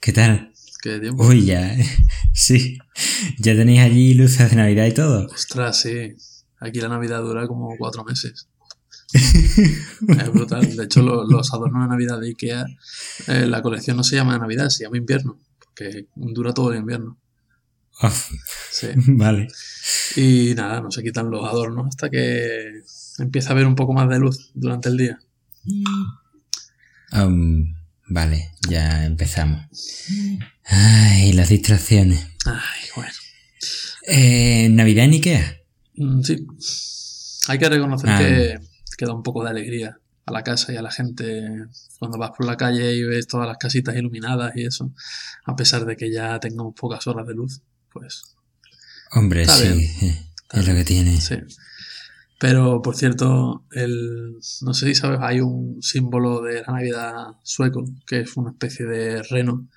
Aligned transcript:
¿Qué 0.00 0.12
tal? 0.12 0.52
¿Qué 0.82 0.98
tiempo? 0.98 1.26
Uy, 1.26 1.44
ya. 1.46 1.76
Sí. 2.32 2.78
¿Ya 3.38 3.54
tenéis 3.54 3.80
allí 3.80 4.14
luces 4.14 4.48
de 4.50 4.56
Navidad 4.56 4.86
y 4.86 4.94
todo? 4.94 5.26
Ostras, 5.26 5.80
sí. 5.80 6.14
Aquí 6.58 6.80
la 6.80 6.88
Navidad 6.88 7.20
dura 7.20 7.46
como 7.46 7.76
cuatro 7.76 8.02
meses. 8.04 8.48
es 9.12 10.32
brutal. 10.32 10.74
De 10.76 10.84
hecho, 10.84 11.02
lo- 11.02 11.24
los 11.28 11.52
adornos 11.52 11.82
de 11.82 11.88
Navidad 11.88 12.18
de 12.20 12.28
Ikea, 12.28 12.64
eh, 13.26 13.46
la 13.46 13.60
colección 13.62 13.96
no 13.96 14.04
se 14.04 14.16
llama 14.16 14.38
Navidad, 14.38 14.68
se 14.70 14.84
llama 14.84 14.96
invierno. 14.96 15.38
Porque 15.58 16.06
dura 16.14 16.54
todo 16.54 16.72
el 16.72 16.78
invierno. 16.78 17.18
Oh, 18.02 18.12
Sí. 18.70 18.86
vale. 19.08 19.48
Y 20.16 20.54
nada, 20.54 20.80
no 20.80 20.90
se 20.90 21.02
quitan 21.02 21.30
los 21.30 21.44
adornos 21.46 21.88
hasta 21.88 22.08
que 22.08 22.80
empieza 23.18 23.50
a 23.50 23.52
haber 23.52 23.66
un 23.66 23.74
poco 23.74 23.92
más 23.92 24.08
de 24.08 24.18
luz 24.18 24.50
durante 24.54 24.88
el 24.88 24.96
día. 24.96 25.18
Um, 27.12 27.74
vale, 28.10 28.50
ya 28.68 29.06
empezamos. 29.06 29.64
Ay, 30.64 31.32
las 31.32 31.48
distracciones. 31.48 32.26
Ay, 32.44 32.88
bueno. 32.94 33.12
Eh, 34.06 34.68
¿Navidad 34.70 35.06
en 35.06 35.12
Ikea? 35.12 35.56
Mm, 35.96 36.22
Sí. 36.22 36.46
Hay 37.48 37.58
que 37.58 37.68
reconocer 37.68 38.10
Ah. 38.10 38.18
que, 38.18 38.58
que 38.98 39.06
da 39.06 39.14
un 39.14 39.22
poco 39.22 39.42
de 39.42 39.50
alegría 39.50 39.98
a 40.26 40.32
la 40.32 40.42
casa 40.44 40.72
y 40.72 40.76
a 40.76 40.82
la 40.82 40.90
gente 40.92 41.42
cuando 41.98 42.18
vas 42.18 42.30
por 42.36 42.46
la 42.46 42.56
calle 42.56 42.94
y 42.94 43.02
ves 43.02 43.26
todas 43.26 43.48
las 43.48 43.56
casitas 43.56 43.96
iluminadas 43.96 44.52
y 44.56 44.64
eso, 44.66 44.92
a 45.46 45.56
pesar 45.56 45.84
de 45.86 45.96
que 45.96 46.12
ya 46.12 46.38
tengamos 46.38 46.74
pocas 46.78 47.06
horas 47.06 47.26
de 47.26 47.34
luz, 47.34 47.62
pues 47.92 48.22
Hombre, 49.12 49.46
sí. 49.46 49.68
bien. 50.00 50.26
Es 50.52 50.68
lo 50.68 50.74
que 50.74 50.84
tiene. 50.84 51.20
sí. 51.20 51.36
Pero 52.40 52.80
por 52.80 52.96
cierto, 52.96 53.64
el, 53.72 54.38
no 54.62 54.72
sé 54.74 54.86
si 54.86 54.94
sabes, 54.94 55.20
hay 55.22 55.40
un 55.40 55.82
símbolo 55.82 56.40
de 56.40 56.62
la 56.62 56.72
Navidad 56.72 57.12
sueco, 57.42 57.84
que 58.06 58.20
es 58.20 58.34
una 58.38 58.50
especie 58.52 58.86
de 58.86 59.22
reno, 59.22 59.68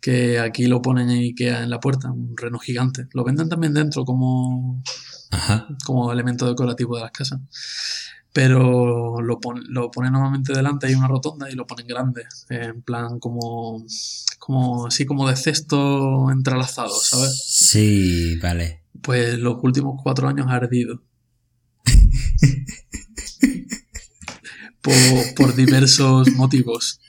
que 0.00 0.40
aquí 0.40 0.66
lo 0.66 0.82
ponen 0.82 1.10
en 1.10 1.18
Ikea 1.18 1.62
en 1.62 1.70
la 1.70 1.78
puerta, 1.78 2.10
un 2.10 2.36
reno 2.36 2.58
gigante. 2.58 3.06
Lo 3.12 3.22
venden 3.24 3.48
también 3.48 3.72
dentro 3.72 4.04
como 4.04 4.82
Ajá. 5.30 5.68
como 5.84 6.12
elemento 6.12 6.46
decorativo 6.48 6.96
de 6.96 7.02
las 7.02 7.12
casas. 7.12 7.40
Pero 8.32 9.20
lo, 9.22 9.38
pon- 9.40 9.64
lo 9.68 9.90
ponen 9.90 10.12
normalmente 10.12 10.52
delante, 10.52 10.88
hay 10.88 10.94
una 10.94 11.08
rotonda 11.08 11.48
y 11.50 11.54
lo 11.54 11.66
ponen 11.66 11.86
grande, 11.86 12.24
en 12.50 12.82
plan 12.82 13.18
como, 13.20 13.84
como 14.38 14.86
así 14.88 15.06
como 15.06 15.26
de 15.28 15.36
cesto 15.36 16.30
entrelazado, 16.30 16.94
¿sabes? 17.00 17.42
Sí, 17.46 18.38
vale. 18.42 18.82
Pues 19.00 19.38
los 19.38 19.56
últimos 19.62 20.00
cuatro 20.02 20.28
años 20.28 20.48
ha 20.50 20.56
ardido. 20.56 21.00
Por, 24.82 24.94
por 25.36 25.54
diversos 25.56 26.30
motivos. 26.32 27.00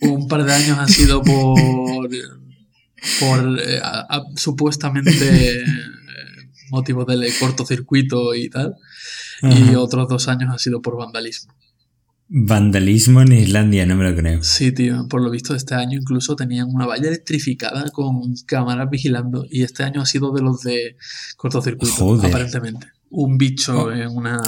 Un 0.00 0.28
par 0.28 0.44
de 0.44 0.52
años 0.52 0.78
ha 0.78 0.88
sido 0.88 1.22
por, 1.22 2.08
por 3.20 3.60
eh, 3.60 3.78
a- 3.82 4.06
a- 4.08 4.24
supuestamente 4.36 5.60
eh, 5.60 5.64
motivos 6.70 7.06
de 7.06 7.32
cortocircuito 7.38 8.34
y 8.34 8.48
tal. 8.50 8.74
Y 9.42 9.74
otros 9.74 10.08
dos 10.08 10.28
años 10.28 10.52
ha 10.54 10.58
sido 10.58 10.80
por 10.80 10.96
vandalismo. 10.96 11.54
Vandalismo 12.28 13.20
en 13.20 13.32
Islandia, 13.32 13.86
no 13.86 13.94
me 13.94 14.10
lo 14.10 14.16
creo. 14.16 14.42
Sí, 14.42 14.72
tío, 14.72 15.06
por 15.08 15.22
lo 15.22 15.30
visto 15.30 15.54
este 15.54 15.74
año 15.76 15.98
incluso 15.98 16.34
tenían 16.34 16.66
una 16.68 16.86
valla 16.86 17.06
electrificada 17.08 17.88
con 17.90 18.34
cámaras 18.46 18.90
vigilando 18.90 19.46
y 19.48 19.62
este 19.62 19.84
año 19.84 20.00
ha 20.02 20.06
sido 20.06 20.32
de 20.32 20.42
los 20.42 20.62
de 20.62 20.96
cortocircuito, 21.36 21.94
Joder. 21.94 22.26
aparentemente. 22.30 22.88
Un 23.10 23.38
bicho 23.38 23.84
Oh. 23.84 23.92
en 23.92 24.08
una... 24.08 24.40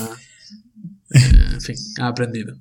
eh, 1.11 1.21
en 1.55 1.61
fin, 1.61 1.77
ha 2.01 2.09
aprendido. 2.09 2.59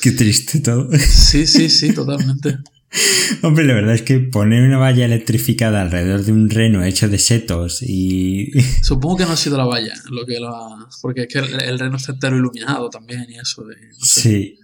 Qué 0.00 0.12
triste 0.12 0.60
todo. 0.60 0.88
Sí, 0.98 1.46
sí, 1.46 1.68
sí, 1.70 1.92
totalmente. 1.92 2.58
Hombre, 3.42 3.64
la 3.64 3.74
verdad 3.74 3.94
es 3.94 4.02
que 4.02 4.20
poner 4.20 4.62
una 4.62 4.78
valla 4.78 5.04
electrificada 5.04 5.82
alrededor 5.82 6.22
de 6.24 6.32
un 6.32 6.48
reno 6.50 6.84
hecho 6.84 7.08
de 7.08 7.18
setos 7.18 7.82
y... 7.82 8.50
Supongo 8.82 9.18
que 9.18 9.24
no 9.24 9.32
ha 9.32 9.36
sido 9.36 9.56
la 9.56 9.64
valla 9.64 9.94
lo 10.10 10.24
que 10.26 10.38
lo 10.40 10.54
ha... 10.54 10.88
Porque 11.02 11.22
es 11.22 11.28
que 11.28 11.38
el, 11.40 11.60
el 11.62 11.78
reno 11.78 11.96
está 11.96 12.12
entero 12.12 12.36
iluminado 12.36 12.88
también 12.90 13.26
y 13.28 13.38
eso 13.38 13.64
de... 13.64 13.74
no 13.98 14.04
sé. 14.04 14.20
Sí. 14.20 14.58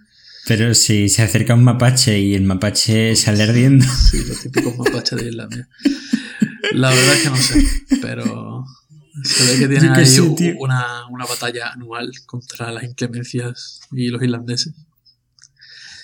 Pero 0.47 0.73
si 0.73 1.07
se 1.09 1.21
acerca 1.21 1.53
un 1.53 1.63
mapache 1.63 2.19
y 2.19 2.33
el 2.33 2.43
mapache 2.43 3.15
sale 3.15 3.43
ardiendo... 3.43 3.85
Sí, 3.85 4.23
los 4.25 4.41
típicos 4.41 4.75
mapaches 4.77 5.19
de 5.21 5.29
Islandia. 5.29 5.69
La 6.71 6.89
verdad 6.89 7.13
es 7.15 7.21
que 7.23 7.29
no 7.29 7.37
sé, 7.37 7.67
pero 8.01 8.65
se 9.23 9.43
ve 9.45 9.59
que 9.59 9.67
tienen 9.79 9.91
ahí 9.91 10.55
una, 10.57 11.07
una 11.09 11.25
batalla 11.25 11.71
anual 11.71 12.11
contra 12.25 12.71
las 12.71 12.83
inclemencias 12.83 13.81
y 13.91 14.07
los 14.09 14.21
irlandeses. 14.21 14.73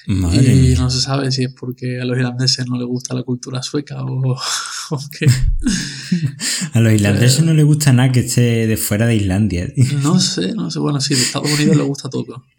Madre 0.07 0.53
y 0.53 0.59
mía. 0.61 0.75
no 0.79 0.89
se 0.89 1.01
sabe 1.01 1.29
si 1.33 1.43
es 1.43 1.53
porque 1.53 1.99
a 1.99 2.05
los 2.05 2.17
irlandeses 2.17 2.65
no 2.65 2.77
les 2.77 2.87
gusta 2.87 3.13
la 3.13 3.23
cultura 3.23 3.61
sueca 3.61 4.01
o, 4.05 4.37
o 4.91 4.99
qué. 5.11 5.27
A 6.71 6.79
los 6.79 6.93
irlandeses 6.93 7.43
no 7.43 7.53
les 7.53 7.65
gusta 7.65 7.91
nada 7.91 8.11
que 8.13 8.21
esté 8.21 8.67
de 8.67 8.77
fuera 8.77 9.05
de 9.05 9.17
Islandia. 9.17 9.67
tío. 9.73 9.83
No 10.01 10.17
sé, 10.19 10.53
no 10.53 10.71
sé. 10.71 10.79
Bueno, 10.79 11.01
sí, 11.01 11.13
de 11.13 11.21
Estados 11.21 11.51
Unidos 11.51 11.75
les 11.75 11.85
gusta 11.85 12.09
todo. 12.09 12.43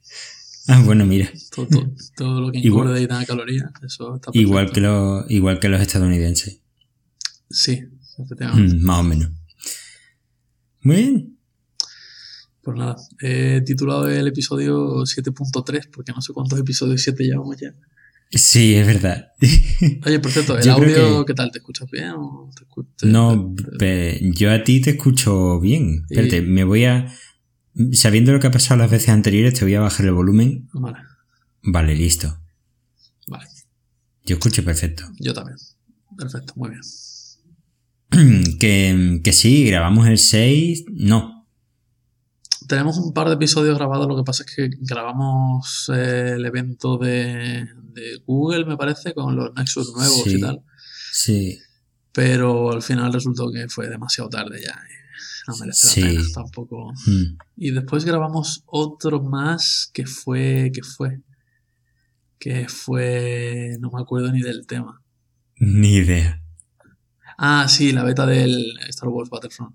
Ah, 0.71 0.83
bueno, 0.85 1.07
mira. 1.07 1.33
Todo, 1.57 1.67
todo, 1.67 1.93
todo 2.15 2.41
lo 2.43 2.53
que 2.53 2.59
engorde 2.59 3.01
y 3.01 3.07
da 3.07 3.25
calorías. 3.25 3.71
Eso 3.83 4.17
está 4.17 4.31
perfecto. 4.31 4.39
Igual 4.39 4.71
que, 4.71 4.83
los, 4.83 5.31
igual 5.31 5.61
que 5.61 5.71
los 5.71 5.81
estadounidenses. 5.81 6.61
Sí, 7.49 7.81
efectivamente. 8.19 8.75
Mm, 8.75 8.83
más 8.83 8.99
o 8.99 9.03
menos. 9.03 9.31
Muy 10.83 10.97
bien. 10.97 11.39
Pues 12.63 12.77
nada, 12.77 12.97
he 13.21 13.63
titulado 13.63 14.09
el 14.09 14.27
episodio 14.27 15.05
7.3 15.07 15.89
porque 15.91 16.13
no 16.13 16.21
sé 16.21 16.33
cuántos 16.33 16.59
episodios 16.59 17.01
7 17.03 17.25
llevamos 17.25 17.57
ya. 17.57 17.73
Sí, 18.31 18.75
es 18.75 18.87
verdad. 18.87 19.29
Oye, 20.07 20.21
por 20.21 20.31
cierto, 20.31 20.59
¿el 20.59 20.65
Yo 20.65 20.73
audio 20.75 21.25
que- 21.25 21.33
qué 21.33 21.35
tal? 21.35 21.51
¿Te 21.51 21.59
escuchas 21.61 21.91
bien? 21.91 22.11
O 22.15 22.51
te 22.99 23.07
No, 23.07 23.55
te- 23.79 24.21
yo 24.35 24.53
a 24.53 24.63
ti 24.65 24.83
te 24.83 24.91
escucho 24.91 25.59
bien. 25.61 26.03
Espérate, 26.11 26.43
me 26.43 26.65
voy 26.65 26.85
a... 26.85 27.11
Sabiendo 27.93 28.33
lo 28.33 28.41
que 28.41 28.49
ha 28.49 28.51
pasado 28.51 28.77
las 28.79 28.91
veces 28.91 29.09
anteriores, 29.11 29.55
te 29.55 29.65
voy 29.65 29.75
a 29.77 29.81
bajar 29.81 30.05
el 30.07 30.13
volumen. 30.13 30.69
Vale, 30.75 30.99
Vale, 31.63 31.95
listo. 31.95 32.39
vale. 33.29 33.47
Yo 34.27 34.35
escucho 34.37 34.63
perfecto. 34.63 35.05
Yo 35.21 35.33
también. 35.33 35.57
Perfecto, 36.19 36.53
muy 36.57 36.71
bien. 36.71 36.83
Que, 38.59 39.21
que 39.25 39.33
sí, 39.33 39.65
grabamos 39.67 40.07
el 40.07 40.19
6. 40.19 40.85
No. 40.93 41.47
Tenemos 42.67 42.99
un 42.99 43.15
par 43.15 43.29
de 43.29 43.35
episodios 43.35 43.79
grabados, 43.79 44.07
lo 44.09 44.17
que 44.17 44.25
pasa 44.25 44.45
es 44.47 44.55
que 44.55 44.69
grabamos 44.81 45.91
eh, 45.95 46.33
el 46.37 46.45
evento 46.45 46.99
de, 46.99 47.67
de 47.95 48.23
Google, 48.27 48.67
me 48.67 48.77
parece, 48.77 49.15
con 49.15 49.35
los 49.37 49.55
Nexus 49.55 49.93
nuevos 49.97 50.23
Sí. 50.25 50.37
y 50.37 50.41
tal. 50.41 50.63
Sí. 51.13 51.59
Pero 52.13 52.71
al 52.73 52.83
final 52.83 53.13
resultó 53.13 53.51
que 53.51 53.69
fue 53.69 53.89
demasiado 53.89 54.29
tarde 54.29 54.61
ya. 54.61 54.73
y 54.73 55.51
No 55.51 55.57
merece 55.57 55.87
Sí. 55.89 56.01
la 56.03 56.09
pena 56.09 56.23
tampoco. 56.35 56.93
Mm. 57.07 57.39
Y 57.57 57.71
después 57.71 58.05
grabamos 58.05 58.63
otro 58.67 59.23
más 59.23 59.89
que 59.95 60.05
fue. 60.05 60.71
que 60.75 60.83
fue? 60.83 61.21
Que 62.39 62.69
fue. 62.69 63.77
no 63.81 63.91
me 63.91 64.01
acuerdo 64.03 64.31
ni 64.31 64.43
del 64.43 64.67
tema. 64.67 65.01
Ni 65.57 65.95
idea. 65.97 66.43
Ah, 67.39 67.67
sí, 67.69 67.93
la 67.93 68.03
beta 68.05 68.27
del 68.27 68.75
Star 68.89 69.09
Wars 69.09 69.31
Battlefront. 69.31 69.75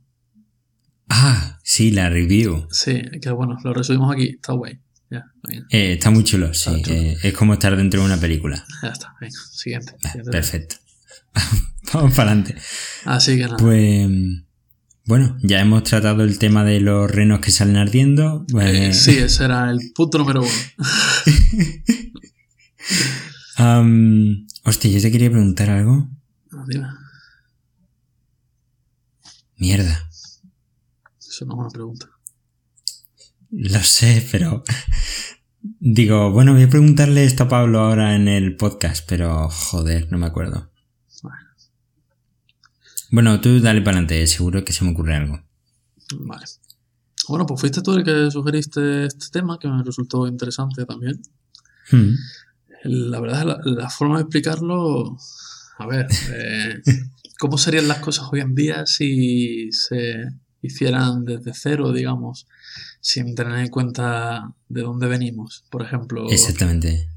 Ah, 1.10 1.60
sí, 1.64 1.92
la 1.92 2.10
review. 2.10 2.68
Sí, 2.72 3.02
que 3.22 3.30
bueno, 3.32 3.58
lo 3.64 3.74
resumimos 3.74 4.14
aquí, 4.14 4.30
está 4.30 4.54
guay. 4.54 4.80
Ya, 5.10 5.24
venga, 5.48 5.66
Eh, 5.70 5.94
está 5.94 6.10
muy 6.12 6.24
chulo, 6.24 6.54
sí. 6.54 6.82
Chulo. 6.82 6.96
eh, 6.96 7.18
es 7.24 7.34
como 7.34 7.54
estar 7.54 7.76
dentro 7.78 8.00
de 8.02 8.06
una 8.08 8.18
película. 8.18 8.66
ya 8.82 8.90
está, 8.90 9.14
venga, 9.22 9.38
siguiente. 9.52 9.94
Ah, 10.04 10.08
siguiente. 10.10 10.32
perfecto. 10.32 10.76
Vamos 11.94 12.16
para 12.16 12.32
adelante. 12.32 12.56
Así 13.06 13.38
que 13.38 13.44
nada. 13.44 13.58
Pues 13.58 14.10
bueno, 15.06 15.38
ya 15.44 15.60
hemos 15.60 15.84
tratado 15.84 16.24
el 16.24 16.40
tema 16.40 16.64
de 16.64 16.80
los 16.80 17.10
renos 17.12 17.42
que 17.42 17.52
salen 17.52 17.76
ardiendo. 17.76 18.46
Pues, 18.50 18.74
Eh, 18.76 18.94
sí, 18.94 19.18
ese 19.20 19.44
era 19.46 19.70
el 19.70 19.80
punto 19.94 20.18
número 20.18 20.42
uno. 20.42 20.52
am, 23.58 24.48
hostia, 24.64 24.92
yo 24.92 25.02
te 25.02 25.12
quería 25.12 25.30
preguntar 25.32 25.70
algo. 25.70 26.10
Dime, 26.68 26.88
Mierda. 29.64 30.10
eso 31.20 31.46
no 31.46 31.54
es 31.54 31.60
una 31.60 31.70
pregunta. 31.70 32.10
Lo 33.50 33.80
sé, 33.80 34.28
pero. 34.30 34.62
Digo, 35.80 36.32
bueno, 36.32 36.52
voy 36.52 36.64
a 36.64 36.70
preguntarle 36.70 37.24
esto 37.24 37.44
a 37.44 37.48
Pablo 37.48 37.80
ahora 37.80 38.14
en 38.14 38.28
el 38.28 38.58
podcast, 38.58 39.06
pero 39.08 39.50
joder, 39.50 40.12
no 40.12 40.18
me 40.18 40.26
acuerdo. 40.26 40.70
Bueno. 41.22 41.38
Bueno, 43.10 43.40
tú 43.40 43.62
dale 43.62 43.82
para 43.82 44.00
adelante, 44.00 44.28
seguro 44.28 44.66
que 44.66 44.74
se 44.74 44.84
me 44.84 44.92
ocurre 44.92 45.16
algo. 45.16 45.42
Vale. 46.20 46.46
Bueno, 47.30 47.46
pues 47.46 47.62
fuiste 47.62 47.82
tú 47.82 47.94
el 47.94 48.04
que 48.04 48.30
sugeriste 48.32 49.06
este 49.06 49.28
tema, 49.32 49.58
que 49.58 49.70
me 49.70 49.82
resultó 49.82 50.28
interesante 50.28 50.86
también. 50.86 51.22
Hmm. 51.90 52.16
La 52.84 53.22
verdad, 53.22 53.46
la, 53.46 53.60
la 53.64 53.90
forma 53.90 54.18
de 54.18 54.24
explicarlo. 54.24 55.18
A 55.78 55.88
ver, 55.88 56.08
eh, 56.34 56.82
¿cómo 57.44 57.58
serían 57.58 57.90
las 57.90 58.00
cosas 58.00 58.30
hoy 58.32 58.40
en 58.40 58.56
día 58.56 58.86
si 58.86 59.70
se 59.74 60.30
hicieran 60.62 61.26
desde 61.26 61.54
cero, 61.54 61.92
digamos, 61.92 62.48
sin 63.02 63.36
tener 63.36 63.60
en 63.60 63.68
cuenta 63.68 64.54
de 64.70 64.82
dónde 64.82 65.08
venimos? 65.08 65.66
Por 65.70 65.82
ejemplo, 65.82 66.30
Exactamente. 66.30 67.10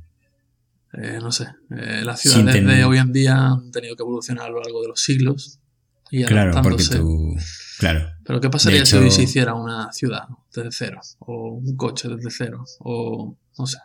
eh, 0.94 1.20
no 1.23 1.31
sé, 1.31 1.46
eh, 1.70 2.02
las 2.02 2.23
ciudades 2.23 2.67
de 2.67 2.84
hoy 2.84 2.99
en 2.99 3.12
día 3.12 3.37
han 3.37 3.70
tenido 3.70 3.94
que 3.94 4.02
evolucionar 4.02 4.46
a 4.46 4.50
lo 4.50 4.61
largo 4.61 4.82
de 4.82 4.88
los 4.88 5.00
siglos. 5.00 5.61
Y 6.11 6.25
claro, 6.25 6.61
porque 6.61 6.82
tú... 6.82 7.37
Claro. 7.79 8.11
Pero 8.25 8.40
¿qué 8.40 8.50
pasaría 8.50 8.84
si 8.84 8.96
hoy 8.96 9.12
se 9.12 9.22
hiciera 9.22 9.55
una 9.55 9.93
ciudad 9.93 10.25
desde 10.52 10.72
cero? 10.72 11.00
O 11.20 11.50
un 11.52 11.76
coche 11.76 12.08
desde 12.08 12.32
cero? 12.32 12.64
O 12.81 13.37
no 13.56 13.67
sé. 13.69 13.79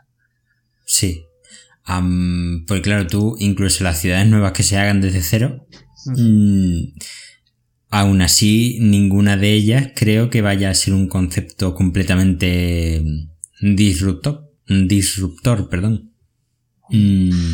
Sí. 0.85 1.23
pues 1.85 2.81
claro, 2.81 3.05
tú, 3.05 3.35
incluso 3.37 3.83
las 3.83 4.01
ciudades 4.01 4.25
nuevas 4.25 4.53
que 4.53 4.63
se 4.63 4.79
hagan 4.79 5.01
desde 5.01 5.21
cero, 5.21 5.67
mm, 6.05 6.93
aún 7.89 8.21
así, 8.21 8.77
ninguna 8.81 9.37
de 9.37 9.53
ellas 9.53 9.89
creo 9.95 10.29
que 10.29 10.41
vaya 10.41 10.69
a 10.69 10.75
ser 10.75 10.93
un 10.93 11.07
concepto 11.07 11.73
completamente 11.75 13.03
disruptor. 13.61 14.49
Disruptor, 14.67 15.69
perdón. 15.69 16.13
Mm, 16.89 17.53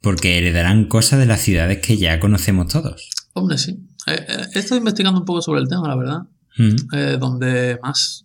porque 0.00 0.38
heredarán 0.38 0.86
cosas 0.86 1.18
de 1.18 1.26
las 1.26 1.40
ciudades 1.40 1.78
que 1.78 1.96
ya 1.96 2.20
conocemos 2.20 2.68
todos. 2.68 3.10
Hombre, 3.34 3.58
sí. 3.58 3.78
Eh, 4.06 4.26
eh, 4.28 4.46
he 4.54 4.58
estado 4.58 4.78
investigando 4.78 5.20
un 5.20 5.26
poco 5.26 5.42
sobre 5.42 5.60
el 5.60 5.68
tema, 5.68 5.88
la 5.88 5.96
verdad. 5.96 6.22
Mm. 6.56 6.94
Eh, 6.94 7.16
donde 7.20 7.78
más 7.82 8.24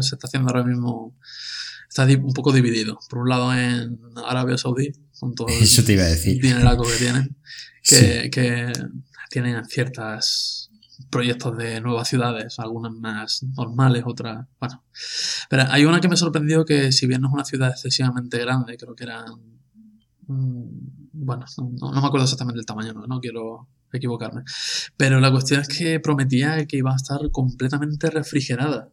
se 0.00 0.14
está 0.14 0.26
haciendo 0.26 0.48
ahora 0.48 0.64
mismo 0.64 1.16
está 1.88 2.04
un 2.04 2.32
poco 2.32 2.52
dividido. 2.52 2.98
Por 3.08 3.20
un 3.20 3.28
lado 3.28 3.54
en 3.54 3.98
Arabia 4.26 4.58
Saudí, 4.58 4.92
con 5.18 5.34
todo 5.34 5.48
Eso 5.60 5.82
te 5.84 5.94
iba 5.94 6.04
a 6.04 6.08
decir. 6.08 6.44
el 6.44 6.62
que 6.62 6.98
tienen, 6.98 7.36
que, 7.82 8.30
que 8.30 8.72
tienen 9.30 9.64
ciertos 9.66 10.68
proyectos 11.10 11.56
de 11.56 11.80
nuevas 11.80 12.08
ciudades, 12.08 12.58
algunas 12.58 12.92
más 12.92 13.42
normales, 13.42 14.02
otras, 14.04 14.46
bueno. 14.60 14.84
Pero 15.48 15.64
hay 15.70 15.84
una 15.84 16.00
que 16.00 16.08
me 16.08 16.16
sorprendió 16.16 16.64
que 16.64 16.92
si 16.92 17.06
bien 17.06 17.20
no 17.20 17.28
es 17.28 17.34
una 17.34 17.44
ciudad 17.44 17.70
excesivamente 17.70 18.38
grande, 18.38 18.76
creo 18.76 18.94
que 18.94 19.04
eran, 19.04 19.24
mm, 20.26 20.64
bueno, 21.12 21.44
no, 21.80 21.92
me 21.92 22.06
acuerdo 22.06 22.24
exactamente 22.24 22.60
el 22.60 22.66
tamaño, 22.66 22.92
no, 22.92 23.06
no 23.06 23.20
quiero 23.20 23.68
equivocarme. 23.92 24.42
Pero 24.96 25.20
la 25.20 25.30
cuestión 25.30 25.60
es 25.60 25.68
que 25.68 26.00
prometía 26.00 26.66
que 26.66 26.76
iba 26.76 26.92
a 26.92 26.96
estar 26.96 27.20
completamente 27.30 28.10
refrigerada. 28.10 28.90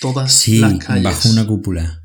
Todas 0.00 0.48
las 0.48 0.78
calles. 0.78 1.04
Bajo 1.04 1.28
una 1.28 1.46
cúpula. 1.46 2.02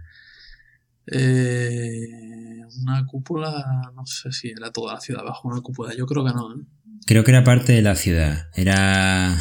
Eh, 1.07 2.46
una 2.81 3.05
cúpula, 3.05 3.91
no 3.95 4.05
sé 4.05 4.31
si 4.31 4.49
era 4.49 4.71
toda 4.71 4.93
la 4.93 4.99
ciudad 4.99 5.23
bajo 5.23 5.47
una 5.47 5.61
cúpula, 5.61 5.95
yo 5.95 6.05
creo 6.05 6.25
que 6.25 6.33
no. 6.33 6.53
¿eh? 6.53 6.63
Creo 7.05 7.23
que 7.23 7.31
era 7.31 7.43
parte 7.43 7.73
de 7.73 7.81
la 7.81 7.95
ciudad. 7.95 8.47
Era. 8.55 9.37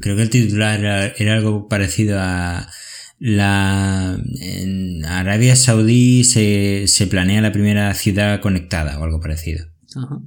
Creo 0.00 0.16
que 0.16 0.22
el 0.22 0.30
titular 0.30 1.12
era, 1.16 1.34
algo 1.34 1.68
parecido 1.68 2.18
a. 2.20 2.68
La, 3.20 4.16
en 4.40 5.04
Arabia 5.04 5.56
Saudí 5.56 6.22
se, 6.22 6.86
se 6.86 7.08
planea 7.08 7.40
la 7.40 7.50
primera 7.50 7.92
ciudad 7.94 8.40
conectada 8.40 9.00
o 9.00 9.04
algo 9.04 9.20
parecido. 9.20 9.66
Ajá 9.96 10.20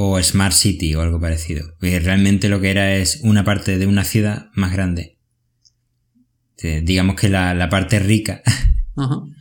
o 0.00 0.22
Smart 0.22 0.52
City 0.52 0.94
o 0.94 1.00
algo 1.00 1.20
parecido. 1.20 1.74
Y 1.82 1.98
realmente 1.98 2.48
lo 2.48 2.60
que 2.60 2.70
era 2.70 2.94
es 2.94 3.20
una 3.24 3.42
parte 3.42 3.78
de 3.78 3.86
una 3.88 4.04
ciudad 4.04 4.46
más 4.54 4.72
grande. 4.72 5.18
Digamos 6.62 7.16
que 7.16 7.28
la, 7.28 7.68
parte 7.68 7.98
rica 7.98 8.40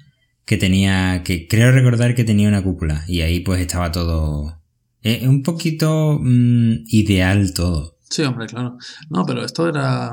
que 0.47 0.57
tenía, 0.57 1.23
que 1.23 1.47
creo 1.47 1.71
recordar 1.73 2.15
que 2.15 2.23
tenía 2.23 2.47
una 2.47 2.63
cúpula 2.63 3.03
y 3.05 3.19
ahí 3.19 3.41
pues 3.41 3.59
estaba 3.59 3.91
todo 3.91 4.61
eh, 5.03 5.27
un 5.27 5.43
poquito 5.43 6.17
mm, 6.21 6.85
ideal 6.87 7.53
todo. 7.53 7.97
Sí, 8.09 8.23
hombre, 8.23 8.47
claro. 8.47 8.77
No, 9.09 9.25
pero 9.25 9.43
esto 9.43 9.67
era... 9.67 10.11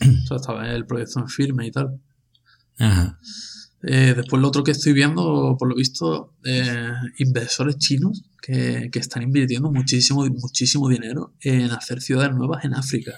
Esto 0.00 0.36
estaba 0.36 0.66
el 0.70 0.86
proyecto 0.86 1.20
en 1.20 1.28
firme 1.28 1.66
y 1.66 1.70
tal. 1.70 2.00
Ajá. 2.78 3.18
Eh, 3.82 4.14
después 4.16 4.40
lo 4.40 4.48
otro 4.48 4.64
que 4.64 4.70
estoy 4.70 4.94
viendo, 4.94 5.56
por 5.58 5.68
lo 5.68 5.74
visto, 5.74 6.32
eh, 6.42 6.90
inversores 7.18 7.76
chinos 7.76 8.24
que, 8.40 8.88
están 8.94 9.22
invirtiendo 9.22 9.70
muchísimo, 9.70 10.24
muchísimo 10.24 10.88
dinero 10.88 11.34
en 11.40 11.70
hacer 11.70 12.00
ciudades 12.00 12.34
nuevas 12.34 12.64
en 12.64 12.74
África. 12.74 13.12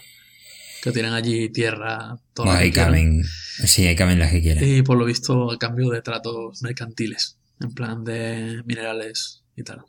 Que 0.83 0.93
tienen 0.93 1.13
allí 1.13 1.49
tierra, 1.49 2.19
todo 2.35 2.51
ahí 2.51 2.73
caben, 2.73 3.23
sí, 3.25 3.87
ahí 3.87 3.95
caben 3.95 4.19
las 4.19 4.33
que 4.33 4.43
quieran. 4.43 4.65
Y 4.65 4.83
por 4.83 4.99
lo 4.99 5.05
visto, 5.05 5.53
a 5.53 5.59
cambio 5.59 5.89
de 5.91 6.03
tratos 6.03 6.61
mercantiles, 6.63 7.39
en 7.61 7.73
plan 7.73 8.03
de 8.03 8.63
minerales 8.67 9.45
y 9.57 9.63
tal. 9.63 9.85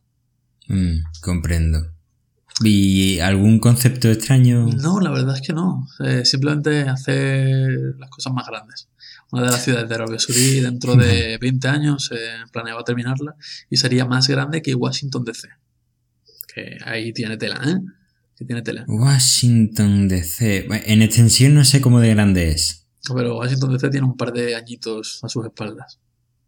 Mm, 0.67 0.99
comprendo. 1.19 1.91
¿Y 2.61 3.19
algún 3.19 3.59
concepto 3.59 4.11
extraño? 4.11 4.67
No, 4.67 4.99
la 4.99 5.09
verdad 5.09 5.35
es 5.35 5.41
que 5.41 5.53
no. 5.53 5.87
Eh, 6.05 6.23
simplemente 6.23 6.81
hacer 6.81 7.95
las 7.97 8.11
cosas 8.11 8.31
más 8.31 8.45
grandes 8.45 8.87
una 9.33 9.45
de 9.45 9.51
las 9.51 9.63
ciudades 9.63 9.89
de 9.89 9.95
Arabia 9.95 10.19
Saudí 10.19 10.59
dentro 10.59 10.95
de 10.95 11.37
20 11.41 11.67
años 11.67 12.05
se 12.05 12.17
planeaba 12.51 12.83
terminarla 12.83 13.35
y 13.67 13.77
sería 13.77 14.05
más 14.05 14.27
grande 14.27 14.61
que 14.61 14.75
Washington 14.75 15.25
DC. 15.25 15.49
Que 16.53 16.77
ahí 16.85 17.11
tiene 17.13 17.35
tela, 17.37 17.59
¿eh? 17.65 17.79
Que 18.37 18.45
tiene 18.45 18.61
tela. 18.61 18.85
Washington 18.87 20.07
DC. 20.07 20.67
En 20.85 21.01
extensión 21.01 21.53
no 21.53 21.65
sé 21.65 21.81
cómo 21.81 21.99
de 21.99 22.09
grande 22.09 22.49
es. 22.49 22.87
Pero 23.13 23.37
Washington 23.37 23.73
DC 23.73 23.89
tiene 23.89 24.07
un 24.07 24.17
par 24.17 24.33
de 24.33 24.55
añitos 24.55 25.19
a 25.23 25.29
sus 25.29 25.45
espaldas. 25.45 25.99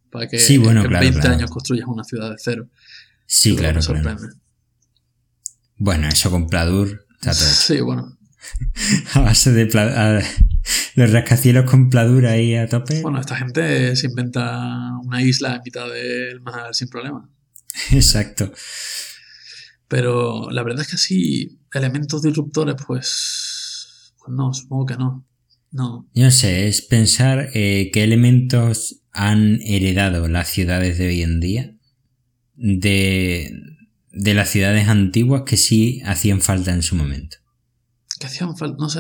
Para 0.10 0.28
que, 0.28 0.40
sí, 0.40 0.58
bueno, 0.58 0.84
en 0.84 0.90
20 0.90 1.28
años 1.28 1.52
construyas 1.52 1.88
una 1.88 2.04
ciudad 2.04 2.30
de 2.30 2.38
cero. 2.40 2.70
Sí, 3.26 3.56
claro, 3.56 3.82
Bueno, 5.78 6.08
eso 6.08 6.32
con 6.32 6.48
Pladur 6.48 7.06
Sí, 7.34 7.82
bueno. 7.82 8.18
a 9.14 9.22
base 9.22 9.52
de 9.52 9.66
los 10.96 11.12
rascacielos 11.12 11.70
con 11.70 11.90
pladura 11.90 12.32
ahí 12.32 12.56
a 12.56 12.68
tope. 12.70 13.02
Bueno, 13.02 13.20
esta 13.20 13.36
gente 13.36 13.96
se 13.96 14.08
inventa 14.08 14.92
una 15.04 15.22
isla 15.22 15.56
en 15.56 15.62
mitad 15.64 15.88
del 15.92 16.42
mar 16.42 16.74
sin 16.74 16.88
problema. 16.88 17.28
Exacto. 17.92 18.52
Pero 19.88 20.50
la 20.52 20.64
verdad 20.64 20.82
es 20.82 20.88
que 20.88 20.96
así, 20.96 21.60
elementos 21.76 22.22
disruptores, 22.22 22.76
pues, 22.86 24.14
pues 24.18 24.36
no, 24.36 24.54
supongo 24.54 24.86
que 24.86 24.98
no. 24.98 25.26
No. 25.72 26.08
Yo 26.14 26.24
no 26.24 26.32
sé, 26.32 26.68
es 26.68 26.82
pensar 26.82 27.50
eh, 27.54 27.90
qué 27.92 28.04
elementos 28.04 29.02
han 29.12 29.60
heredado 29.62 30.28
las 30.30 30.48
ciudades 30.48 30.98
de 30.98 31.08
hoy 31.08 31.22
en 31.22 31.40
día 31.42 31.76
de, 32.54 33.52
de 34.12 34.34
las 34.34 34.50
ciudades 34.50 34.88
antiguas 34.88 35.44
que 35.46 35.58
sí 35.58 36.02
hacían 36.06 36.40
falta 36.40 36.72
en 36.72 36.82
su 36.82 36.96
momento 36.96 37.38
que 38.20 38.28
hacían 38.28 38.56
falta, 38.56 38.78
no 38.80 38.90
sé, 38.90 39.00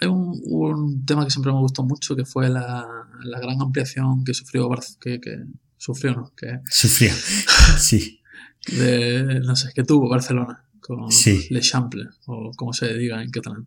hay, 0.00 0.08
un, 0.08 1.04
tema 1.04 1.24
que 1.24 1.30
siempre 1.30 1.52
me 1.52 1.58
gustó 1.58 1.82
mucho 1.82 2.14
que 2.14 2.24
fue 2.24 2.48
la, 2.48 2.86
gran 3.24 3.60
ampliación 3.60 4.24
que 4.24 4.34
sufrió, 4.34 4.70
que, 5.00 5.20
que 5.20 5.44
sufrió, 5.76 6.14
¿no? 6.14 6.32
Que, 6.36 6.60
sufrió, 6.70 7.12
sí. 7.78 8.20
De, 8.68 9.40
no 9.40 9.56
sé, 9.56 9.72
que 9.74 9.82
tuvo 9.82 10.08
Barcelona 10.08 10.64
con 10.82 11.08
Le 11.50 11.60
Chample, 11.60 12.04
o 12.26 12.50
como 12.54 12.72
se 12.74 12.92
diga 12.94 13.22
en 13.22 13.30
catalán. 13.30 13.66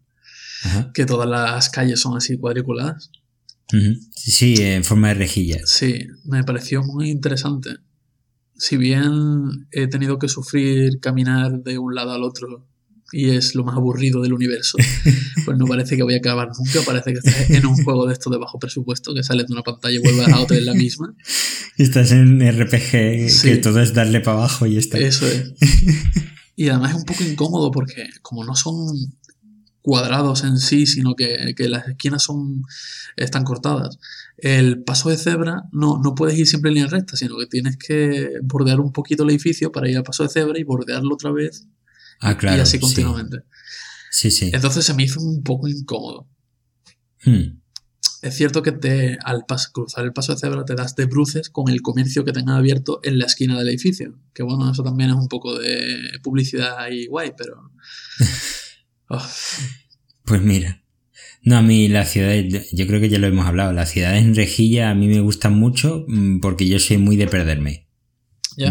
Que 0.93 1.05
todas 1.05 1.29
las 1.29 1.69
calles 1.69 2.00
son 2.00 2.17
así 2.17 2.38
cuadriculadas. 2.38 3.12
Sí, 4.15 4.55
en 4.60 4.84
forma 4.84 5.10
de 5.10 5.15
rejilla. 5.15 5.60
Sí, 5.65 6.07
me 6.25 6.43
pareció 6.43 6.84
muy 6.84 7.10
interesante. 7.10 7.77
Si 8.57 8.77
bien 8.77 9.67
he 9.72 9.88
tenido 9.88 10.17
que 10.17 10.27
sufrir 10.27 11.00
caminar 11.00 11.63
de 11.63 11.77
un 11.77 11.93
lado 11.93 12.13
al 12.13 12.24
otro 12.24 12.67
y 13.12 13.31
es 13.31 13.53
lo 13.53 13.63
más 13.63 13.75
aburrido 13.75 14.22
del 14.22 14.34
universo, 14.34 14.77
pues 15.45 15.57
no 15.57 15.65
parece 15.65 15.98
que 15.98 16.03
voy 16.03 16.15
a 16.15 16.17
acabar 16.17 16.50
nunca, 16.57 16.81
parece 16.86 17.12
que 17.12 17.19
estás 17.19 17.50
en 17.50 17.65
un 17.65 17.75
juego 17.84 18.07
de 18.07 18.13
esto 18.13 18.29
de 18.29 18.38
bajo 18.38 18.57
presupuesto, 18.60 19.13
que 19.13 19.24
sales 19.24 19.48
de 19.48 19.53
una 19.53 19.63
pantalla 19.63 19.95
y 19.95 20.00
vuelves 20.00 20.27
a 20.29 20.39
otra 20.39 20.57
en 20.57 20.65
la 20.65 20.74
misma. 20.74 21.13
Estás 21.77 22.13
en 22.13 22.39
RPG, 22.39 23.41
que 23.43 23.60
todo 23.62 23.81
es 23.81 23.93
darle 23.93 24.22
para 24.22 24.38
abajo 24.38 24.65
y 24.65 24.77
está. 24.77 24.98
Eso 24.98 25.27
es. 25.27 25.53
Y 26.55 26.69
además 26.69 26.91
es 26.91 26.97
un 26.97 27.05
poco 27.05 27.24
incómodo 27.24 27.71
porque 27.71 28.07
como 28.21 28.43
no 28.43 28.55
son 28.55 28.95
cuadrados 29.81 30.43
en 30.43 30.57
sí, 30.57 30.88
sino 30.88 31.13
que, 31.15 31.53
que, 31.55 31.69
las 31.69 31.88
esquinas 31.88 32.24
son 32.24 32.63
están 33.17 33.43
cortadas. 33.43 34.00
El 34.38 34.83
paso 34.83 35.09
de 35.09 35.17
cebra 35.17 35.63
no, 35.71 36.00
no 36.03 36.15
puedes 36.15 36.38
ir 36.39 36.47
siempre 36.47 36.69
en 36.69 36.75
línea 36.75 36.89
recta, 36.89 37.15
sino 37.17 37.38
que 37.38 37.45
tienes 37.45 37.77
que 37.77 38.31
bordear 38.41 38.79
un 38.79 38.91
poquito 38.91 39.24
el 39.24 39.29
edificio 39.29 39.71
para 39.71 39.89
ir 39.89 39.97
al 39.97 40.03
paso 40.03 40.24
de 40.24 40.29
cebra 40.29 40.57
y 40.59 40.63
bordearlo 40.63 41.13
otra 41.13 41.31
vez 41.31 41.67
Ah, 42.19 42.38
claro. 42.38 42.57
Y 42.57 42.59
así 42.62 42.79
continuamente. 42.79 43.43
Sí, 44.12 44.31
sí. 44.31 44.50
Entonces 44.53 44.85
se 44.85 44.93
me 44.93 45.03
hizo 45.03 45.19
un 45.21 45.43
poco 45.43 45.67
incómodo. 45.67 46.27
Hmm. 47.24 47.59
Es 48.25 48.34
cierto 48.34 48.63
que 48.63 48.72
te, 48.72 49.20
al 49.24 49.46
cruzar 49.72 50.03
el 50.03 50.12
paso 50.12 50.34
de 50.34 50.39
cebra 50.39 50.65
te 50.65 50.74
das 50.74 50.96
de 50.96 51.05
bruces 51.05 51.51
con 51.51 51.70
el 51.70 51.84
comercio 51.84 52.25
que 52.25 52.32
tenga 52.32 52.58
abierto 52.58 53.00
en 53.03 53.20
la 53.20 53.25
esquina 53.25 53.55
del 53.55 53.67
edificio. 53.67 54.17
Que 54.34 54.41
bueno, 54.41 54.72
eso 54.72 54.82
también 54.82 55.12
es 55.12 55.15
un 55.15 55.27
poco 55.27 55.60
de 55.60 55.77
publicidad 56.24 56.89
y 56.91 57.08
guay, 57.08 57.34
pero... 57.38 57.72
Oh. 59.08 59.24
Pues 60.24 60.41
mira. 60.41 60.82
No, 61.44 61.58
a 61.58 61.62
mí 61.62 61.88
las 61.89 62.10
ciudades, 62.10 62.72
yo 62.72 62.88
creo 62.88 63.00
que 63.00 63.08
ya 63.08 63.20
lo 63.20 63.27
hemos 63.27 63.46
hablado, 63.46 63.72
las 63.72 63.91
ciudades 63.91 64.24
en 64.24 64.34
rejilla 64.34 64.89
a 64.89 64.96
mí 64.96 65.08
me 65.08 65.20
gustan 65.20 65.53
mucho 65.53 66.05
mm, 66.08 66.39
porque 66.39 66.67
yo 66.67 66.79
soy 66.79 66.98
muy 66.98 67.15
de 67.15 67.27
perderme. 67.27 67.88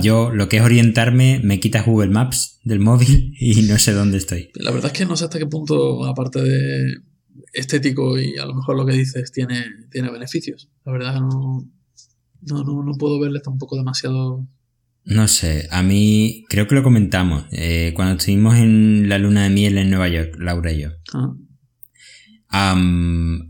Yo 0.03 0.33
lo 0.33 0.49
que 0.49 0.57
es 0.57 0.65
orientarme 0.65 1.41
me 1.45 1.61
quita 1.61 1.83
Google 1.83 2.11
Maps 2.11 2.59
del 2.65 2.81
móvil 2.81 3.37
y 3.39 3.63
no 3.63 3.79
sé 3.79 3.93
dónde 3.93 4.19
estoy. 4.19 4.51
La 4.55 4.73
verdad 4.73 4.91
es 4.93 4.99
que 4.99 5.07
no 5.07 5.17
sé 5.17 5.23
hasta 5.23 5.39
qué 5.39 5.47
punto, 5.47 6.05
aparte 6.05 6.43
de 6.43 6.97
estético 7.53 8.19
y 8.19 8.37
a 8.39 8.47
lo 8.47 8.55
mejor 8.55 8.77
lo 8.77 8.87
que 8.87 8.95
dices 8.95 9.33
tiene, 9.33 9.65
tiene 9.91 10.11
beneficios. 10.11 10.71
La 10.85 10.93
verdad 10.93 11.21
no, 11.21 11.69
no, 12.43 12.65
no, 12.65 12.83
no 12.83 12.93
puedo 12.99 13.19
verle 13.21 13.41
tampoco 13.41 13.77
demasiado 13.77 14.47
No 15.05 15.29
sé, 15.29 15.69
a 15.71 15.83
mí 15.83 16.45
creo 16.49 16.67
que 16.67 16.75
lo 16.75 16.83
comentamos 16.83 17.47
eh, 17.53 17.93
cuando 17.95 18.17
estuvimos 18.17 18.57
en 18.57 19.09
la 19.09 19.19
luna 19.19 19.45
de 19.45 19.51
miel 19.51 19.79
en 19.79 19.91
Nueva 19.91 20.09
York, 20.09 20.37
Laura 20.39 20.73
y 20.73 20.83
yo. 20.83 20.91
Ah, 22.51 22.77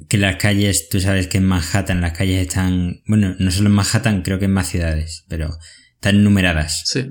que 0.08 0.16
las 0.16 0.36
calles, 0.36 0.88
tú 0.88 0.98
sabes 1.00 1.26
que 1.26 1.38
en 1.38 1.44
Manhattan 1.44 2.00
las 2.00 2.16
calles 2.16 2.40
están, 2.40 3.02
bueno, 3.06 3.34
no 3.38 3.50
solo 3.50 3.68
en 3.68 3.74
Manhattan, 3.74 4.22
creo 4.22 4.38
que 4.38 4.46
en 4.46 4.52
más 4.52 4.68
ciudades, 4.68 5.26
pero 5.28 5.50
están 5.94 6.24
numeradas. 6.24 6.82
sí. 6.86 7.10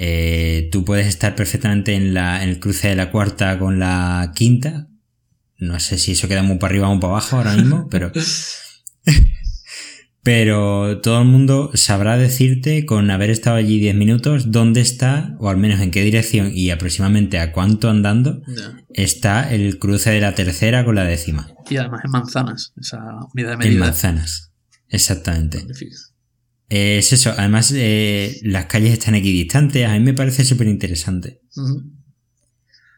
Eh, 0.00 0.68
tú 0.70 0.84
puedes 0.84 1.08
estar 1.08 1.34
perfectamente 1.34 1.94
en, 1.94 2.14
la, 2.14 2.44
en 2.44 2.50
el 2.50 2.60
cruce 2.60 2.86
de 2.86 2.94
la 2.94 3.10
cuarta 3.10 3.58
con 3.58 3.80
la 3.80 4.32
quinta. 4.32 4.86
No 5.58 5.78
sé 5.80 5.98
si 5.98 6.12
eso 6.12 6.28
queda 6.28 6.42
muy 6.42 6.58
para 6.58 6.70
arriba 6.72 6.88
o 6.88 6.92
muy 6.92 7.00
para 7.00 7.14
abajo 7.14 7.36
ahora 7.36 7.54
mismo, 7.56 7.88
pero 7.90 8.12
Pero 10.22 11.00
todo 11.00 11.22
el 11.22 11.28
mundo 11.28 11.70
sabrá 11.72 12.18
decirte, 12.18 12.84
con 12.84 13.10
haber 13.10 13.30
estado 13.30 13.56
allí 13.56 13.78
10 13.78 13.94
minutos, 13.94 14.50
dónde 14.50 14.82
está, 14.82 15.34
o 15.38 15.48
al 15.48 15.56
menos 15.56 15.80
en 15.80 15.90
qué 15.90 16.02
dirección 16.02 16.50
y 16.52 16.68
aproximadamente 16.68 17.38
a 17.38 17.50
cuánto 17.52 17.88
andando, 17.88 18.42
está 18.92 19.50
el 19.50 19.78
cruce 19.78 20.10
de 20.10 20.20
la 20.20 20.34
tercera 20.34 20.84
con 20.84 20.96
la 20.96 21.04
décima. 21.04 21.50
Y 21.70 21.76
además 21.78 22.02
en 22.04 22.10
manzanas, 22.10 22.72
esa 22.76 22.98
unidad 23.32 23.50
de 23.50 23.54
En 23.54 23.58
medida. 23.70 23.80
manzanas. 23.86 24.52
Exactamente. 24.90 25.64
Eh, 26.68 26.98
es 26.98 27.12
eso, 27.14 27.32
además 27.34 27.72
eh, 27.74 28.38
las 28.42 28.66
calles 28.66 28.92
están 28.92 29.14
equidistantes, 29.14 29.86
a 29.86 29.92
mí 29.94 30.00
me 30.00 30.12
parece 30.12 30.44
súper 30.44 30.66
interesante. 30.66 31.40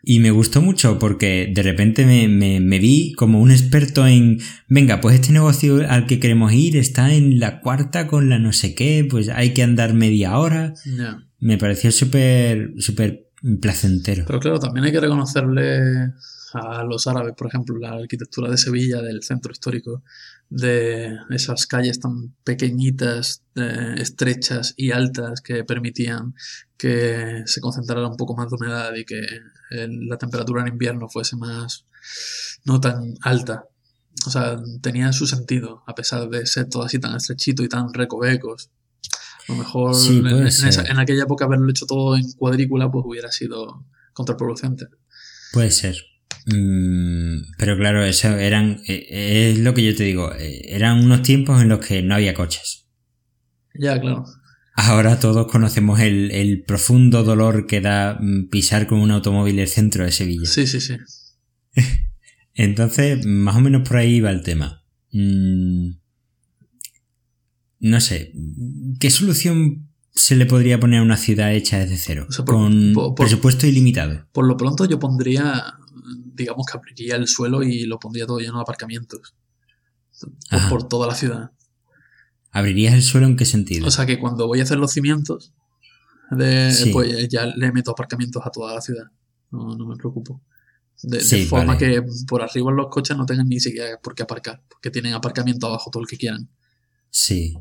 Y 0.02 0.20
me 0.20 0.30
gustó 0.30 0.62
mucho 0.62 0.98
porque 0.98 1.50
de 1.54 1.62
repente 1.62 2.06
me, 2.06 2.26
me- 2.28 2.60
me 2.60 2.78
vi 2.78 3.12
como 3.14 3.40
un 3.40 3.50
experto 3.50 4.06
en, 4.06 4.38
venga, 4.68 5.00
pues 5.00 5.16
este 5.16 5.32
negocio 5.32 5.84
al 5.88 6.06
que 6.06 6.18
queremos 6.20 6.52
ir 6.52 6.76
está 6.76 7.12
en 7.14 7.38
la 7.38 7.60
cuarta 7.60 8.06
con 8.06 8.28
la 8.28 8.38
no 8.38 8.52
sé 8.52 8.74
qué, 8.74 9.06
pues 9.08 9.28
hay 9.28 9.52
que 9.54 9.62
andar 9.62 9.92
media 9.94 10.38
hora. 10.38 10.72
Ya. 10.86 11.22
Me 11.38 11.58
pareció 11.58 11.92
súper, 11.92 12.72
súper 12.78 13.26
placentero. 13.60 14.24
Pero 14.26 14.40
claro, 14.40 14.58
también 14.58 14.84
hay 14.86 14.92
que 14.92 15.00
reconocerle 15.00 16.12
a 16.52 16.82
los 16.84 17.06
árabes, 17.06 17.34
por 17.36 17.46
ejemplo, 17.46 17.78
la 17.78 17.92
arquitectura 17.92 18.50
de 18.50 18.58
Sevilla, 18.58 19.00
del 19.02 19.22
centro 19.22 19.52
histórico, 19.52 20.02
de 20.48 21.16
esas 21.30 21.66
calles 21.66 22.00
tan 22.00 22.34
pequeñitas, 22.44 23.42
eh, 23.54 23.94
estrechas 23.98 24.74
y 24.76 24.90
altas 24.90 25.40
que 25.42 25.62
permitían 25.64 26.34
que 26.76 27.42
se 27.46 27.60
concentrara 27.60 28.06
un 28.08 28.16
poco 28.16 28.34
más 28.36 28.48
de 28.50 28.56
humedad 28.56 28.92
y 28.96 29.04
que 29.04 29.20
eh, 29.70 29.88
la 29.88 30.16
temperatura 30.18 30.62
en 30.62 30.68
invierno 30.68 31.08
fuese 31.08 31.36
más 31.36 31.86
no 32.64 32.80
tan 32.80 33.14
alta. 33.22 33.64
O 34.26 34.30
sea, 34.30 34.60
tenía 34.82 35.12
su 35.12 35.26
sentido, 35.26 35.82
a 35.86 35.94
pesar 35.94 36.28
de 36.28 36.44
ser 36.46 36.68
todo 36.68 36.82
así 36.82 36.98
tan 36.98 37.16
estrechito 37.16 37.62
y 37.62 37.68
tan 37.68 37.92
recovecos. 37.94 38.70
A 39.48 39.52
lo 39.52 39.58
mejor 39.58 39.94
Sí, 39.94 40.18
en, 40.18 40.46
esa- 40.46 40.82
en 40.84 40.98
aquella 40.98 41.22
época 41.22 41.44
haberlo 41.46 41.70
hecho 41.70 41.86
todo 41.86 42.16
en 42.16 42.30
cuadrícula 42.32 42.90
pues 42.90 43.04
hubiera 43.06 43.32
sido 43.32 43.84
contraproducente. 44.12 44.86
Puede 45.52 45.70
ser. 45.70 45.96
Mm, 46.46 47.52
pero 47.58 47.76
claro, 47.76 48.04
eso 48.04 48.28
eran, 48.28 48.80
eh, 48.86 49.50
es 49.52 49.58
lo 49.58 49.74
que 49.74 49.84
yo 49.84 49.94
te 49.96 50.04
digo, 50.04 50.32
eh, 50.34 50.62
eran 50.74 51.04
unos 51.04 51.22
tiempos 51.22 51.60
en 51.62 51.68
los 51.68 51.84
que 51.84 52.02
no 52.02 52.14
había 52.14 52.34
coches. 52.34 52.86
Ya, 53.74 54.00
claro. 54.00 54.24
Ahora 54.88 55.18
todos 55.20 55.46
conocemos 55.50 56.00
el, 56.00 56.30
el 56.30 56.62
profundo 56.62 57.22
dolor 57.22 57.66
que 57.66 57.80
da 57.82 58.18
mm, 58.20 58.48
pisar 58.48 58.86
con 58.86 58.98
un 59.00 59.10
automóvil 59.10 59.58
el 59.58 59.68
centro 59.68 60.04
de 60.04 60.12
Sevilla. 60.12 60.46
Sí, 60.48 60.66
sí, 60.66 60.80
sí. 60.80 60.96
Entonces, 62.54 63.24
más 63.26 63.56
o 63.56 63.60
menos 63.60 63.86
por 63.86 63.98
ahí 63.98 64.20
va 64.20 64.30
el 64.30 64.42
tema. 64.42 64.82
Mm, 65.12 65.90
no 67.80 68.00
sé, 68.00 68.32
¿qué 68.98 69.10
solución 69.10 69.88
se 70.14 70.36
le 70.36 70.46
podría 70.46 70.78
poner 70.80 71.00
a 71.00 71.02
una 71.02 71.16
ciudad 71.16 71.52
hecha 71.54 71.78
desde 71.78 71.96
cero? 71.96 72.26
O 72.28 72.32
sea, 72.32 72.44
por- 72.44 72.54
con 72.56 72.92
por- 72.94 73.14
por- 73.14 73.26
presupuesto 73.26 73.66
ilimitado. 73.66 74.26
Por 74.32 74.46
lo 74.46 74.56
pronto 74.56 74.84
yo 74.84 74.98
pondría, 74.98 75.74
digamos 76.34 76.66
que 76.66 76.76
abriría 76.78 77.16
el 77.16 77.26
suelo 77.28 77.62
y 77.62 77.84
lo 77.86 77.98
pondría 77.98 78.26
todo 78.26 78.38
lleno 78.38 78.56
de 78.56 78.62
aparcamientos. 78.62 79.34
Ajá. 80.50 80.68
por 80.68 80.86
toda 80.86 81.06
la 81.06 81.14
ciudad. 81.14 81.50
¿Abrirías 82.52 82.94
el 82.94 83.02
suelo 83.02 83.26
en 83.26 83.36
qué 83.36 83.44
sentido? 83.44 83.86
O 83.86 83.90
sea 83.90 84.06
que 84.06 84.18
cuando 84.18 84.46
voy 84.46 84.60
a 84.60 84.64
hacer 84.64 84.78
los 84.78 84.92
cimientos, 84.92 85.52
de, 86.30 86.72
Sí. 86.72 86.90
pues 86.92 87.28
ya 87.28 87.46
le 87.46 87.72
meto 87.72 87.90
aparcamientos 87.92 88.42
a 88.44 88.50
toda 88.50 88.74
la 88.74 88.80
ciudad. 88.80 89.04
No, 89.50 89.76
no 89.76 89.86
me 89.86 89.96
preocupo. 89.96 90.42
De, 91.02 91.20
forma 91.46 91.74
vale. 91.74 91.78
que 91.78 92.02
por 92.28 92.42
arriba 92.42 92.70
los 92.72 92.88
coches 92.90 93.16
no 93.16 93.24
tengan 93.24 93.48
ni 93.48 93.58
siquiera 93.58 93.98
por 94.02 94.14
qué 94.14 94.22
aparcar, 94.22 94.62
porque 94.68 94.90
tienen 94.90 95.14
aparcamiento 95.14 95.66
abajo 95.66 95.90
todo 95.90 96.02
el 96.02 96.08
que 96.08 96.18
quieran. 96.18 96.48
Sí. 97.10 97.56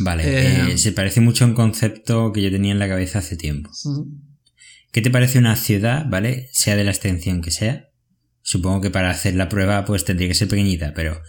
Vale, 0.00 0.22
Eh, 0.24 0.72
eh, 0.72 0.78
se 0.78 0.92
parece 0.92 1.20
mucho 1.20 1.44
a 1.44 1.48
un 1.48 1.54
concepto 1.54 2.32
que 2.32 2.42
yo 2.42 2.50
tenía 2.50 2.72
en 2.72 2.78
la 2.78 2.88
cabeza 2.88 3.18
hace 3.20 3.36
tiempo. 3.36 3.70
¿Qué 4.92 5.02
te 5.02 5.10
parece 5.10 5.38
una 5.38 5.56
ciudad, 5.56 6.06
vale? 6.08 6.48
Sea 6.52 6.76
de 6.76 6.84
la 6.84 6.90
extensión 6.92 7.40
que 7.42 7.50
sea. 7.50 7.88
Supongo 8.42 8.80
que 8.80 8.90
para 8.90 9.10
hacer 9.10 9.34
la 9.34 9.48
prueba 9.48 9.84
pues 9.84 10.04
tendría 10.04 10.28
que 10.28 10.34
ser 10.34 10.48
pequeñita, 10.48 10.92
pero 10.94 11.20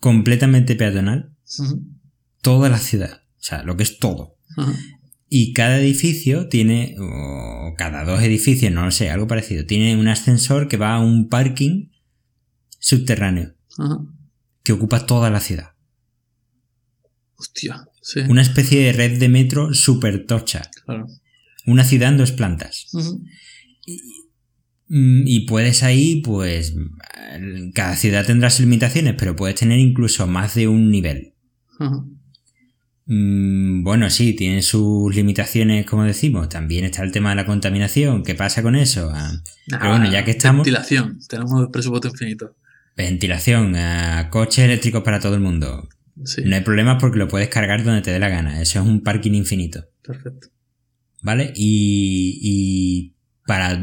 completamente 0.00 0.74
peatonal. 0.76 1.33
Toda 2.42 2.68
la 2.68 2.78
ciudad. 2.78 3.22
O 3.38 3.42
sea, 3.42 3.62
lo 3.62 3.76
que 3.76 3.82
es 3.82 3.98
todo. 3.98 4.36
Y 5.28 5.52
cada 5.52 5.78
edificio 5.78 6.48
tiene, 6.48 6.94
o 6.98 7.74
cada 7.76 8.04
dos 8.04 8.22
edificios, 8.22 8.72
no 8.72 8.84
lo 8.84 8.90
sé, 8.90 9.10
algo 9.10 9.26
parecido, 9.26 9.66
tiene 9.66 9.96
un 9.96 10.08
ascensor 10.08 10.68
que 10.68 10.76
va 10.76 10.94
a 10.94 11.00
un 11.00 11.28
parking 11.28 11.88
subterráneo 12.78 13.54
que 14.62 14.72
ocupa 14.72 15.06
toda 15.06 15.30
la 15.30 15.40
ciudad. 15.40 15.70
Hostia, 17.36 17.88
sí, 18.00 18.20
Una 18.28 18.42
especie 18.42 18.80
de 18.80 18.92
red 18.92 19.18
de 19.18 19.28
metro 19.28 19.74
super 19.74 20.24
tocha. 20.26 20.62
claro. 20.84 21.06
Una 21.66 21.82
ciudad 21.84 22.10
en 22.10 22.18
dos 22.18 22.32
plantas. 22.32 22.86
Ujú. 22.92 23.24
Mm, 24.88 25.22
Y 25.26 25.40
puedes 25.46 25.82
ahí, 25.82 26.20
pues, 26.22 26.74
cada 27.74 27.96
ciudad 27.96 28.24
tendrá 28.26 28.50
sus 28.50 28.60
limitaciones, 28.60 29.14
pero 29.18 29.34
puedes 29.34 29.56
tener 29.56 29.78
incluso 29.78 30.26
más 30.26 30.54
de 30.54 30.68
un 30.68 30.90
nivel. 30.90 31.33
Mm, 33.06 33.82
Bueno, 33.84 34.08
sí, 34.10 34.34
tiene 34.34 34.62
sus 34.62 35.14
limitaciones, 35.14 35.84
como 35.86 36.04
decimos. 36.04 36.48
También 36.48 36.84
está 36.84 37.02
el 37.02 37.12
tema 37.12 37.30
de 37.30 37.36
la 37.36 37.46
contaminación. 37.46 38.22
¿Qué 38.22 38.34
pasa 38.34 38.62
con 38.62 38.76
eso? 38.76 39.10
Ah, 39.12 39.32
Pero 39.68 39.90
bueno, 39.90 40.10
ya 40.10 40.24
que 40.24 40.30
estamos- 40.32 40.64
Ventilación, 40.64 41.18
tenemos 41.28 41.68
presupuesto 41.70 42.08
infinito. 42.08 42.56
Ventilación, 42.96 43.74
ah, 43.76 44.28
coches 44.30 44.64
eléctricos 44.64 45.02
para 45.02 45.20
todo 45.20 45.34
el 45.34 45.40
mundo. 45.40 45.88
Sí, 46.24 46.42
No 46.46 46.54
hay 46.54 46.62
problema 46.62 46.96
porque 46.98 47.18
lo 47.18 47.26
puedes 47.28 47.48
cargar 47.48 47.82
donde 47.82 48.00
te 48.02 48.10
dé 48.12 48.18
la 48.20 48.28
gana. 48.28 48.62
Eso 48.62 48.80
es 48.80 48.86
un 48.86 49.02
parking 49.02 49.32
infinito. 49.32 49.84
perfecto. 50.02 50.48
¿Vale? 51.22 51.52
Y, 51.56 52.38
y 52.42 53.14
para 53.46 53.82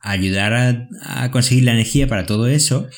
ayudar 0.00 0.54
a, 0.54 0.88
a 1.24 1.30
conseguir 1.32 1.64
la 1.64 1.72
energía 1.72 2.06
para 2.06 2.24
todo 2.26 2.46
eso, 2.46 2.88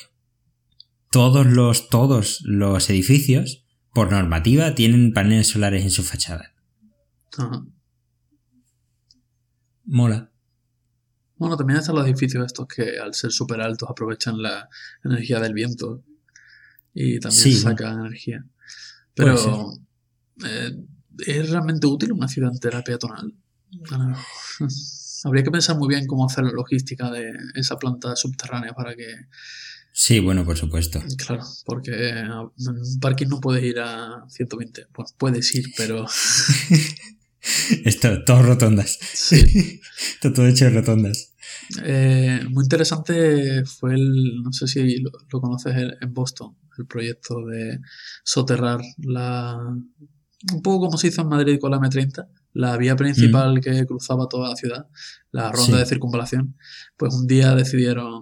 todos 1.11 1.47
los, 1.47 1.89
todos 1.89 2.41
los 2.45 2.89
edificios, 2.91 3.60
por 3.93 4.11
normativa, 4.11 4.73
tienen 4.75 5.13
paneles 5.13 5.47
solares 5.47 5.83
en 5.83 5.91
su 5.91 6.03
fachada. 6.03 6.53
Ajá. 7.37 7.65
Mola. 9.85 10.31
Bueno, 11.37 11.57
también 11.57 11.79
están 11.79 11.95
los 11.95 12.05
edificios 12.05 12.45
estos 12.45 12.67
que 12.67 12.99
al 12.99 13.13
ser 13.13 13.31
súper 13.31 13.61
altos 13.61 13.89
aprovechan 13.89 14.41
la 14.41 14.69
energía 15.03 15.39
del 15.39 15.53
viento 15.53 16.03
y 16.93 17.19
también 17.19 17.41
Sí, 17.41 17.53
sacan 17.53 17.99
energía. 17.99 18.45
Pero 19.15 19.73
eh, 20.45 20.71
¿es 21.25 21.49
realmente 21.49 21.87
útil 21.87 22.11
una 22.11 22.27
ciudad 22.27 22.51
entera 22.51 22.83
peatonal? 22.83 23.33
Ah, 23.91 24.23
Habría 25.23 25.43
que 25.43 25.51
pensar 25.51 25.77
muy 25.77 25.87
bien 25.87 26.07
cómo 26.07 26.25
hacer 26.25 26.43
la 26.43 26.51
logística 26.51 27.11
de 27.11 27.31
esa 27.53 27.77
planta 27.77 28.15
subterránea 28.15 28.73
para 28.73 28.95
que, 28.95 29.27
Sí, 29.93 30.19
bueno, 30.19 30.45
por 30.45 30.57
supuesto. 30.57 31.01
claro, 31.17 31.43
porque 31.65 31.91
eh, 31.91 32.19
en 32.21 32.31
un 32.31 32.99
parking 33.01 33.27
no 33.27 33.39
puedes 33.41 33.63
ir 33.63 33.79
a 33.79 34.23
120. 34.29 34.87
Bueno, 34.93 35.11
puedes 35.17 35.53
ir, 35.55 35.65
pero 35.77 36.05
Esto, 37.85 38.23
todo 38.23 38.43
rotondas. 38.43 38.99
sí. 39.13 39.81
Esto 40.13 40.31
todo 40.33 40.47
hecho 40.47 40.65
de 40.65 40.71
rotondas. 40.71 41.33
Eh, 41.83 42.41
muy 42.49 42.63
interesante 42.63 43.65
fue 43.65 43.95
el, 43.95 44.41
no 44.43 44.51
sé 44.53 44.67
si 44.67 44.97
lo, 44.97 45.11
lo 45.31 45.41
conoces 45.41 45.75
el- 45.75 45.97
en 46.01 46.13
Boston, 46.13 46.55
el 46.77 46.85
proyecto 46.85 47.45
de 47.45 47.79
soterrar 48.23 48.79
la, 48.97 49.57
un 49.57 50.61
poco 50.61 50.85
como 50.85 50.97
se 50.97 51.07
hizo 51.07 51.21
en 51.21 51.29
Madrid 51.29 51.59
con 51.59 51.71
la 51.71 51.77
M30, 51.79 52.27
la 52.53 52.77
vía 52.77 52.95
principal 52.95 53.59
que 53.61 53.85
cruzaba 53.85 54.27
toda 54.27 54.49
la 54.49 54.55
ciudad, 54.55 54.87
la 55.31 55.51
ronda 55.51 55.65
Sí. 55.77 55.79
de 55.79 55.85
circunvalación, 55.85 56.57
pues 56.97 57.13
un 57.15 57.25
día 57.27 57.55
decidieron, 57.55 58.21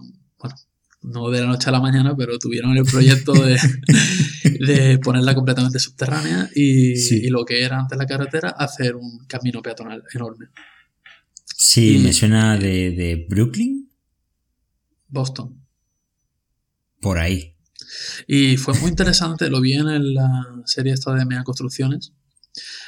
no 1.02 1.30
de 1.30 1.42
la 1.42 1.48
noche 1.48 1.70
a 1.70 1.72
la 1.72 1.80
mañana, 1.82 2.16
pero 2.16 2.38
tuvieron 2.40 2.76
el 2.78 2.84
proyecto 2.84 3.34
de, 3.34 3.58
de 4.44 5.00
ponerla 5.00 5.34
completamente 5.36 5.80
subterránea 5.80 6.50
y, 6.56 6.96
Sí. 6.98 7.22
y 7.24 7.30
lo 7.30 7.46
que 7.46 7.64
era 7.64 7.80
antes 7.80 7.98
la 7.98 8.06
carretera, 8.06 8.50
hacer 8.50 8.96
un 8.96 9.26
camino 9.28 9.62
peatonal 9.62 10.04
enorme. 10.14 10.48
Sí, 11.46 11.96
Y- 11.96 12.00
me 12.00 12.14
suena 12.14 12.58
de, 12.58 12.92
de 12.92 13.26
Brooklyn. 13.30 13.90
Boston. 15.08 15.62
Por 17.02 17.18
ahí. 17.18 17.56
Y 18.28 18.58
fue 18.58 18.78
muy 18.80 18.90
interesante, 18.90 19.50
lo 19.50 19.62
vi 19.62 19.74
en 19.74 20.14
la 20.14 20.30
serie 20.66 20.94
esta 20.94 21.14
de 21.14 21.26
Mega 21.26 21.44
Construcciones, 21.44 22.14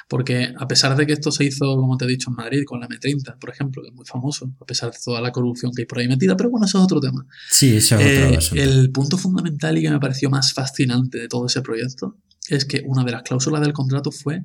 Porque 0.08 0.53
a 0.58 0.68
pesar 0.68 0.96
de 0.98 1.06
que 1.08 1.13
esto 1.13 1.32
se 1.32 1.46
hizo, 1.46 1.75
como 1.75 1.98
te 1.98 2.06
he 2.06 2.08
dicho, 2.08 2.30
en 2.30 2.36
Madrid, 2.36 2.63
con 2.65 2.80
la 2.80 2.88
M30, 2.88 3.38
por 3.39 3.50
ejemplo, 3.50 3.82
que 3.82 3.89
es 3.89 3.94
muy 3.94 4.06
famoso, 4.06 4.51
a 4.60 4.65
pesar 4.65 4.91
de 4.91 4.98
toda 5.03 5.22
la 5.22 5.32
corrupción 5.32 5.72
que 5.75 5.84
hay 5.84 5.86
por 5.86 6.00
ahí 6.00 6.08
metida, 6.08 6.36
pero 6.36 6.50
bueno, 6.50 6.65
eso 6.65 6.77
es 6.80 6.84
otro 6.84 7.00
tema. 7.00 7.25
Sí, 7.50 7.75
eso 7.77 7.98
es 8.00 8.01
otro 8.18 8.34
Eh, 8.34 8.38
asunto. 8.38 8.63
el 8.63 8.91
punto 8.91 9.18
fundamental 9.18 9.77
y 9.77 9.82
que 9.84 9.89
me 9.89 10.00
pareció 10.00 10.30
más 10.30 10.53
fascinante 10.53 11.20
de 11.20 11.27
todo 11.27 11.46
ese 11.46 11.62
proyecto 11.62 12.18
es 12.50 12.65
que 12.65 12.82
una 12.86 13.03
de 13.06 13.12
las 13.12 13.22
cláusulas 13.24 13.62
del 13.62 13.72
contrato 13.72 14.12
fue 14.12 14.41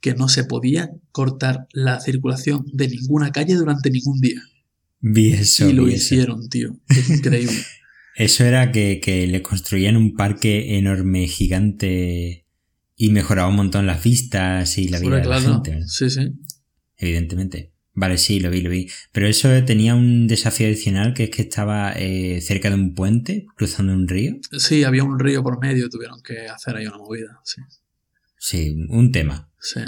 que 0.00 0.14
no 0.14 0.28
se 0.28 0.44
podía 0.44 0.90
cortar 1.12 1.66
la 1.72 2.00
circulación 2.00 2.64
de 2.72 2.88
ninguna 2.88 3.32
calle 3.32 3.54
durante 3.56 3.90
ningún 3.90 4.20
día. 4.20 4.40
Vi 5.00 5.32
eso. 5.32 5.68
y 5.68 5.72
lo 5.72 5.84
vi 5.84 5.94
eso. 5.94 6.14
hicieron, 6.14 6.48
tío. 6.48 6.76
Es 6.88 7.10
increíble. 7.10 7.56
Eso 8.16 8.44
era 8.44 8.70
que, 8.72 9.00
que 9.02 9.26
le 9.26 9.42
construían 9.42 9.96
un 9.96 10.14
parque 10.14 10.76
enorme, 10.78 11.26
gigante 11.26 12.39
y 13.02 13.08
mejoraba 13.08 13.48
un 13.48 13.56
montón 13.56 13.86
las 13.86 14.04
vistas 14.04 14.76
y 14.76 14.88
la 14.88 14.98
vida 15.00 15.20
de 15.20 15.24
la 15.24 15.40
gente. 15.40 15.80
Sí, 15.86 16.10
sí. 16.10 16.34
evidentemente. 16.98 17.72
Vale, 17.94 18.18
sí, 18.18 18.40
lo 18.40 18.50
vi, 18.50 18.60
lo 18.60 18.68
vi. 18.68 18.90
Pero 19.10 19.26
eso 19.26 19.48
tenía 19.64 19.94
un 19.94 20.26
desafío 20.26 20.66
adicional 20.66 21.14
que 21.14 21.24
es 21.24 21.30
que 21.30 21.40
estaba 21.40 21.94
eh, 21.96 22.42
cerca 22.42 22.68
de 22.68 22.74
un 22.74 22.92
puente, 22.94 23.46
cruzando 23.56 23.94
un 23.94 24.06
río. 24.06 24.34
Sí, 24.58 24.84
había 24.84 25.02
un 25.02 25.18
río 25.18 25.42
por 25.42 25.58
medio, 25.62 25.88
tuvieron 25.88 26.20
que 26.22 26.46
hacer 26.48 26.76
ahí 26.76 26.86
una 26.86 26.98
movida. 26.98 27.40
Sí. 27.42 27.62
Sí, 28.36 28.76
un 28.90 29.12
tema. 29.12 29.50
Sí. 29.58 29.80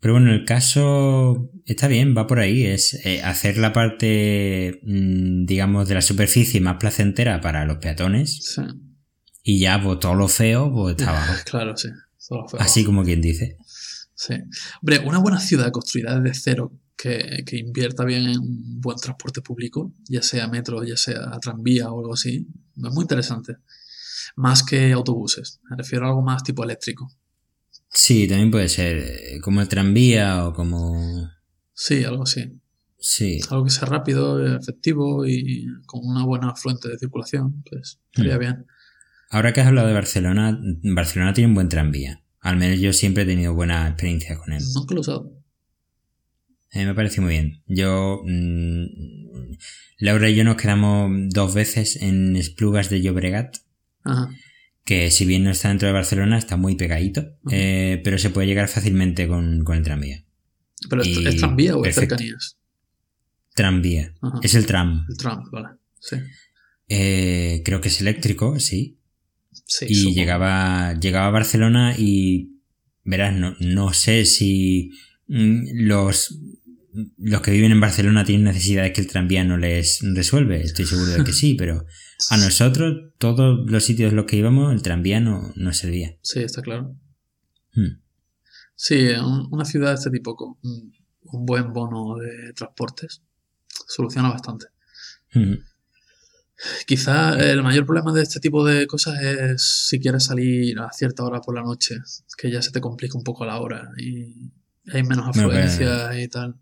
Pero 0.00 0.14
bueno, 0.14 0.32
el 0.32 0.44
caso 0.44 1.52
está 1.66 1.86
bien, 1.86 2.16
va 2.16 2.26
por 2.26 2.40
ahí. 2.40 2.64
Es 2.66 2.94
eh, 3.06 3.22
hacer 3.22 3.58
la 3.58 3.72
parte, 3.72 4.80
mm, 4.82 5.44
digamos, 5.46 5.88
de 5.88 5.94
la 5.94 6.02
superficie 6.02 6.60
más 6.60 6.78
placentera 6.80 7.40
para 7.40 7.64
los 7.64 7.76
peatones 7.76 8.40
Sí. 8.42 8.62
y 9.44 9.60
ya, 9.60 9.80
pues 9.80 10.00
todo 10.00 10.16
lo 10.16 10.26
feo, 10.26 10.72
pues 10.72 10.96
está 10.96 11.10
abajo. 11.16 11.34
Claro, 11.48 11.76
sí. 11.76 11.90
Así 12.58 12.84
como 12.84 13.02
quien 13.04 13.20
dice. 13.20 13.56
Sí. 14.14 14.34
Hombre, 14.82 14.98
una 15.06 15.18
buena 15.18 15.40
ciudad 15.40 15.70
construida 15.70 16.18
desde 16.20 16.38
cero, 16.38 16.72
que, 16.96 17.42
que 17.46 17.56
invierta 17.56 18.04
bien 18.04 18.28
en 18.28 18.38
un 18.38 18.80
buen 18.80 18.98
transporte 18.98 19.40
público, 19.40 19.92
ya 20.08 20.22
sea 20.22 20.46
metro, 20.48 20.84
ya 20.84 20.96
sea 20.96 21.30
tranvía 21.40 21.90
o 21.90 22.00
algo 22.00 22.14
así, 22.14 22.46
es 22.76 22.92
muy 22.92 23.02
interesante. 23.02 23.56
Más 24.36 24.62
que 24.62 24.92
autobuses. 24.92 25.60
Me 25.70 25.76
refiero 25.76 26.04
a 26.04 26.08
algo 26.10 26.22
más 26.22 26.42
tipo 26.42 26.62
eléctrico. 26.62 27.10
Sí, 27.92 28.28
también 28.28 28.50
puede 28.50 28.68
ser 28.68 28.98
eh, 28.98 29.40
como 29.40 29.60
el 29.60 29.68
tranvía 29.68 30.46
o 30.46 30.52
como... 30.52 31.28
Sí, 31.74 32.04
algo 32.04 32.22
así. 32.24 32.52
Sí, 33.02 33.40
Algo 33.48 33.64
que 33.64 33.70
sea 33.70 33.88
rápido, 33.88 34.54
efectivo 34.56 35.26
y 35.26 35.66
con 35.86 36.00
una 36.04 36.24
buena 36.26 36.54
fuente 36.54 36.88
de 36.90 36.98
circulación, 36.98 37.62
pues 37.68 37.98
estaría 38.12 38.36
Hmm. 38.36 38.40
bien. 38.40 38.66
Ahora 39.30 39.52
que 39.52 39.60
has 39.60 39.68
hablado 39.68 39.86
de 39.86 39.94
Barcelona, 39.94 40.60
Barcelona 40.82 41.32
tiene 41.32 41.48
un 41.48 41.54
buen 41.54 41.68
tranvía. 41.68 42.22
Al 42.40 42.56
menos 42.56 42.80
yo 42.80 42.92
siempre 42.92 43.22
he 43.22 43.26
tenido 43.26 43.54
buena 43.54 43.86
experiencia 43.86 44.36
con 44.36 44.52
él. 44.52 44.62
Usado. 44.98 45.32
A 46.72 46.78
mí 46.78 46.84
me 46.84 46.94
parece 46.94 47.20
muy 47.20 47.30
bien. 47.30 47.62
Yo, 47.66 48.22
mm, 48.24 48.84
Laura 49.98 50.28
y 50.28 50.34
yo 50.34 50.44
nos 50.44 50.56
quedamos 50.56 51.10
dos 51.28 51.54
veces 51.54 51.96
en 52.02 52.34
Esplugas 52.36 52.90
de 52.90 53.02
Llobregat, 53.02 53.58
Ajá. 54.04 54.30
que 54.84 55.10
si 55.10 55.24
bien 55.26 55.44
no 55.44 55.50
está 55.50 55.68
dentro 55.68 55.86
de 55.88 55.94
Barcelona, 55.94 56.38
está 56.38 56.56
muy 56.56 56.74
pegadito, 56.76 57.36
eh, 57.50 58.00
pero 58.02 58.18
se 58.18 58.30
puede 58.30 58.48
llegar 58.48 58.68
fácilmente 58.68 59.28
con, 59.28 59.62
con 59.64 59.76
el 59.76 59.84
tranvía. 59.84 60.24
¿Pero 60.88 61.02
es, 61.02 61.08
Y 61.08 61.26
es 61.26 61.36
tranvía 61.36 61.76
o 61.76 61.84
es 61.84 61.94
cercanías? 61.94 62.56
Tranvía. 63.54 64.14
Ajá. 64.22 64.40
Es 64.42 64.54
el 64.54 64.66
tram. 64.66 65.06
El 65.08 65.16
tram, 65.16 65.50
vale. 65.50 65.68
Sí. 66.00 66.16
Eh, 66.88 67.62
creo 67.64 67.80
que 67.80 67.88
es 67.88 68.00
eléctrico, 68.00 68.58
sí. 68.58 68.96
Sí, 69.52 69.86
y 69.88 69.94
supongo. 69.94 70.16
llegaba, 70.16 70.94
llegaba 71.00 71.26
a 71.28 71.30
Barcelona 71.30 71.94
y 71.96 72.60
verás, 73.04 73.34
no, 73.34 73.54
no 73.60 73.92
sé 73.92 74.24
si 74.24 74.90
mm, 75.28 75.84
los, 75.86 76.38
los 77.18 77.40
que 77.40 77.50
viven 77.52 77.72
en 77.72 77.80
Barcelona 77.80 78.24
tienen 78.24 78.44
necesidades 78.44 78.92
que 78.92 79.00
el 79.00 79.06
tranvía 79.06 79.44
no 79.44 79.56
les 79.56 80.00
resuelve. 80.14 80.60
Estoy 80.62 80.86
seguro 80.86 81.10
de 81.12 81.24
que 81.24 81.32
sí, 81.32 81.54
pero 81.54 81.84
a 82.30 82.36
nosotros, 82.36 83.12
todos 83.18 83.70
los 83.70 83.84
sitios 83.84 84.10
en 84.10 84.16
los 84.16 84.26
que 84.26 84.36
íbamos, 84.36 84.72
el 84.72 84.82
tranvía 84.82 85.20
no, 85.20 85.52
no 85.56 85.72
servía. 85.72 86.16
Sí, 86.22 86.40
está 86.40 86.62
claro. 86.62 86.96
Hmm. 87.74 88.00
Sí, 88.74 89.08
un- 89.10 89.48
una 89.50 89.64
ciudad 89.64 89.88
de 89.90 89.94
este 89.96 90.10
tipo 90.10 90.34
con 90.34 90.56
un, 90.62 90.92
buen 91.46 91.72
bono 91.72 92.16
de 92.16 92.52
transportes 92.54 93.22
soluciona 93.86 94.30
bastante. 94.30 94.66
Mm. 95.34 95.54
Quizá 96.86 97.38
el 97.38 97.62
mayor 97.62 97.86
problema 97.86 98.12
de 98.12 98.22
este 98.22 98.40
tipo 98.40 98.64
de 98.64 98.86
cosas 98.86 99.20
es 99.22 99.86
si 99.88 99.98
quieres 99.98 100.24
salir 100.24 100.78
a 100.78 100.92
cierta 100.92 101.24
hora 101.24 101.40
por 101.40 101.54
la 101.54 101.62
noche, 101.62 101.96
que 102.36 102.50
ya 102.50 102.60
se 102.60 102.70
te 102.70 102.80
complica 102.80 103.16
un 103.16 103.24
poco 103.24 103.46
la 103.46 103.60
hora 103.60 103.90
y 103.96 104.52
hay 104.92 105.02
menos 105.02 105.26
pues- 105.26 105.38
afluencia 105.38 106.20
y 106.20 106.28
tal. 106.28 106.56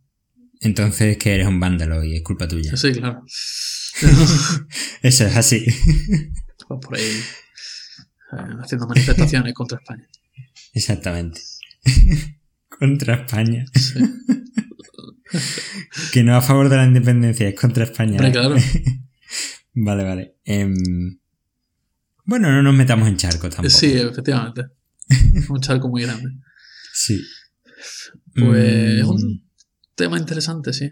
Entonces 0.60 1.18
que 1.18 1.34
eres 1.34 1.46
un 1.46 1.60
vándalo 1.60 2.02
y 2.02 2.16
es 2.16 2.22
culpa 2.22 2.48
tuya. 2.48 2.76
Sí, 2.76 2.92
claro. 2.92 3.24
Eso 5.02 5.26
es 5.26 5.36
así. 5.36 5.64
Vas 6.68 6.80
por 6.80 6.96
ahí 6.96 7.04
eh, 7.04 8.56
haciendo 8.62 8.86
manifestaciones 8.86 9.54
contra 9.54 9.78
España. 9.78 10.06
Exactamente. 10.74 11.40
contra 12.68 13.14
España. 13.14 13.64
Sí. 13.74 14.00
Que 16.12 16.22
no 16.22 16.36
a 16.36 16.42
favor 16.42 16.68
de 16.68 16.76
la 16.76 16.84
independencia, 16.84 17.48
es 17.48 17.58
contra 17.58 17.84
España. 17.84 18.12
Hombre, 18.12 18.28
¿eh? 18.28 18.32
claro. 18.32 18.56
Vale, 19.80 20.04
vale. 20.04 20.34
Em, 20.44 21.18
bueno, 22.24 22.50
no 22.50 22.62
nos 22.62 22.74
metamos 22.74 23.08
en 23.08 23.16
charco 23.16 23.48
tampoco. 23.48 23.68
Sí, 23.70 23.92
efectivamente. 23.92 24.66
Un 25.48 25.60
charco 25.60 25.88
muy 25.88 26.02
grande. 26.02 26.30
Sí. 26.92 27.20
Pues, 28.34 29.04
Mm, 29.04 29.08
un- 29.08 29.48
Tema 29.94 30.16
interesante, 30.18 30.72
sí. 30.72 30.90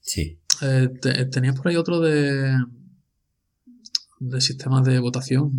Sí. 0.00 0.38
Eh, 0.62 0.88
te- 1.00 1.26
tenías 1.26 1.54
por 1.56 1.68
ahí 1.68 1.76
otro 1.76 2.00
de, 2.00 2.56
de 4.20 4.40
sistemas 4.40 4.84
de 4.86 4.98
votación. 5.00 5.50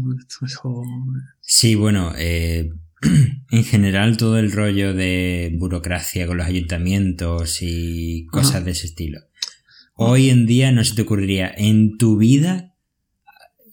Sí, 1.41 1.75
bueno, 1.75 2.13
eh, 2.17 2.71
en 3.51 3.63
general 3.63 4.17
todo 4.17 4.39
el 4.39 4.51
rollo 4.51 4.93
de 4.93 5.53
burocracia 5.59 6.25
con 6.25 6.37
los 6.37 6.47
ayuntamientos 6.47 7.59
y 7.61 8.25
cosas 8.27 8.55
Ajá. 8.55 8.61
de 8.65 8.71
ese 8.71 8.87
estilo. 8.87 9.19
Hoy 9.95 10.29
en 10.29 10.47
día 10.47 10.71
no 10.71 10.83
se 10.83 10.95
te 10.95 11.03
ocurriría 11.03 11.53
en 11.55 11.97
tu 11.97 12.17
vida 12.17 12.75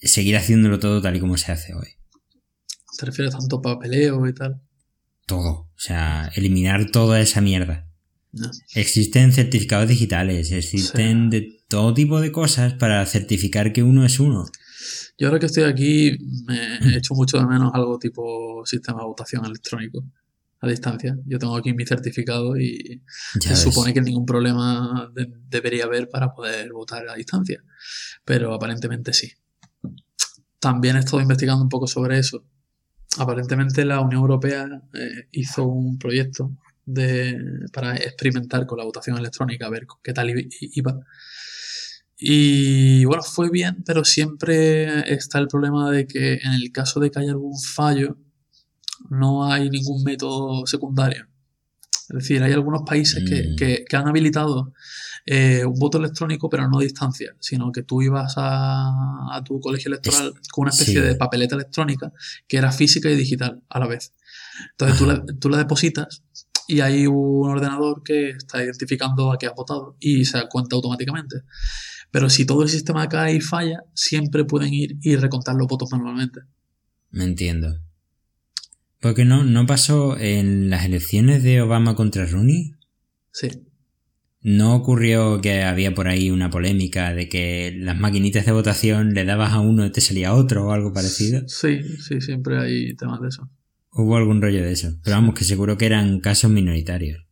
seguir 0.02 0.36
haciéndolo 0.36 0.78
todo 0.78 1.00
tal 1.00 1.16
y 1.16 1.20
como 1.20 1.38
se 1.38 1.52
hace 1.52 1.74
hoy. 1.74 1.88
¿Te 2.98 3.06
refieres 3.06 3.32
tanto 3.32 3.62
papeleo 3.62 4.26
y 4.26 4.34
tal? 4.34 4.60
Todo. 5.26 5.48
O 5.48 5.78
sea, 5.78 6.30
eliminar 6.34 6.90
toda 6.90 7.20
esa 7.20 7.40
mierda. 7.40 7.86
No. 8.32 8.50
Existen 8.74 9.32
certificados 9.32 9.88
digitales, 9.88 10.52
existen 10.52 11.30
de 11.30 11.62
todo 11.68 11.94
tipo 11.94 12.20
de 12.20 12.30
cosas 12.30 12.74
para 12.74 13.04
certificar 13.06 13.72
que 13.72 13.82
uno 13.82 14.04
es 14.04 14.20
uno. 14.20 14.46
Yo 15.18 15.28
ahora 15.28 15.40
que 15.40 15.46
estoy 15.46 15.64
aquí 15.64 16.18
me 16.46 16.94
he 16.94 16.98
hecho 16.98 17.14
mucho 17.14 17.38
de 17.38 17.46
menos 17.46 17.70
algo 17.74 17.98
tipo 17.98 18.64
sistema 18.66 19.00
de 19.00 19.06
votación 19.06 19.44
electrónico 19.44 20.04
a 20.62 20.68
distancia. 20.68 21.16
Yo 21.26 21.38
tengo 21.38 21.56
aquí 21.56 21.72
mi 21.72 21.86
certificado 21.86 22.56
y 22.58 23.02
Ya 23.40 23.54
se 23.56 23.64
ves. 23.66 23.74
supone 23.74 23.94
que 23.94 24.00
ningún 24.02 24.26
problema 24.26 25.10
de- 25.14 25.32
debería 25.48 25.84
haber 25.84 26.08
para 26.08 26.32
poder 26.34 26.72
votar 26.72 27.08
a 27.08 27.14
distancia. 27.14 27.62
Pero 28.24 28.52
aparentemente 28.54 29.12
sí. 29.12 29.32
También 30.58 30.96
he 30.96 30.98
estado 31.00 31.20
investigando 31.22 31.62
un 31.62 31.68
poco 31.70 31.86
sobre 31.86 32.18
eso. 32.18 32.44
Aparentemente 33.18 33.84
la 33.84 34.00
Unión 34.00 34.20
Europea 34.20 34.68
eh, 34.94 35.28
hizo 35.32 35.64
un 35.66 35.98
proyecto 35.98 36.52
de, 36.84 37.38
para 37.72 37.96
experimentar 37.96 38.66
con 38.66 38.78
la 38.78 38.84
votación 38.84 39.16
electrónica, 39.18 39.66
a 39.66 39.70
ver 39.70 39.86
qué 40.02 40.12
tal 40.12 40.30
iba. 40.60 41.00
Y 42.18 43.04
bueno, 43.06 43.22
fue 43.22 43.48
bien, 43.50 43.82
pero 43.86 44.04
siempre 44.04 45.10
está 45.12 45.38
el 45.38 45.48
problema 45.48 45.90
de 45.90 46.06
que 46.06 46.34
en 46.34 46.52
el 46.52 46.70
caso 46.70 47.00
de 47.00 47.10
que 47.10 47.18
haya 47.20 47.30
algún 47.30 47.58
fallo, 47.58 48.18
no 49.08 49.44
hay 49.50 49.70
ningún 49.70 50.02
método 50.04 50.66
secundario. 50.66 51.26
Es 52.08 52.16
decir, 52.16 52.42
hay 52.42 52.52
algunos 52.52 52.82
países 52.84 53.22
que, 53.28 53.50
Mm. 53.52 53.56
que- 53.56 53.84
que 53.88 53.96
han 53.96 54.08
habilitado 54.08 54.72
eh, 55.26 55.64
un 55.66 55.78
voto 55.78 55.98
electrónico, 55.98 56.48
pero 56.48 56.66
no 56.68 56.78
a 56.78 56.82
distancia, 56.82 57.36
sino 57.40 57.70
que 57.72 57.82
tú 57.82 58.00
ibas 58.02 58.34
a, 58.36 59.36
a 59.36 59.44
tu 59.44 59.60
colegio 59.60 59.90
electoral 59.90 60.32
con 60.50 60.62
una 60.62 60.70
especie 60.70 60.94
sí. 60.94 61.00
de 61.00 61.14
papeleta 61.14 61.54
electrónica 61.54 62.10
que 62.48 62.56
era 62.56 62.72
física 62.72 63.10
y 63.10 63.16
digital 63.16 63.62
a 63.68 63.78
la 63.78 63.86
vez. 63.86 64.12
Entonces 64.72 64.98
tú 64.98 65.06
la, 65.06 65.22
tú 65.38 65.48
la 65.50 65.58
depositas 65.58 66.22
y 66.66 66.80
hay 66.80 67.06
un 67.06 67.48
ordenador 67.50 68.02
que 68.02 68.30
está 68.30 68.64
identificando 68.64 69.30
a 69.30 69.36
qué 69.38 69.46
has 69.46 69.54
votado 69.54 69.96
y 70.00 70.24
se 70.24 70.40
cuenta 70.48 70.74
automáticamente. 70.76 71.42
Pero 72.10 72.28
si 72.30 72.44
todo 72.46 72.62
el 72.62 72.68
sistema 72.70 73.08
cae 73.08 73.34
y 73.36 73.40
falla, 73.40 73.84
siempre 73.94 74.44
pueden 74.44 74.72
ir 74.72 74.96
y 75.02 75.16
recontar 75.16 75.54
los 75.54 75.68
votos 75.68 75.90
manualmente. 75.92 76.40
Me 77.10 77.24
entiendo. 77.24 77.78
Porque 79.00 79.24
no, 79.24 79.44
no 79.44 79.66
pasó 79.66 80.18
en 80.18 80.68
las 80.70 80.84
elecciones 80.84 81.42
de 81.42 81.62
Obama 81.62 81.94
contra 81.96 82.26
Rooney. 82.26 82.74
Sí. 83.32 83.48
¿No 84.42 84.74
ocurrió 84.74 85.40
que 85.40 85.62
había 85.62 85.94
por 85.94 86.08
ahí 86.08 86.30
una 86.30 86.50
polémica 86.50 87.12
de 87.14 87.28
que 87.28 87.74
las 87.78 87.98
maquinitas 87.98 88.46
de 88.46 88.52
votación 88.52 89.12
le 89.12 89.24
dabas 89.24 89.52
a 89.52 89.60
uno 89.60 89.84
y 89.84 89.92
te 89.92 90.00
salía 90.00 90.34
otro 90.34 90.68
o 90.68 90.72
algo 90.72 90.92
parecido? 90.92 91.46
Sí, 91.46 91.82
sí, 91.98 92.20
siempre 92.20 92.58
hay 92.58 92.94
temas 92.96 93.20
de 93.20 93.28
eso. 93.28 93.50
Hubo 93.92 94.16
algún 94.16 94.40
rollo 94.40 94.62
de 94.62 94.72
eso. 94.72 94.98
Pero 95.02 95.16
vamos, 95.16 95.34
que 95.34 95.44
seguro 95.44 95.76
que 95.76 95.86
eran 95.86 96.20
casos 96.20 96.50
minoritarios. 96.50 97.24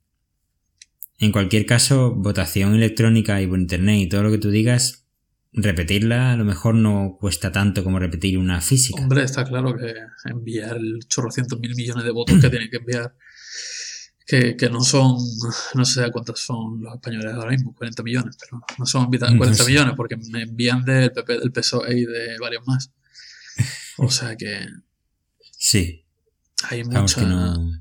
En 1.19 1.33
cualquier 1.33 1.67
caso, 1.67 2.15
votación 2.15 2.75
electrónica 2.75 3.41
y 3.41 3.47
por 3.47 3.59
internet 3.59 4.01
y 4.01 4.09
todo 4.09 4.23
lo 4.23 4.31
que 4.31 4.39
tú 4.39 4.51
digas, 4.51 5.08
repetirla 5.53 6.33
a 6.33 6.37
lo 6.37 6.45
mejor 6.45 6.75
no 6.75 7.17
cuesta 7.21 7.51
tanto 7.51 7.83
como 7.83 7.99
repetir 7.99 8.39
una 8.39 8.61
física. 8.61 9.01
Hombre, 9.03 9.23
está 9.25 9.45
claro 9.45 9.75
que 9.77 9.95
enviar 10.31 10.77
el 10.77 11.01
chorrocientos 11.09 11.59
mil 11.61 11.75
millones 11.75 12.05
de 12.05 12.11
votos 12.11 12.39
que 12.41 12.51
tienen 12.51 12.71
que 12.71 12.77
enviar, 12.77 13.15
que, 14.27 14.57
que, 14.57 14.69
no 14.69 14.81
son, 14.83 15.17
no 15.75 15.85
sé 15.85 16.11
cuántos 16.13 16.41
son 16.41 16.83
los 16.83 16.95
españoles 16.95 17.33
ahora 17.33 17.51
mismo, 17.51 17.75
40 17.75 18.03
millones, 18.03 18.37
pero 18.39 18.63
no 18.79 18.85
son 18.87 19.07
40 19.07 19.31
No 19.35 19.55
sé. 19.55 19.65
millones 19.67 19.95
porque 19.97 20.17
me 20.31 20.43
envían 20.43 20.85
del 20.85 21.13
PP, 21.13 21.39
del 21.39 21.51
PSOE 21.53 21.99
y 21.99 22.05
de 22.05 22.39
varios 22.39 22.67
más. 22.67 22.93
O 23.97 24.11
sea 24.11 24.37
que 24.37 24.67
Sí, 25.57 26.05
hay 26.71 26.85
mucha... 26.85 27.23
no. 27.23 27.73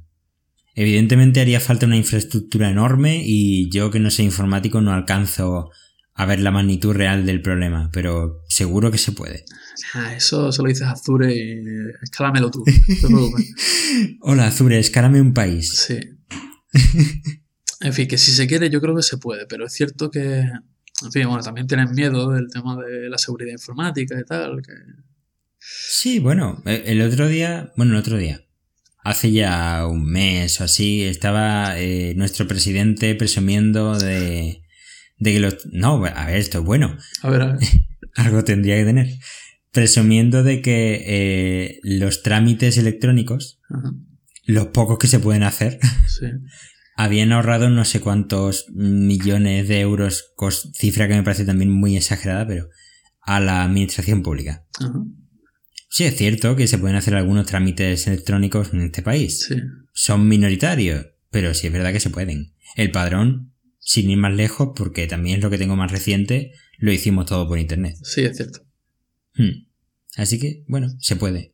Evidentemente 0.74 1.42
haría 1.42 1.60
falta 1.60 1.86
una 1.88 1.98
infraestructura 1.98 2.70
enorme 2.70 3.22
y 3.26 3.70
yo 3.72 3.90
que 3.90 4.00
no 4.00 4.12
soy 4.12 4.26
informático 4.26 4.80
no 4.80 4.94
alcanzo 4.94 5.72
a 6.18 6.26
ver 6.26 6.40
la 6.40 6.50
magnitud 6.50 6.94
real 6.94 7.28
del 7.28 7.44
problema, 7.44 7.92
pero 7.94 8.44
seguro 8.50 8.90
que 8.90 8.98
se 8.98 9.12
puede. 9.12 9.46
Ah, 9.94 10.16
eso 10.16 10.52
se 10.52 10.64
lo 10.64 10.68
dices 10.68 10.88
a 10.88 10.92
Azure 10.92 11.32
y 11.32 11.64
escálamelo 12.02 12.50
tú, 12.50 12.64
no 12.66 12.96
te 12.96 13.08
preocupes. 13.08 13.54
Hola, 14.22 14.48
Azure, 14.48 14.80
escárame 14.80 15.22
un 15.22 15.36
país. 15.36 15.70
Sí. 15.78 16.00
En 17.82 17.94
fin, 17.94 18.08
que 18.08 18.18
si 18.18 18.32
se 18.32 18.48
quiere 18.48 18.72
yo 18.72 18.82
creo 18.82 18.96
que 18.96 19.04
se 19.04 19.18
puede, 19.18 19.46
pero 19.46 19.68
es 19.68 19.74
cierto 19.74 20.10
que, 20.10 20.40
en 20.40 21.12
fin, 21.12 21.28
bueno, 21.28 21.44
también 21.44 21.68
tienen 21.68 21.92
miedo 21.92 22.32
del 22.32 22.48
tema 22.52 22.76
de 22.84 23.10
la 23.10 23.20
seguridad 23.20 23.52
informática 23.52 24.20
y 24.20 24.24
tal, 24.24 24.64
que... 24.64 24.74
Sí, 25.60 26.18
bueno, 26.18 26.64
e- 26.66 26.84
el 26.88 27.02
otro 27.04 27.28
día, 27.28 27.72
bueno, 27.78 27.94
el 27.94 28.00
otro 28.00 28.18
día, 28.18 28.42
hace 29.04 29.32
ya 29.32 29.86
un 29.86 30.04
mes 30.04 30.60
o 30.62 30.64
así, 30.64 31.04
estaba 31.04 31.80
eh, 31.80 32.16
nuestro 32.16 32.48
presidente 32.48 33.14
presumiendo 33.14 34.00
de, 34.00 34.64
de 35.20 35.34
que 35.34 35.40
los... 35.40 35.66
No, 35.72 36.04
a 36.06 36.26
ver, 36.26 36.38
esto 36.38 36.60
es 36.60 36.66
bueno, 36.66 36.98
A 37.22 37.30
ver, 37.30 37.42
a 37.42 37.54
ver. 37.54 37.60
algo 38.16 38.44
tendría 38.44 38.78
que 38.78 38.86
tener. 38.86 39.08
Presumiendo 39.72 40.44
de 40.44 40.62
que 40.62 41.04
eh, 41.06 41.80
los 41.84 42.24
trámites 42.24 42.78
electrónicos, 42.78 43.60
Ajá, 43.70 43.92
los 44.46 44.68
pocos 44.68 44.98
que 44.98 45.08
se 45.08 45.20
pueden 45.20 45.44
hacer, 45.44 45.80
sí. 46.08 46.26
habían 46.96 47.32
ahorrado 47.34 47.70
no 47.70 47.84
sé 47.86 48.00
cuántos 48.00 48.66
millones 48.74 49.68
de 49.68 49.80
euros, 49.82 50.34
cifra 50.74 51.08
que 51.08 51.16
me 51.16 51.24
parece 51.24 51.46
también 51.46 51.70
muy 51.72 51.98
exagerada, 51.98 52.48
pero 52.48 52.70
a 53.22 53.40
la 53.40 53.64
administración 53.64 54.24
pública. 54.24 54.66
Ajá, 54.80 55.04
Sí, 55.90 56.04
es 56.04 56.16
cierto 56.18 56.56
que 56.56 56.68
se 56.68 56.78
pueden 56.78 56.98
hacer 56.98 57.16
algunos 57.16 57.48
trámites 57.48 58.06
electrónicos 58.08 58.74
en 58.74 58.82
este 58.82 59.02
país. 59.02 59.46
sí. 59.48 59.56
Son 59.94 60.28
minoritarios, 60.28 61.08
pero 61.32 61.54
sí 61.56 61.68
es 61.68 61.74
verdad 61.74 61.92
que 61.92 62.00
se 62.00 62.10
pueden. 62.12 62.54
El 62.76 62.92
padrón, 62.92 63.54
sin 63.88 64.10
ir 64.10 64.18
más 64.18 64.34
lejos, 64.34 64.72
porque 64.76 65.08
también 65.08 65.38
es 65.38 65.44
lo 65.44 65.50
que 65.50 65.58
tengo 65.58 65.78
más 65.78 65.90
reciente, 65.90 66.52
lo 66.78 66.92
hicimos 66.92 67.26
todo 67.26 67.48
por 67.48 67.58
internet. 67.58 67.96
Sí, 68.04 68.26
es 68.26 68.36
cierto. 68.36 68.60
Hmm. 69.36 69.66
Así 70.18 70.38
que, 70.40 70.66
bueno, 70.68 70.90
se 71.00 71.16
puede. 71.16 71.54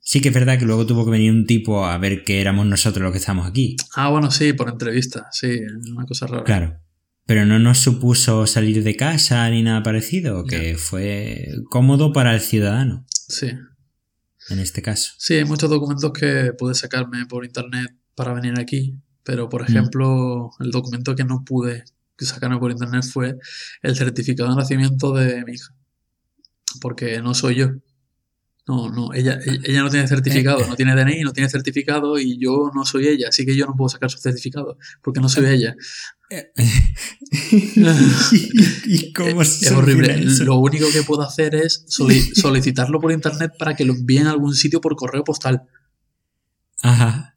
Sí 0.00 0.22
que 0.22 0.28
es 0.28 0.34
verdad 0.34 0.58
que 0.58 0.64
luego 0.64 0.86
tuvo 0.86 1.04
que 1.04 1.10
venir 1.10 1.30
un 1.30 1.44
tipo 1.44 1.84
a 1.84 1.98
ver 1.98 2.24
que 2.24 2.40
éramos 2.40 2.64
nosotros 2.64 3.02
los 3.02 3.12
que 3.12 3.18
estamos 3.18 3.46
aquí. 3.46 3.76
Ah, 3.94 4.08
bueno, 4.08 4.30
sí, 4.30 4.54
por 4.54 4.70
entrevista, 4.70 5.26
sí, 5.32 5.48
una 5.92 6.06
cosa 6.06 6.26
rara. 6.26 6.44
Claro. 6.44 6.80
Pero 7.26 7.44
no 7.44 7.58
nos 7.58 7.76
supuso 7.78 8.46
salir 8.46 8.82
de 8.82 8.96
casa 8.96 9.50
ni 9.50 9.62
nada 9.62 9.82
parecido, 9.82 10.44
que 10.44 10.76
fue 10.78 11.46
cómodo 11.68 12.14
para 12.14 12.32
el 12.32 12.40
ciudadano, 12.40 13.04
Sí. 13.28 13.48
en 14.48 14.58
este 14.60 14.80
caso. 14.80 15.12
Sí, 15.18 15.34
hay 15.34 15.44
muchos 15.44 15.68
documentos 15.68 16.10
que 16.12 16.54
pude 16.56 16.74
sacarme 16.74 17.26
por 17.26 17.44
internet 17.44 17.94
para 18.14 18.32
venir 18.32 18.58
aquí, 18.58 18.94
pero 19.26 19.48
por 19.50 19.62
Mm. 19.62 19.66
ejemplo, 19.66 20.50
el 20.60 20.70
documento 20.70 21.14
que 21.16 21.24
no 21.24 21.44
pude 21.44 21.82
sacarme 22.16 22.58
por 22.58 22.70
internet 22.70 23.04
fue 23.04 23.36
el 23.82 23.94
certificado 23.96 24.48
de 24.48 24.56
nacimiento 24.56 25.12
de 25.12 25.44
mi 25.44 25.52
hija, 25.54 25.74
porque 26.80 27.20
no 27.20 27.34
soy 27.34 27.56
yo. 27.56 27.70
No, 28.68 28.88
no, 28.90 29.12
ella, 29.14 29.38
ella 29.46 29.60
ella 29.64 29.82
no 29.82 29.90
tiene 29.90 30.08
certificado, 30.08 30.66
no 30.66 30.74
tiene 30.74 30.94
DNI, 30.96 31.22
no 31.22 31.32
tiene 31.32 31.48
certificado 31.48 32.18
y 32.18 32.36
yo 32.38 32.70
no 32.74 32.84
soy 32.84 33.06
ella, 33.08 33.28
así 33.28 33.44
que 33.46 33.54
yo 33.56 33.64
no 33.66 33.76
puedo 33.76 33.88
sacar 33.88 34.10
su 34.10 34.18
certificado, 34.18 34.76
porque 35.02 35.20
no 35.20 35.28
soy 35.28 35.46
ella. 35.46 35.76
¿Y 38.86 39.12
cómo 39.12 39.42
es, 39.42 39.62
es 39.62 39.70
horrible. 39.72 40.24
eso? 40.24 40.44
Lo 40.44 40.56
único 40.58 40.86
que 40.92 41.02
puedo 41.02 41.22
hacer 41.22 41.54
es 41.54 41.84
soli- 41.88 42.34
solicitarlo 42.34 43.00
por 43.00 43.12
internet 43.12 43.52
para 43.58 43.76
que 43.76 43.84
lo 43.84 43.92
envíen 43.94 44.26
a 44.26 44.30
algún 44.32 44.54
sitio 44.54 44.80
por 44.80 44.96
correo 44.96 45.22
postal. 45.22 45.62
Ajá. 46.82 47.35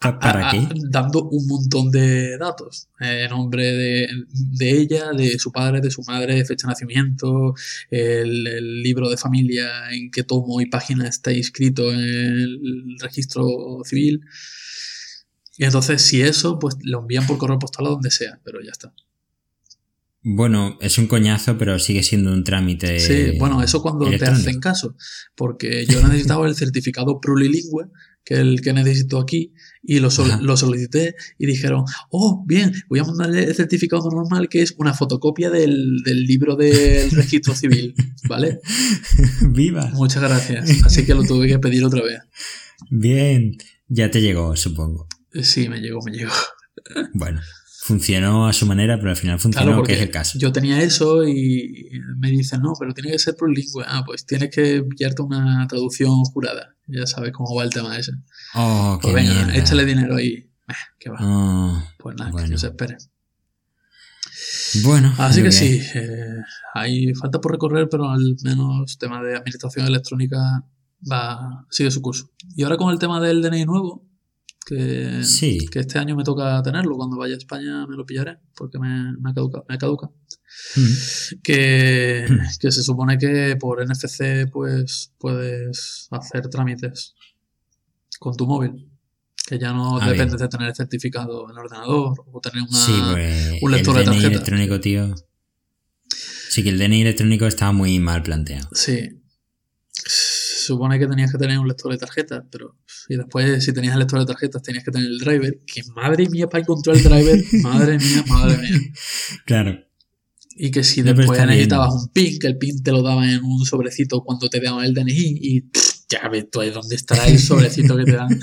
¿Pa- 0.00 0.18
¿Para 0.18 0.48
a- 0.48 0.52
qué? 0.52 0.68
dando 0.90 1.24
un 1.28 1.46
montón 1.48 1.90
de 1.90 2.38
datos. 2.38 2.88
Eh, 3.00 3.26
nombre 3.28 3.64
de, 3.64 4.08
de 4.30 4.70
ella, 4.70 5.10
de 5.12 5.38
su 5.40 5.50
padre, 5.50 5.80
de 5.80 5.90
su 5.90 6.02
madre, 6.02 6.44
fecha 6.44 6.66
de 6.68 6.72
nacimiento, 6.72 7.54
el, 7.90 8.46
el 8.46 8.82
libro 8.82 9.08
de 9.10 9.16
familia, 9.16 9.90
en 9.90 10.10
qué 10.12 10.22
tomo 10.22 10.60
y 10.60 10.66
página 10.66 11.08
está 11.08 11.32
inscrito 11.32 11.92
en 11.92 11.98
el 11.98 12.96
registro 13.00 13.44
civil. 13.84 14.20
Y 15.56 15.64
entonces, 15.64 16.00
si 16.02 16.22
eso, 16.22 16.60
pues 16.60 16.76
lo 16.82 17.00
envían 17.00 17.26
por 17.26 17.36
correo 17.38 17.58
postal 17.58 17.86
a 17.86 17.90
donde 17.90 18.12
sea, 18.12 18.38
pero 18.44 18.60
ya 18.62 18.70
está. 18.70 18.94
Bueno, 20.22 20.78
es 20.80 20.98
un 20.98 21.06
coñazo, 21.06 21.56
pero 21.58 21.78
sigue 21.78 22.02
siendo 22.02 22.32
un 22.32 22.44
trámite. 22.44 22.98
Sí, 23.00 23.38
bueno, 23.38 23.62
eso 23.62 23.80
cuando 23.82 24.08
te 24.10 24.24
hacen 24.24 24.60
caso, 24.60 24.94
porque 25.34 25.86
yo 25.86 26.02
necesitaba 26.02 26.46
el 26.46 26.54
certificado 26.54 27.20
plurilingüe, 27.20 27.86
que 28.28 28.34
es 28.34 28.40
el 28.40 28.60
que 28.60 28.74
necesito 28.74 29.18
aquí, 29.18 29.54
y 29.82 30.00
lo, 30.00 30.10
sol- 30.10 30.40
lo 30.42 30.54
solicité 30.58 31.14
y 31.38 31.46
dijeron, 31.46 31.84
oh, 32.10 32.44
bien, 32.46 32.74
voy 32.90 32.98
a 32.98 33.04
mandarle 33.04 33.44
el 33.44 33.54
certificado 33.54 34.10
normal, 34.10 34.50
que 34.50 34.60
es 34.60 34.74
una 34.76 34.92
fotocopia 34.92 35.48
del, 35.48 36.02
del 36.04 36.24
libro 36.24 36.54
del 36.54 37.10
registro 37.12 37.54
civil, 37.54 37.94
¿vale? 38.28 38.60
¡Viva! 39.48 39.90
Muchas 39.94 40.22
gracias. 40.22 40.84
Así 40.84 41.06
que 41.06 41.14
lo 41.14 41.22
tuve 41.24 41.46
que 41.48 41.58
pedir 41.58 41.82
otra 41.84 42.02
vez. 42.02 42.20
Bien. 42.90 43.56
Ya 43.88 44.10
te 44.10 44.20
llegó, 44.20 44.54
supongo. 44.56 45.08
Sí, 45.42 45.70
me 45.70 45.80
llegó, 45.80 46.00
me 46.02 46.12
llegó. 46.12 46.32
Bueno, 47.14 47.40
funcionó 47.88 48.46
a 48.46 48.52
su 48.52 48.66
manera, 48.66 48.98
pero 48.98 49.10
al 49.10 49.16
final 49.16 49.40
funcionó, 49.40 49.66
Claro, 49.66 49.76
que 49.78 49.80
porque 49.80 49.94
es 49.94 50.00
el 50.02 50.10
caso. 50.10 50.38
yo 50.38 50.52
tenía 50.52 50.80
eso 50.82 51.26
y 51.26 51.88
me 52.18 52.30
dicen, 52.30 52.60
no, 52.60 52.72
pero 52.78 52.92
tiene 52.92 53.10
que 53.10 53.18
ser 53.18 53.34
plurilingüe. 53.34 53.84
Ah, 53.86 54.02
pues 54.06 54.26
tienes 54.26 54.50
que 54.50 54.82
pillarte 54.84 55.22
una 55.22 55.66
traducción 55.68 56.10
jurada. 56.24 56.76
Ya 56.86 57.06
sabes 57.06 57.32
cómo 57.32 57.54
va 57.54 57.64
el 57.64 57.70
tema 57.70 57.96
ese. 57.98 58.12
Oh, 58.54 58.98
qué 59.00 59.08
Pues 59.10 59.14
venga, 59.14 59.34
mierda. 59.34 59.56
échale 59.56 59.84
dinero 59.84 60.16
ahí. 60.16 60.32
Eh, 60.68 60.74
que 60.98 61.10
va. 61.10 61.16
Oh, 61.20 61.82
Pues 61.98 62.16
nada, 62.16 62.30
que 62.44 62.48
no 62.50 62.58
se 62.58 62.66
espere. 62.68 62.96
bueno. 64.84 65.12
Así 65.18 65.38
que 65.40 65.46
que 65.46 65.52
sí, 65.52 65.80
eh, 65.94 66.36
hay 66.74 67.14
falta 67.14 67.40
por 67.40 67.52
recorrer, 67.52 67.88
pero 67.90 68.10
al 68.10 68.36
menos 68.44 68.98
tema 68.98 69.22
de 69.22 69.36
administración 69.36 69.86
electrónica 69.86 70.38
va 71.10 71.66
sigue 71.70 71.90
su 71.90 72.00
curso. 72.02 72.30
Y 72.56 72.62
ahora 72.64 72.76
con 72.76 72.92
el 72.92 72.98
tema 72.98 73.20
del 73.20 73.40
DNI 73.42 73.64
nuevo, 73.64 74.07
que, 74.68 75.24
Sí. 75.24 75.66
que 75.70 75.78
este 75.80 75.98
año 75.98 76.14
me 76.14 76.24
toca 76.24 76.62
tenerlo, 76.62 76.96
cuando 76.96 77.16
vaya 77.16 77.34
a 77.34 77.38
España 77.38 77.86
me 77.86 77.96
lo 77.96 78.04
pillaré, 78.04 78.36
porque 78.54 78.78
me, 78.78 79.12
me 79.18 79.32
caduca. 79.32 79.62
Me 79.68 79.78
caduca. 79.78 80.10
Mm. 80.76 81.40
Que, 81.42 82.26
que 82.60 82.70
se 82.72 82.82
supone 82.82 83.16
que 83.18 83.56
por 83.58 83.82
NFC 83.82 84.46
pues 84.52 85.12
puedes 85.18 86.08
hacer 86.10 86.48
trámites 86.48 87.14
con 88.18 88.36
tu 88.36 88.46
móvil. 88.46 88.90
Que 89.46 89.58
ya 89.58 89.72
no 89.72 89.96
Ah, 89.98 90.10
dependes 90.10 90.34
bien. 90.36 90.38
de 90.44 90.48
tener 90.48 90.68
el 90.68 90.74
certificado 90.74 91.44
en 91.46 91.52
el 91.52 91.58
ordenador 91.58 92.14
o 92.30 92.40
tener 92.40 92.62
una, 92.68 92.78
Sí, 92.78 92.92
pues 93.12 93.62
un 93.62 93.70
lector 93.72 93.96
el 93.96 94.04
de 94.04 94.10
DNI 94.10 94.14
tarjeta. 94.20 94.34
electrónico, 94.34 94.80
tío. 94.80 95.14
Sí, 96.50 96.62
que 96.62 96.68
el 96.70 96.78
DNI 96.78 97.00
electrónico 97.02 97.46
estaba 97.46 97.72
muy 97.72 97.98
mal 97.98 98.22
planteado. 98.22 98.68
Sí. 98.72 99.22
Se 99.90 100.66
supone 100.66 100.98
que 100.98 101.06
tenías 101.06 101.32
que 101.32 101.38
tener 101.38 101.58
un 101.58 101.66
lector 101.68 101.90
de 101.92 101.96
tarjetas, 101.98 102.44
pero 102.50 102.76
y 103.08 103.16
después 103.16 103.64
si 103.64 103.72
tenías 103.72 103.94
el 103.94 104.00
lector 104.00 104.20
de 104.20 104.26
tarjetas 104.26 104.62
tenías 104.62 104.84
que 104.84 104.90
tener 104.90 105.06
el 105.08 105.18
driver, 105.18 105.60
que 105.66 105.82
madre 105.94 106.28
mía 106.28 106.48
para 106.48 106.62
encontrar 106.62 106.96
el 106.96 107.02
driver, 107.02 107.44
madre 107.62 107.98
mía, 107.98 108.24
madre 108.28 108.58
mía. 108.58 108.80
Claro. 109.44 109.78
Y 110.60 110.70
que 110.72 110.82
si 110.82 111.02
después 111.02 111.30
bien. 111.30 111.46
necesitabas 111.46 111.94
un 111.94 112.08
PIN, 112.12 112.38
que 112.40 112.48
el 112.48 112.58
PIN 112.58 112.82
te 112.82 112.90
lo 112.90 113.02
daban 113.02 113.28
en 113.30 113.44
un 113.44 113.64
sobrecito 113.64 114.22
cuando 114.24 114.48
te 114.48 114.60
daban 114.60 114.84
el 114.84 114.92
DNI 114.92 115.38
y 115.40 115.60
pff, 115.60 115.92
ya 116.08 116.28
ves 116.28 116.50
tú 116.50 116.60
ahí 116.60 116.70
dónde 116.70 116.96
estará 116.96 117.26
el 117.28 117.38
sobrecito 117.38 117.96
que 117.96 118.04
te 118.04 118.12
dan 118.12 118.40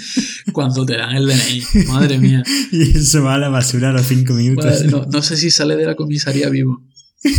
cuando 0.53 0.85
te 0.85 0.95
dan 0.95 1.15
el 1.15 1.27
DNI. 1.27 1.85
Madre 1.87 2.17
mía. 2.17 2.41
Y 2.71 2.97
eso 2.97 3.23
va 3.23 3.35
a 3.35 3.37
la 3.37 3.49
basura 3.49 3.89
a 3.89 3.93
los 3.93 4.05
cinco 4.05 4.33
minutos. 4.33 4.65
Madre- 4.65 4.87
no, 4.87 5.05
no 5.05 5.21
sé 5.21 5.35
si 5.35 5.51
sale 5.51 5.75
de 5.75 5.85
la 5.85 5.95
comisaría 5.95 6.49
vivo 6.49 6.81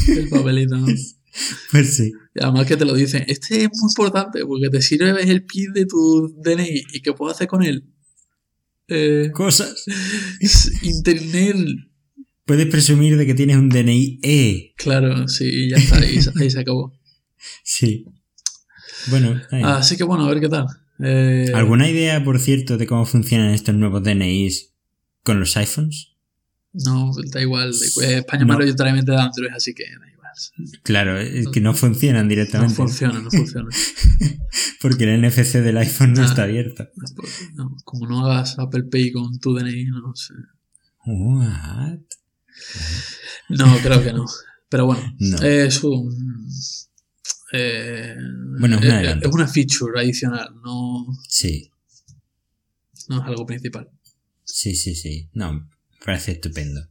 el 0.08 0.28
papelito, 0.28 0.76
¿no? 0.76 0.86
Pues 1.70 1.96
sí. 1.96 2.12
Y 2.34 2.42
además 2.42 2.66
que 2.66 2.76
te 2.76 2.84
lo 2.84 2.94
dicen, 2.94 3.24
este 3.28 3.62
es 3.64 3.68
muy 3.72 3.88
importante 3.90 4.44
porque 4.46 4.68
te 4.70 4.80
sirve 4.82 5.22
el 5.22 5.44
PIN 5.44 5.72
de 5.72 5.86
tu 5.86 6.34
DNI 6.42 6.84
y 6.92 7.00
qué 7.00 7.12
puedo 7.12 7.30
hacer 7.32 7.46
con 7.46 7.62
él. 7.62 7.84
Eh, 8.88 9.30
Cosas. 9.32 9.84
internet, 10.82 11.56
Puedes 12.44 12.66
presumir 12.66 13.16
de 13.16 13.26
que 13.26 13.34
tienes 13.34 13.56
un 13.56 13.68
DNI 13.68 14.20
E. 14.22 14.72
claro, 14.76 15.26
sí, 15.26 15.44
y 15.50 15.70
ya 15.70 15.76
está, 15.78 15.98
ahí, 15.98 16.22
se- 16.22 16.32
ahí 16.36 16.50
se 16.50 16.60
acabó. 16.60 16.92
Sí. 17.64 18.04
Bueno, 19.08 19.40
bien. 19.52 19.64
Así 19.66 19.96
que 19.96 20.04
bueno, 20.04 20.24
a 20.24 20.28
ver 20.28 20.40
qué 20.40 20.48
tal. 20.48 20.66
Eh, 21.00 21.50
¿Alguna 21.54 21.88
idea, 21.88 22.24
por 22.24 22.38
cierto, 22.40 22.76
de 22.78 22.86
cómo 22.86 23.04
funcionan 23.04 23.50
estos 23.52 23.74
nuevos 23.74 24.02
DNIs 24.02 24.72
con 25.22 25.38
los 25.40 25.56
iPhones? 25.56 26.12
No, 26.72 27.10
da 27.32 27.40
igual. 27.42 27.72
Eh, 28.02 28.18
España 28.18 28.44
No. 28.44 28.54
mayoritariamente 28.54 29.10
de 29.12 29.18
Android, 29.18 29.50
así 29.54 29.74
que 29.74 29.84
da 29.84 29.90
igual. 30.10 30.15
Claro, 30.82 31.18
es 31.18 31.48
que 31.48 31.60
no 31.60 31.72
funcionan 31.74 32.24
No 32.26 32.28
directamente. 32.30 32.74
funciona, 32.74 33.20
no 33.20 33.30
funciona. 33.30 33.68
porque 34.80 35.04
el 35.04 35.20
NFC 35.22 35.54
del 35.62 35.76
iPhone 35.78 36.12
no 36.12 36.22
Ah. 36.22 36.26
está 36.26 36.42
abierto. 36.44 36.88
No, 37.54 37.74
como 37.84 38.06
no 38.06 38.26
hagas 38.26 38.58
Apple 38.58 38.84
Pay 38.84 39.12
con 39.12 39.38
tu 39.40 39.54
DNI, 39.54 39.84
no 39.86 40.14
sé. 40.14 40.34
What? 41.06 41.98
No, 43.48 43.76
creo 43.82 44.02
que 44.02 44.12
no. 44.12 44.24
Pero 44.68 44.86
bueno, 44.86 45.14
No. 45.18 45.38
es 45.42 45.82
un. 45.84 46.48
eh, 47.52 48.16
Bueno, 48.58 48.76
es 48.76 48.82
un 48.82 48.88
es, 48.88 48.92
adelanto. 48.94 49.28
es 49.28 49.34
una 49.34 49.46
feature 49.46 50.00
adicional, 50.00 50.48
no, 50.64 51.06
Sí, 51.28 51.70
no 53.08 53.18
es 53.20 53.22
algo 53.26 53.46
principal. 53.46 53.88
sí, 54.44 54.74
sí, 54.74 54.94
sí. 54.94 55.28
No, 55.32 55.68
parece 56.04 56.32
estupendo. 56.32 56.88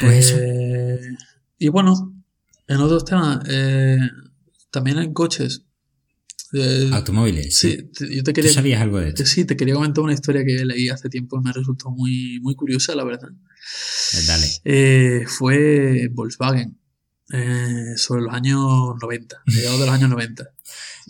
Pues. 0.00 0.34
Eh, 0.36 1.00
y 1.58 1.68
bueno, 1.68 2.14
en 2.66 2.76
otros 2.78 3.04
temas, 3.04 3.40
eh, 3.48 3.98
también 4.70 4.98
en 4.98 5.12
coches. 5.12 5.64
eh, 6.52 6.88
Automóviles. 6.92 7.58
Sí. 7.58 7.90
te- 7.94 8.14
yo 8.14 8.22
te 8.22 8.32
¿Tú 8.32 8.36
quería, 8.36 8.52
sabías 8.52 8.80
algo 8.80 8.98
de 9.00 9.08
esto? 9.10 9.26
sí, 9.26 9.44
te 9.44 9.56
quería 9.56 9.74
comentar 9.74 10.02
una 10.02 10.14
historia 10.14 10.42
que 10.44 10.64
leí 10.64 10.88
hace 10.88 11.08
tiempo 11.10 11.38
y 11.38 11.42
me 11.44 11.52
resultó 11.52 11.90
muy, 11.90 12.40
muy 12.40 12.54
curiosa, 12.54 12.94
la 12.94 13.04
verdad. 13.04 13.28
Dale. 14.26 15.26
Fue 15.26 16.08
Volkswagen 16.12 16.78
sobre 17.96 18.22
los 18.22 18.32
años 18.32 18.60
90, 19.02 19.42
mediados 19.46 19.80
de 19.80 19.86
los 19.86 19.94
años 19.94 20.08
90. 20.10 20.48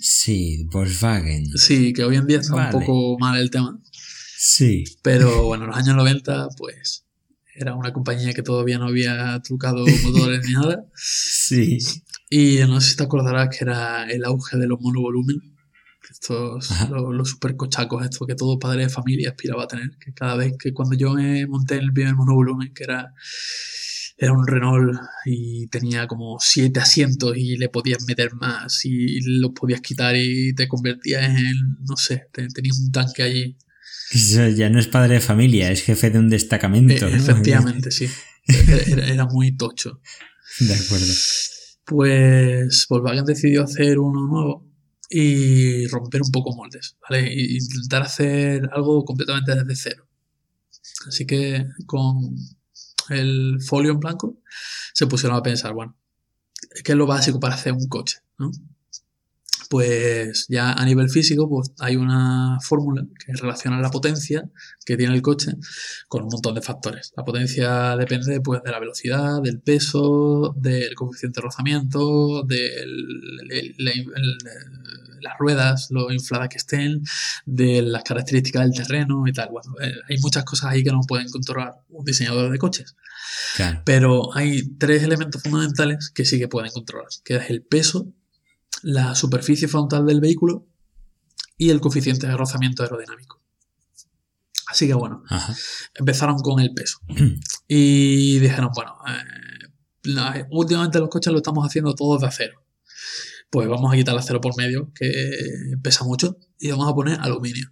Sí, 0.01 0.65
Volkswagen. 0.73 1.47
Sí, 1.57 1.93
que 1.93 2.05
hoy 2.05 2.17
en 2.17 2.27
día 2.27 2.39
está 2.41 2.55
Vale. 2.55 2.77
un 2.77 2.81
poco 2.85 3.19
mal 3.19 3.39
el 3.41 3.51
tema, 3.51 3.81
Sí. 4.37 4.85
pero 5.03 5.43
bueno, 5.47 5.65
en 5.65 5.71
los 5.71 5.77
años 5.79 5.95
90 5.97 6.49
pues 6.57 7.05
era 7.59 7.75
una 7.75 7.93
compañía 7.93 8.33
que 8.33 8.43
todavía 8.43 8.79
no 8.79 8.87
había 8.87 9.41
trucado 9.43 9.85
motores 10.05 10.45
ni 10.47 10.53
nada. 10.55 10.85
Sí. 10.95 11.79
Y 12.31 12.59
no 12.69 12.81
sé 12.81 12.91
si 12.91 12.97
te 12.97 13.05
acordarás 13.05 13.49
que 13.57 13.65
era 13.65 14.05
el 14.11 14.25
auge 14.25 14.57
de 14.59 14.67
los 14.67 14.81
monovolumen. 14.81 15.41
Estos, 16.11 16.71
Ajá. 16.71 16.89
los, 16.91 17.15
los 17.15 17.29
super 17.31 17.55
cochacos, 17.57 18.03
estos 18.05 18.27
que 18.27 18.35
todo 18.35 18.59
padre 18.59 18.83
de 18.85 18.89
familia 18.89 19.31
aspiraba 19.31 19.65
a 19.65 19.69
tener. 19.69 19.91
Que 19.99 20.13
cada 20.13 20.37
vez 20.37 20.55
que 20.59 20.73
cuando 20.73 20.97
yo 20.97 21.13
me 21.13 21.47
monté 21.47 21.77
en 21.77 21.85
el 21.85 21.93
primer 21.93 22.15
monovolumen, 22.15 22.73
que 22.75 22.85
era, 22.85 23.13
era 24.17 24.33
un 24.33 24.47
Renault 24.47 24.99
y 25.27 25.67
tenía 25.69 26.07
como 26.07 26.39
siete 26.41 26.81
asientos 26.81 27.37
y 27.37 27.57
le 27.57 27.69
podías 27.69 28.05
meter 28.07 28.35
más 28.35 28.85
y 28.85 29.21
los 29.41 29.53
podías 29.53 29.81
quitar 29.81 30.17
y 30.17 30.55
te 30.55 30.67
convertías 30.69 31.29
en, 31.29 31.77
no 31.89 31.97
sé, 31.97 32.27
te- 32.33 32.49
tenías 32.49 32.79
un 32.81 32.91
tanque 32.93 33.23
allí. 33.23 33.57
Ya 34.57 34.71
no 34.71 34.79
es 34.79 34.87
padre 34.89 35.15
de 35.15 35.21
familia, 35.21 35.71
es 35.71 35.83
jefe 35.83 36.11
de 36.11 36.19
un 36.19 36.29
destacamento. 36.31 37.07
Eh, 37.07 37.11
¿no? 37.11 37.17
efectivamente, 37.17 37.91
sí. 37.91 38.09
Era, 38.47 38.77
era- 38.87 39.07
era 39.07 39.27
muy 39.27 39.57
tocho. 39.57 40.01
De 40.61 40.75
acuerdo. 40.75 41.13
Pues 41.85 42.87
Volkswagen 42.89 43.25
decidió 43.25 43.65
hacer 43.65 43.99
uno 43.99 44.27
nuevo 44.27 44.67
y 45.11 45.87
romper 45.87 46.23
un 46.23 46.31
poco 46.31 46.55
moldes, 46.55 46.97
¿vale? 47.09 47.27
E 47.33 47.55
intentar 47.55 48.03
hacer 48.03 48.69
algo 48.73 49.05
completamente 49.05 49.55
desde 49.55 49.75
cero. 49.77 50.07
Así 51.07 51.27
que 51.27 51.67
con 51.87 52.35
el 53.11 53.59
folio 53.65 53.93
en 53.93 54.01
blanco 54.01 54.39
se 54.93 55.07
pusieron 55.07 55.37
a 55.39 55.43
pensar, 55.43 55.73
bueno, 55.73 55.97
¿qué 56.85 56.93
es 56.93 56.99
lo 56.99 57.07
básico 57.07 57.41
para 57.41 57.55
hacer 57.55 57.73
un 57.73 57.89
coche? 57.89 58.19
¿no? 58.39 58.51
Pues 59.69 60.47
ya 60.49 60.73
a 60.73 60.85
nivel 60.85 61.11
físico 61.11 61.49
pues 61.49 61.73
hay 61.79 61.97
una 61.97 62.59
fórmula 62.63 63.05
que 63.25 63.33
relaciona 63.35 63.81
la 63.81 63.91
potencia 63.91 64.49
que 64.85 64.97
tiene 64.97 65.15
el 65.15 65.23
coche 65.23 65.53
con 66.09 66.23
un 66.23 66.31
montón 66.31 66.55
de 66.55 66.63
factores. 66.63 67.13
La 67.17 67.25
potencia 67.25 67.97
depende 67.97 68.41
pues, 68.41 68.63
de 68.63 68.71
la 68.71 68.81
velocidad, 68.81 69.43
del 69.43 69.61
peso, 69.61 70.55
del 70.57 70.95
coeficiente 70.95 71.41
de 71.41 71.45
rozamiento, 71.45 72.43
de 72.45 72.69
las 75.21 75.39
ruedas, 75.39 75.89
lo 75.91 76.11
infladas 76.11 76.49
que 76.49 76.59
estén, 76.59 77.03
de 77.45 77.83
las 77.83 78.03
características 78.05 78.63
del 78.63 78.75
terreno 78.75 79.25
y 79.27 79.33
tal. 79.33 79.49
Bueno, 79.51 79.75
eh, 79.83 79.93
hay 80.09 80.19
muchas 80.19 80.45
cosas 80.45 80.71
ahí 80.71 80.83
que 80.83 80.91
no 80.91 81.01
pueden 81.07 81.29
controlar 81.29 81.75
un 81.91 82.05
diseñador 82.05 82.51
de 82.51 82.59
coches. 82.59 82.97
Claro. 83.57 83.83
Pero 83.85 84.37
hay 84.37 84.69
tres 84.79 85.03
elementos 85.03 85.43
fundamentales 85.43 86.11
que 86.15 86.25
sí 86.25 86.39
que 86.39 86.49
pueden 86.49 86.71
controlar, 86.71 87.09
que 87.25 87.37
es 87.37 87.51
el 87.51 87.63
peso, 87.63 88.13
la 88.83 89.15
superficie 89.15 89.69
frontal 89.69 90.07
del 90.07 90.21
vehículo 90.21 90.67
y 91.57 91.71
el 91.71 91.81
coeficiente 91.81 92.27
de 92.27 92.37
rozamiento 92.37 92.83
aerodinámico. 92.83 93.41
Así 94.69 94.87
que 94.87 94.95
bueno, 94.95 95.23
Ajá. 95.29 95.55
empezaron 95.95 96.39
con 96.39 96.61
el 96.61 96.73
peso. 96.75 96.99
Y 97.71 98.39
dijeron, 98.39 98.71
bueno, 98.75 98.97
eh, 99.09 100.45
últimamente 100.51 100.99
los 101.01 101.11
coches 101.11 101.33
lo 101.33 101.39
estamos 101.39 101.67
haciendo 101.67 101.95
todos 101.95 102.21
de 102.23 102.29
acero. 102.29 102.65
Pues 103.51 103.69
vamos 103.69 103.93
a 103.93 103.97
quitar 103.97 104.15
el 104.15 104.21
acero 104.21 104.41
por 104.41 104.57
medio, 104.57 104.91
que 104.95 105.11
pesa 105.83 106.05
mucho, 106.05 106.39
y 106.59 106.71
vamos 106.71 106.89
a 106.89 106.95
poner 106.95 107.19
aluminio. 107.21 107.71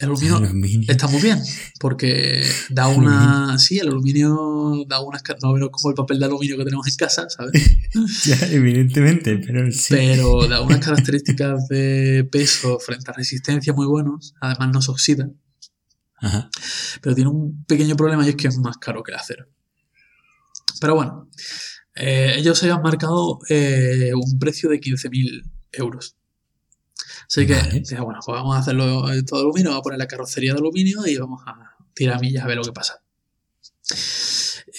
El 0.00 0.06
aluminio 0.06 0.36
Aluminio. 0.36 0.92
está 0.92 1.08
muy 1.08 1.20
bien, 1.20 1.42
porque 1.80 2.44
da 2.70 2.86
una... 2.86 3.58
Sí, 3.58 3.78
el 3.78 3.88
aluminio 3.88 4.84
da 4.86 5.00
unas... 5.00 5.22
No 5.42 5.52
menos 5.52 5.70
como 5.72 5.90
el 5.90 5.96
papel 5.96 6.20
de 6.20 6.26
aluminio 6.26 6.56
que 6.56 6.64
tenemos 6.64 6.86
en 6.86 6.94
casa, 6.94 7.28
¿sabes? 7.28 7.52
Ya, 8.24 8.38
evidentemente, 8.50 9.38
pero 9.38 9.70
sí. 9.72 9.94
Pero 9.94 10.46
da 10.46 10.60
unas 10.60 10.84
características 10.84 11.66
de 11.68 12.28
peso 12.30 12.78
frente 12.78 13.10
a 13.10 13.14
resistencia 13.14 13.72
muy 13.72 13.86
buenos. 13.86 14.34
Además 14.40 14.70
no 14.72 14.82
se 14.82 14.90
oxida. 14.92 15.30
Ajá. 16.20 16.48
Pero 17.00 17.14
tiene 17.14 17.30
un 17.30 17.64
pequeño 17.64 17.96
problema 17.96 18.24
y 18.24 18.30
es 18.30 18.36
que 18.36 18.48
es 18.48 18.58
más 18.58 18.76
caro 18.78 19.02
que 19.02 19.12
el 19.12 19.18
acero. 19.18 19.46
Pero 20.80 20.94
bueno, 20.94 21.28
eh, 21.96 22.34
ellos 22.36 22.58
se 22.58 22.70
han 22.70 22.82
marcado 22.82 23.40
eh, 23.48 24.12
un 24.14 24.38
precio 24.38 24.70
de 24.70 24.80
15.000 24.80 25.42
euros. 25.72 26.17
Así 27.28 27.46
que, 27.46 27.54
Vale. 27.54 27.80
dije, 27.80 28.00
bueno, 28.00 28.20
pues 28.24 28.34
vamos 28.34 28.56
a 28.56 28.60
hacerlo 28.60 29.12
eh, 29.12 29.22
todo 29.22 29.40
de 29.40 29.44
aluminio, 29.44 29.70
vamos 29.70 29.80
a 29.80 29.82
poner 29.82 29.98
la 29.98 30.06
carrocería 30.06 30.54
de 30.54 30.60
aluminio 30.60 31.06
y 31.06 31.16
vamos 31.18 31.42
a 31.46 31.76
tirar 31.94 32.20
millas 32.20 32.44
a 32.44 32.46
ver 32.48 32.56
lo 32.56 32.62
que 32.64 32.72
pasa. 32.72 33.02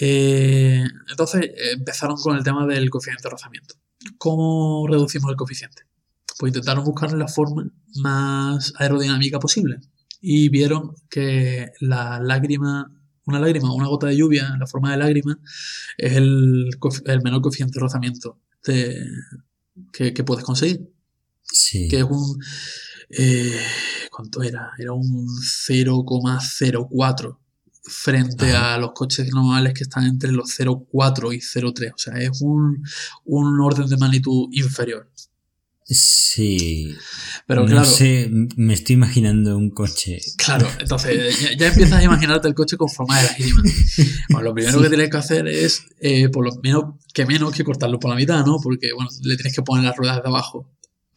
Eh, 0.02 0.84
entonces 1.10 1.42
eh, 1.46 1.72
empezaron 1.74 2.18
con 2.18 2.38
el 2.38 2.44
tema 2.44 2.66
del 2.66 2.90
coeficiente 2.90 3.24
de 3.24 3.30
rozamiento. 3.30 3.76
¿Cómo 4.18 4.88
reducimos 4.88 5.30
el 5.30 5.36
coeficiente? 5.36 5.84
Pues 6.38 6.52
intentaron 6.52 6.86
buscar 6.86 7.12
la 7.14 7.28
forma 7.28 7.70
más 7.96 8.74
aerodinámica 8.78 9.40
posible 9.40 9.80
y 10.22 10.50
vieron 10.50 10.96
que 11.10 11.72
la 11.82 12.20
lágrima, 12.20 12.92
una 13.26 13.40
lágrima, 13.40 13.74
una 13.74 13.88
gota 13.88 14.08
de 14.08 14.18
lluvia 14.18 14.50
en 14.54 14.60
la 14.60 14.68
forma 14.68 14.92
de 14.92 14.98
lágrima 14.98 15.38
es 15.98 16.14
el, 16.14 16.70
menor 17.24 17.42
coeficiente 17.42 17.76
de 17.76 17.82
rozamiento 17.82 18.40
de- 18.66 19.06
que, 19.92 20.14
que 20.14 20.24
puedes 20.24 20.44
conseguir, 20.46 20.90
Sí. 21.52 21.88
que 21.88 21.98
es 22.00 22.04
un... 22.04 22.38
eh, 23.10 23.60
¿Cuánto 24.12 24.44
era? 24.44 24.72
Era 24.78 24.94
un 24.94 25.28
0,04 25.28 27.38
frente 27.84 28.52
Ajá. 28.52 28.76
a 28.76 28.78
los 28.78 28.92
coches 28.94 29.32
normales 29.34 29.74
que 29.74 29.84
están 29.84 30.06
entre 30.06 30.32
los 30.32 30.50
0,4 30.60 31.34
y 31.34 31.38
0,3. 31.40 31.94
O 31.94 31.98
sea, 31.98 32.14
es 32.18 32.42
un, 32.42 32.84
un 33.26 33.60
orden 33.62 33.88
de 33.88 33.98
magnitud 33.98 34.50
inferior. 34.52 35.10
Sí. 35.92 36.94
Pero 37.48 37.62
no 37.62 37.68
claro, 37.68 37.86
sé, 37.86 38.30
me 38.32 38.76
estoy 38.76 38.94
imaginando 38.94 39.58
un 39.58 39.72
coche. 39.72 40.20
Claro, 40.38 40.70
entonces 40.80 41.40
ya, 41.42 41.58
ya 41.58 41.68
empiezas 41.70 42.00
a 42.00 42.04
imaginarte 42.04 42.48
el 42.48 42.54
coche 42.54 42.78
con 42.78 42.90
forma 42.90 43.20
de 43.20 43.26
lágrima. 43.28 43.64
Bueno, 44.30 44.50
lo 44.50 44.54
primero 44.54 44.78
Sí. 44.78 44.84
que 44.84 44.90
tienes 44.90 45.10
que 45.10 45.18
hacer 45.18 45.48
es, 45.48 45.82
eh, 46.00 46.30
por 46.30 46.46
lo 46.46 46.52
menos, 46.62 46.84
que 47.12 47.26
menos 47.26 47.54
que 47.54 47.64
cortarlo 47.64 48.00
por 48.00 48.12
la 48.12 48.18
mitad, 48.18 48.46
¿no? 48.46 48.60
Porque, 48.62 48.94
bueno, 48.94 49.10
le 49.24 49.36
tienes 49.36 49.56
que 49.56 49.64
poner 49.64 49.84
las 49.86 49.96
ruedas 49.98 50.18
de 50.22 50.30
abajo, 50.30 50.70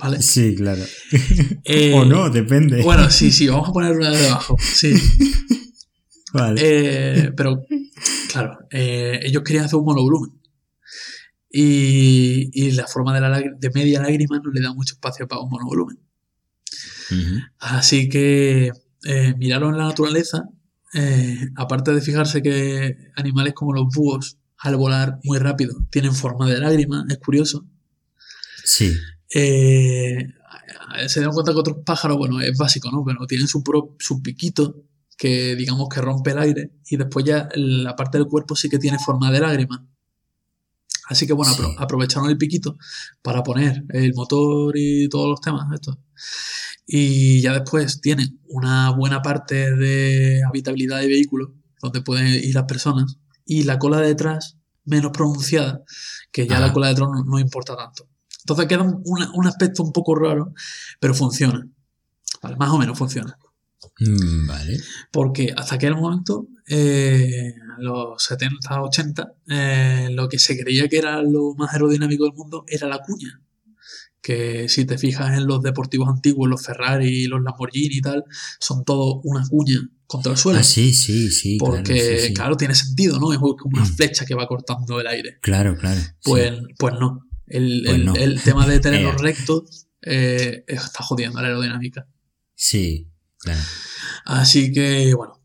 ¿vale? 0.02 0.20
Sí, 0.20 0.54
claro. 0.56 0.82
Eh, 1.64 1.92
o 1.94 2.04
no, 2.04 2.28
depende. 2.28 2.82
Bueno, 2.82 3.08
sí, 3.10 3.30
sí, 3.30 3.46
vamos 3.48 3.68
a 3.68 3.72
poner 3.72 3.94
ruedas 3.94 4.18
de 4.18 4.28
abajo, 4.28 4.56
sí. 4.58 4.94
vale. 6.32 6.60
Eh, 6.62 7.32
pero, 7.36 7.64
claro, 8.30 8.58
eh, 8.70 9.20
ellos 9.22 9.42
querían 9.44 9.66
hacer 9.66 9.78
un 9.78 9.84
monovolumen. 9.84 10.32
Y, 11.54 12.50
y 12.52 12.72
la 12.72 12.86
forma 12.86 13.14
de, 13.14 13.20
la, 13.20 13.38
de 13.38 13.70
media 13.74 14.00
lágrima 14.00 14.40
no 14.42 14.50
le 14.50 14.60
da 14.62 14.72
mucho 14.72 14.94
espacio 14.94 15.28
para 15.28 15.42
un 15.42 15.50
monovolumen. 15.50 15.98
Así 17.58 18.08
que 18.08 18.72
miraron 19.36 19.76
la 19.76 19.84
naturaleza, 19.84 20.48
aparte 21.56 21.92
de 21.92 22.00
fijarse 22.00 22.42
que 22.42 22.96
animales 23.16 23.52
como 23.52 23.74
los 23.74 23.84
búhos, 23.94 24.38
al 24.56 24.76
volar 24.76 25.18
muy 25.22 25.38
rápido, 25.38 25.74
tienen 25.90 26.14
forma 26.14 26.48
de 26.48 26.58
lágrima, 26.58 27.04
es 27.10 27.18
curioso. 27.18 27.66
Sí. 28.64 28.96
Eh, 29.34 30.26
se 31.06 31.20
dieron 31.20 31.34
cuenta 31.34 31.52
que 31.52 31.58
otros 31.58 31.78
pájaros, 31.84 32.18
bueno, 32.18 32.40
es 32.40 32.56
básico, 32.56 32.90
¿no? 32.90 33.04
Pero 33.04 33.26
tienen 33.26 33.48
su, 33.48 33.62
pro- 33.62 33.96
su 33.98 34.22
piquito 34.22 34.84
que 35.16 35.54
digamos 35.56 35.88
que 35.88 36.00
rompe 36.00 36.32
el 36.32 36.38
aire 36.38 36.72
y 36.88 36.96
después 36.96 37.24
ya 37.24 37.48
la 37.54 37.94
parte 37.96 38.18
del 38.18 38.26
cuerpo 38.26 38.56
sí 38.56 38.68
que 38.68 38.78
tiene 38.78 38.98
forma 38.98 39.30
de 39.30 39.40
lágrima. 39.40 39.86
Así 41.08 41.26
que 41.26 41.32
bueno, 41.32 41.52
Sí. 41.52 41.60
apro- 41.62 41.74
aprovecharon 41.78 42.28
el 42.30 42.38
piquito 42.38 42.76
para 43.22 43.42
poner 43.42 43.84
el 43.90 44.14
motor 44.14 44.74
y 44.76 45.08
todos 45.08 45.28
los 45.28 45.40
temas 45.40 45.66
estos. 45.72 45.98
Y 46.86 47.40
ya 47.42 47.52
después 47.52 48.00
tienen 48.00 48.40
una 48.48 48.90
buena 48.90 49.22
parte 49.22 49.74
de 49.76 50.42
habitabilidad 50.46 51.00
de 51.00 51.06
vehículo, 51.08 51.54
donde 51.80 52.00
pueden 52.02 52.26
ir 52.28 52.54
las 52.54 52.64
personas, 52.64 53.18
y 53.44 53.64
la 53.64 53.78
cola 53.78 53.98
de 54.00 54.08
detrás 54.08 54.56
menos 54.84 55.12
pronunciada, 55.12 55.82
que 56.32 56.46
ya 56.46 56.56
Ajá. 56.58 56.66
la 56.68 56.72
cola 56.72 56.86
de 56.88 56.92
detrás 56.94 57.08
no, 57.12 57.24
no 57.24 57.38
importa 57.38 57.76
tanto. 57.76 58.08
Entonces 58.42 58.66
queda 58.66 58.82
un, 58.82 59.02
un 59.34 59.46
aspecto 59.46 59.82
un 59.82 59.92
poco 59.92 60.14
raro, 60.14 60.52
pero 61.00 61.14
funciona. 61.14 61.66
Vale, 62.42 62.56
más 62.56 62.70
o 62.70 62.78
menos 62.78 62.98
funciona. 62.98 63.38
Mm, 64.00 64.46
Vale. 64.46 64.80
Porque 65.10 65.52
hasta 65.56 65.76
aquel 65.76 65.94
momento, 65.94 66.48
eh, 66.66 67.54
los 67.78 68.22
70, 68.24 68.82
80, 68.82 69.32
eh, 69.48 70.08
lo 70.12 70.28
que 70.28 70.38
se 70.38 70.58
creía 70.58 70.88
que 70.88 70.98
era 70.98 71.22
lo 71.22 71.54
más 71.56 71.72
aerodinámico 71.72 72.24
del 72.24 72.32
mundo 72.34 72.64
era 72.66 72.88
la 72.88 72.98
cuña. 73.00 73.40
Que 74.20 74.68
si 74.68 74.84
te 74.84 74.98
fijas 74.98 75.36
en 75.36 75.46
los 75.46 75.62
deportivos 75.62 76.08
antiguos, 76.08 76.48
los 76.48 76.64
Ferrari, 76.64 77.26
los 77.26 77.42
Lamborghini 77.42 77.96
y 77.96 78.00
tal, 78.00 78.24
son 78.60 78.84
todo 78.84 79.20
una 79.24 79.44
cuña 79.48 79.80
contra 80.06 80.32
el 80.32 80.38
suelo. 80.38 80.60
Ah, 80.60 80.62
sí, 80.64 80.92
sí, 80.94 81.30
sí. 81.30 81.58
claro, 81.58 81.74
porque, 81.76 82.18
sí, 82.20 82.26
sí. 82.28 82.34
claro, 82.34 82.56
tiene 82.56 82.74
sentido, 82.76 83.18
¿no? 83.18 83.32
Es 83.32 83.38
como 83.40 83.56
una 83.64 83.82
Mm. 83.82 83.96
flecha 83.96 84.24
que 84.24 84.34
va 84.36 84.46
cortando 84.46 85.00
el 85.00 85.06
aire. 85.08 85.38
Claro, 85.42 85.76
claro. 85.76 86.00
sí. 86.00 86.10
Pues, 86.24 86.52
pues 86.78 86.94
no. 87.00 87.26
El, 87.52 87.82
Pues 87.84 87.96
el- 87.96 88.04
no. 88.04 88.14
el 88.14 88.42
tema 88.42 88.66
de 88.66 88.80
tenerlos 88.80 89.16
rectos 89.20 89.86
eh, 90.02 90.64
está 90.66 91.02
jodiendo 91.04 91.40
la 91.40 91.48
aerodinámica. 91.48 92.06
Sí, 92.54 93.08
claro. 93.38 93.60
Así 94.24 94.72
que, 94.72 95.14
bueno, 95.14 95.40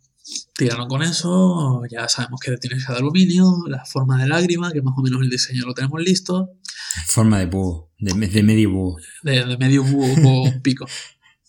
tiraron 0.56 0.88
con 0.88 1.02
eso. 1.04 1.82
Ya 1.92 2.08
sabemos 2.08 2.40
que 2.40 2.56
tiene 2.58 2.78
de 2.78 2.96
aluminio, 2.96 3.46
la 3.68 3.84
forma 3.86 4.18
de 4.22 4.28
lágrima, 4.28 4.72
que 4.72 4.82
más 4.82 4.94
o 4.98 5.02
menos 5.02 5.22
el 5.22 5.30
diseño 5.30 5.66
lo 5.66 5.74
tenemos 5.74 6.02
listo. 6.02 6.52
Forma 7.08 7.40
de 7.40 7.46
búho, 7.48 7.92
de, 8.00 8.14
me- 8.14 8.28
de 8.28 8.44
medio 8.44 8.72
búho. 8.72 8.98
De, 9.24 9.44
de 9.46 9.58
medio 9.58 9.84
búho 9.84 10.14
con 10.22 10.62
pico. 10.64 10.86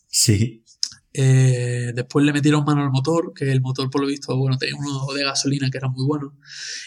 Sí. 0.09 0.64
Eh, 1.12 1.92
después 1.94 2.25
le 2.25 2.33
metieron 2.33 2.64
mano 2.64 2.83
al 2.83 2.90
motor, 2.90 3.33
que 3.35 3.51
el 3.51 3.61
motor, 3.61 3.90
por 3.90 4.01
lo 4.03 4.07
visto, 4.07 4.37
bueno, 4.37 4.57
tenía 4.59 4.77
uno 4.77 5.07
de 5.14 5.25
gasolina 5.25 5.71
que 5.71 5.79
era 5.79 5.88
muy 5.88 6.05
bueno, 6.07 6.37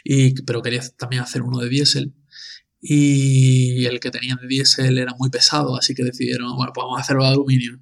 y, 0.04 0.40
pero 0.44 0.62
quería 0.62 0.82
también 0.98 1.22
hacer 1.24 1.42
uno 1.42 1.60
de 1.60 1.70
diésel. 1.70 2.14
Y 2.82 3.86
el 3.86 4.00
que 4.00 4.10
tenían 4.10 4.40
de 4.42 4.48
diésel 4.48 4.98
era 4.98 5.14
muy 5.18 5.30
pesado, 5.30 5.78
así 5.78 5.94
que 5.94 6.04
decidieron, 6.04 6.56
bueno, 6.56 6.72
pues 6.74 6.84
vamos 6.84 6.98
a 7.00 7.02
hacerlo 7.04 7.24
de 7.24 7.30
aluminio. 7.30 7.80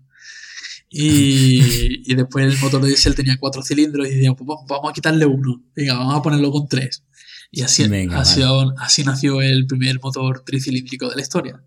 Y, 0.89 2.01
y 2.12 2.15
después 2.15 2.45
el 2.53 2.59
motor 2.59 2.81
de 2.81 2.89
diésel 2.89 3.15
tenía 3.15 3.38
cuatro 3.39 3.63
cilindros 3.63 4.07
y 4.07 4.12
dijeron, 4.15 4.35
pues 4.35 4.47
vamos- 4.67 4.89
a 4.89 4.93
quitarle 4.93 5.25
uno, 5.25 5.63
venga, 5.75 5.93
vamos 5.95 6.15
a 6.15 6.21
ponerlo 6.21 6.51
con 6.51 6.67
tres. 6.67 7.03
Y 7.51 7.62
así, 7.62 7.88
Venga, 7.88 8.19
así, 8.19 8.41
vale. 8.41 8.73
así 8.77 9.03
nació 9.03 9.41
el 9.41 9.65
primer 9.65 9.99
motor 10.01 10.43
tricilíndrico 10.45 11.09
de 11.09 11.15
la 11.15 11.21
historia. 11.21 11.63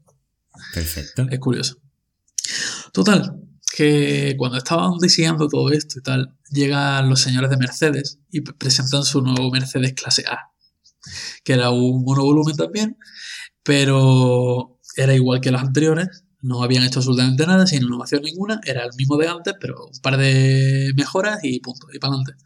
Perfecto. 0.74 1.26
Es 1.28 1.38
curioso. 1.40 1.78
Total, 2.92 3.40
que 3.74 4.34
cuando 4.38 4.58
estaban 4.58 4.98
diseñando 5.00 5.48
todo 5.48 5.72
esto 5.72 5.98
y 5.98 6.02
tal, 6.02 6.36
llegan 6.50 7.08
los 7.08 7.20
señores 7.20 7.50
de 7.50 7.56
Mercedes 7.56 8.20
y 8.30 8.42
presentan 8.42 9.02
su 9.04 9.22
nuevo 9.22 9.50
Mercedes 9.50 9.94
clase 9.94 10.24
A, 10.28 10.51
que 11.44 11.52
era 11.52 11.70
un 11.70 12.04
monovolumen 12.04 12.56
también, 12.56 12.96
pero 13.62 14.78
era 14.96 15.14
igual 15.14 15.40
que 15.40 15.50
los 15.50 15.62
anteriores, 15.62 16.24
no 16.42 16.62
habían 16.62 16.82
hecho 16.82 16.98
absolutamente 16.98 17.46
nada, 17.46 17.66
sin 17.66 17.82
innovación 17.82 18.22
ninguna, 18.22 18.60
era 18.64 18.84
el 18.84 18.90
mismo 18.96 19.16
de 19.16 19.28
antes, 19.28 19.54
pero 19.60 19.86
un 19.86 20.00
par 20.00 20.16
de 20.16 20.92
mejoras 20.96 21.38
y 21.42 21.60
punto, 21.60 21.86
y 21.92 21.98
para 21.98 22.14
adelante. 22.14 22.44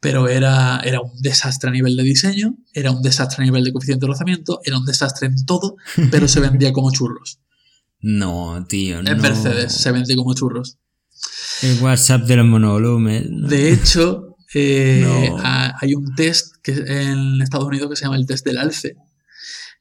Pero 0.00 0.28
era, 0.28 0.80
era 0.84 1.00
un 1.00 1.20
desastre 1.20 1.70
a 1.70 1.72
nivel 1.72 1.96
de 1.96 2.02
diseño, 2.02 2.56
era 2.74 2.90
un 2.90 3.00
desastre 3.02 3.42
a 3.42 3.46
nivel 3.46 3.64
de 3.64 3.72
coeficiente 3.72 4.04
de 4.04 4.12
rozamiento, 4.12 4.60
era 4.64 4.78
un 4.78 4.84
desastre 4.84 5.28
en 5.28 5.46
todo, 5.46 5.76
pero 6.10 6.28
se 6.28 6.40
vendía 6.40 6.72
como 6.72 6.92
churros. 6.92 7.40
No, 7.98 8.64
tío, 8.68 9.02
no. 9.02 9.10
En 9.10 9.20
Mercedes 9.20 9.72
se 9.72 9.90
vende 9.90 10.14
como 10.14 10.34
churros. 10.34 10.78
El 11.62 11.82
WhatsApp 11.82 12.22
de 12.22 12.36
los 12.36 12.46
monovolumen. 12.46 13.48
De 13.48 13.72
hecho, 13.72 14.35
eh, 14.58 15.00
No. 15.02 15.42
hay 15.80 15.94
un 15.94 16.14
test 16.14 16.56
que 16.62 16.72
en 16.72 17.40
Estados 17.42 17.66
Unidos 17.66 17.90
que 17.90 17.96
se 17.96 18.04
llama 18.04 18.16
el 18.16 18.26
test 18.26 18.44
del 18.46 18.58
alce. 18.58 18.96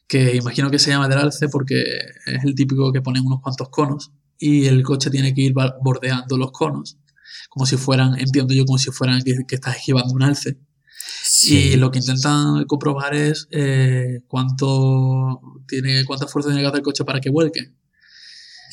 Que 0.08 0.36
imagino 0.36 0.70
que 0.70 0.80
se 0.80 0.92
llama 0.92 1.08
del 1.08 1.18
alce 1.20 1.50
porque 1.50 1.82
es 2.26 2.44
el 2.44 2.54
típico 2.56 2.92
que 2.92 3.02
ponen 3.02 3.26
unos 3.26 3.42
cuantos 3.42 3.70
conos 3.70 4.12
y 4.38 4.66
el 4.66 4.84
coche 4.84 5.10
tiene 5.10 5.34
que 5.34 5.42
ir 5.42 5.54
bordeando 5.82 6.38
los 6.38 6.52
conos. 6.52 6.98
Como 7.50 7.66
si 7.66 7.78
fueran, 7.78 8.20
entiendo 8.20 8.54
yo, 8.54 8.66
como 8.66 8.78
si 8.78 8.92
fueran 8.92 9.22
que, 9.24 9.36
que 9.48 9.56
estás 9.56 9.78
esquivando 9.78 10.14
un 10.14 10.24
alce. 10.24 10.58
Sí. 11.24 11.72
Y 11.74 11.76
lo 11.78 11.90
que 11.90 12.00
intentan 12.00 12.66
comprobar 12.66 13.16
es 13.16 13.48
eh, 13.52 14.22
cuánto 14.28 15.42
tiene, 15.68 16.04
cuánta 16.06 16.28
fuerza 16.28 16.50
tiene 16.50 16.62
que 16.62 16.68
hacer 16.68 16.80
el 16.80 16.84
coche 16.84 17.04
para 17.06 17.20
que 17.20 17.30
vuelque. 17.30 17.72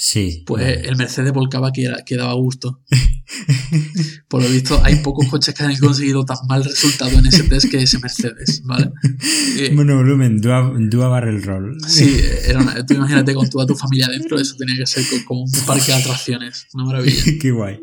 Sí. 0.05 0.43
Pues 0.49 0.65
vale. 0.65 0.81
el 0.88 0.97
Mercedes 0.97 1.33
volcaba 1.33 1.71
que, 1.71 1.85
era, 1.85 1.99
que 2.05 2.17
daba 2.17 2.33
gusto. 2.35 2.83
Por 4.29 4.43
lo 4.43 4.49
visto, 4.49 4.81
hay 4.83 4.97
pocos 4.97 5.29
coches 5.29 5.55
que 5.55 5.62
han 5.62 5.77
conseguido 5.77 6.25
tan 6.25 6.38
mal 6.49 6.65
resultado 6.65 7.17
en 7.19 7.27
ese 7.27 7.45
test 7.45 7.71
que 7.71 7.83
ese 7.83 8.01
Mercedes, 8.01 8.62
¿vale? 8.65 8.91
Eh, 9.59 9.71
Monovolumen, 9.73 10.41
Dua, 10.41 10.73
Dua 10.77 11.07
Barrel 11.09 11.41
Roll. 11.43 11.77
sí, 11.87 12.17
era 12.47 12.59
una- 12.61 12.85
tú 12.85 12.95
imagínate 12.95 13.33
con 13.35 13.49
toda 13.49 13.65
tu 13.67 13.77
familia 13.77 14.09
dentro, 14.09 14.41
eso 14.41 14.57
tenía 14.57 14.75
que 14.77 14.87
ser 14.87 15.05
co- 15.09 15.25
como 15.25 15.43
un 15.45 15.51
parque 15.67 15.93
de 15.93 15.99
atracciones, 15.99 16.67
una 16.75 16.85
maravilla. 16.87 17.23
Qué 17.41 17.51
guay. 17.53 17.79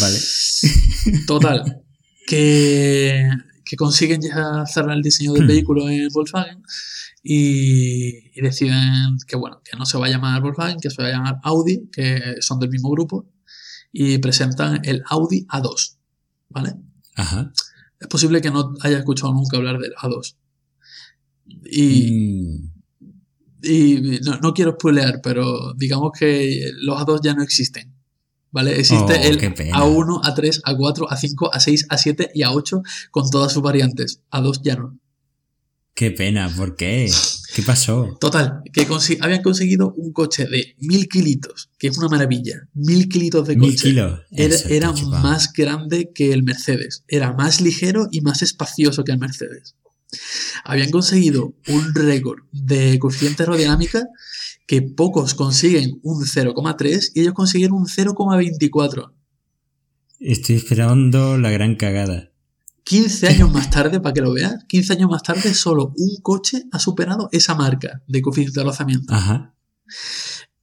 Vale. 0.00 0.18
Total, 1.26 1.82
que, 2.26 3.28
que 3.64 3.76
consiguen 3.76 4.22
ya 4.22 4.64
cerrar 4.66 4.96
el 4.96 5.02
diseño 5.02 5.32
del 5.34 5.46
vehículo 5.46 5.88
en 5.90 6.08
Volkswagen 6.08 6.62
y, 7.22 8.38
y 8.38 8.40
deciden 8.42 9.16
que 9.26 9.36
bueno, 9.36 9.60
que 9.64 9.76
no 9.76 9.86
se 9.86 9.98
va 9.98 10.06
a 10.06 10.10
llamar 10.10 10.42
Volkswagen, 10.42 10.78
que 10.80 10.90
se 10.90 11.02
va 11.02 11.08
a 11.08 11.12
llamar 11.12 11.36
Audi, 11.42 11.88
que 11.92 12.36
son 12.40 12.58
del 12.58 12.70
mismo 12.70 12.90
grupo, 12.90 13.28
y 13.92 14.18
presentan 14.18 14.80
el 14.84 15.02
Audi 15.08 15.46
A2, 15.46 15.96
¿vale? 16.48 16.74
Ajá. 17.14 17.52
Es 18.00 18.08
posible 18.08 18.40
que 18.40 18.50
no 18.50 18.74
haya 18.80 18.98
escuchado 18.98 19.32
nunca 19.32 19.56
hablar 19.56 19.78
del 19.78 19.94
A2. 19.94 20.36
Y, 21.70 22.10
Mm, 22.10 22.72
y 23.62 24.20
no, 24.24 24.38
no 24.40 24.52
quiero 24.54 24.72
spoilear, 24.72 25.20
pero 25.22 25.74
digamos 25.74 26.12
que 26.18 26.70
los 26.80 26.98
A2 26.98 27.20
ya 27.22 27.34
no 27.34 27.42
existen. 27.42 27.94
¿Vale? 28.50 28.78
Existe 28.78 29.14
Oh, 29.18 29.22
el 29.22 29.38
qué 29.38 29.50
pena. 29.50 29.78
A1, 29.78 30.20
A3, 30.24 30.62
A4, 30.64 31.08
A5, 31.08 31.50
A6, 31.52 31.86
A7 31.88 32.30
y 32.34 32.42
A8 32.42 32.82
con 33.10 33.30
todas 33.30 33.50
sus 33.52 33.62
variantes. 33.62 34.20
A2 34.30 34.60
ya 34.62 34.76
no. 34.76 34.98
Qué 35.94 36.10
pena, 36.10 36.48
¿por 36.56 36.74
qué? 36.76 37.10
¿Qué 37.54 37.62
pasó? 37.62 38.16
Total, 38.20 38.62
que 38.72 38.88
consi- 38.88 39.18
habían 39.20 39.42
conseguido 39.42 39.92
un 39.94 40.12
coche 40.12 40.46
de 40.46 40.74
mil 40.78 41.06
kilitos, 41.08 41.70
que 41.78 41.88
es 41.88 41.98
una 41.98 42.08
maravilla. 42.08 42.66
Mil 42.72 43.08
kilitos 43.08 43.46
de 43.46 43.56
Mil 43.56 43.70
coche. 43.72 43.90
kilos. 43.90 44.20
Era, 44.30 44.92
más 45.22 45.52
grande 45.52 46.10
que 46.14 46.32
el 46.32 46.42
Mercedes. 46.42 47.04
Era 47.08 47.32
más 47.34 47.60
ligero 47.60 48.08
y 48.10 48.22
más 48.22 48.40
espacioso 48.42 49.04
que 49.04 49.12
el 49.12 49.18
Mercedes. 49.18 49.76
Habían 50.64 50.90
conseguido 50.90 51.54
un 51.68 51.94
récord 51.94 52.40
de 52.52 52.98
coeficiente 52.98 53.42
aerodinámica 53.42 54.02
que 54.66 54.80
pocos 54.82 55.34
consiguen 55.34 56.00
un 56.02 56.24
0,3 56.24 57.10
y 57.14 57.20
ellos 57.20 57.34
consiguieron 57.34 57.76
un 57.78 57.86
0,24. 57.86 59.12
Estoy 60.20 60.56
esperando 60.56 61.36
la 61.36 61.50
gran 61.50 61.76
cagada. 61.76 62.30
15 62.84 63.28
años 63.28 63.52
más 63.52 63.70
tarde, 63.70 64.00
para 64.00 64.12
que 64.12 64.20
lo 64.20 64.32
veas, 64.32 64.64
15 64.68 64.94
años 64.94 65.10
más 65.10 65.22
tarde, 65.22 65.54
solo 65.54 65.92
un 65.96 66.16
coche 66.22 66.64
ha 66.72 66.78
superado 66.78 67.28
esa 67.32 67.54
marca 67.54 68.02
de 68.06 68.22
coeficiente 68.22 68.60
de 68.60 68.64
rozamiento. 68.64 69.14
Ajá. 69.14 69.54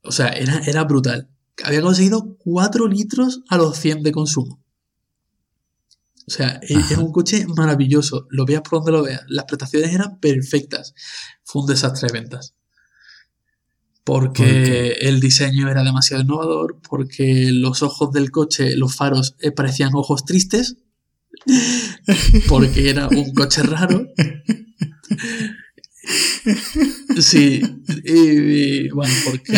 O 0.03 0.11
sea, 0.11 0.29
era, 0.29 0.59
era 0.65 0.83
brutal. 0.83 1.29
Había 1.63 1.81
conseguido 1.81 2.35
4 2.37 2.87
litros 2.87 3.41
a 3.49 3.57
los 3.57 3.77
100 3.77 4.03
de 4.03 4.11
consumo. 4.11 4.61
O 6.27 6.31
sea, 6.31 6.59
e- 6.61 6.75
Ajá. 6.75 6.93
es 6.93 6.97
un 6.99 7.11
coche 7.11 7.45
maravilloso. 7.47 8.27
Lo 8.29 8.45
veas 8.45 8.61
por 8.61 8.79
donde 8.79 8.91
lo 8.91 9.03
veas. 9.03 9.23
Las 9.27 9.45
prestaciones 9.45 9.93
eran 9.93 10.19
perfectas. 10.19 10.93
Fue 11.43 11.61
un 11.63 11.67
desastre 11.67 12.07
de 12.07 12.19
ventas. 12.19 12.53
Porque 14.03 14.91
el 15.01 15.19
diseño 15.19 15.69
era 15.69 15.83
demasiado 15.83 16.23
innovador, 16.23 16.79
porque 16.87 17.51
los 17.51 17.83
ojos 17.83 18.11
del 18.11 18.31
coche, 18.31 18.75
los 18.75 18.95
faros, 18.95 19.35
eh, 19.39 19.51
parecían 19.51 19.91
ojos 19.93 20.25
tristes, 20.25 20.77
porque 22.47 22.89
era 22.89 23.07
un 23.07 23.33
coche 23.33 23.63
raro. 23.63 24.07
Sí, 27.19 27.61
y, 28.03 28.13
y, 28.13 28.89
bueno, 28.89 29.13
porque 29.25 29.55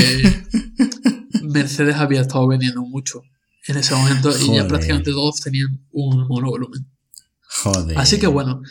Mercedes 1.44 1.96
había 1.96 2.22
estado 2.22 2.48
vendiendo 2.48 2.82
mucho 2.82 3.22
en 3.68 3.78
ese 3.78 3.94
momento 3.94 4.34
y 4.38 4.56
ya 4.56 4.68
prácticamente 4.68 5.12
todos 5.12 5.40
tenían 5.42 5.86
un 5.92 6.28
monovolumen. 6.28 6.88
Joder. 7.64 7.98
Así 7.98 8.20
que 8.20 8.28
bueno. 8.28 8.62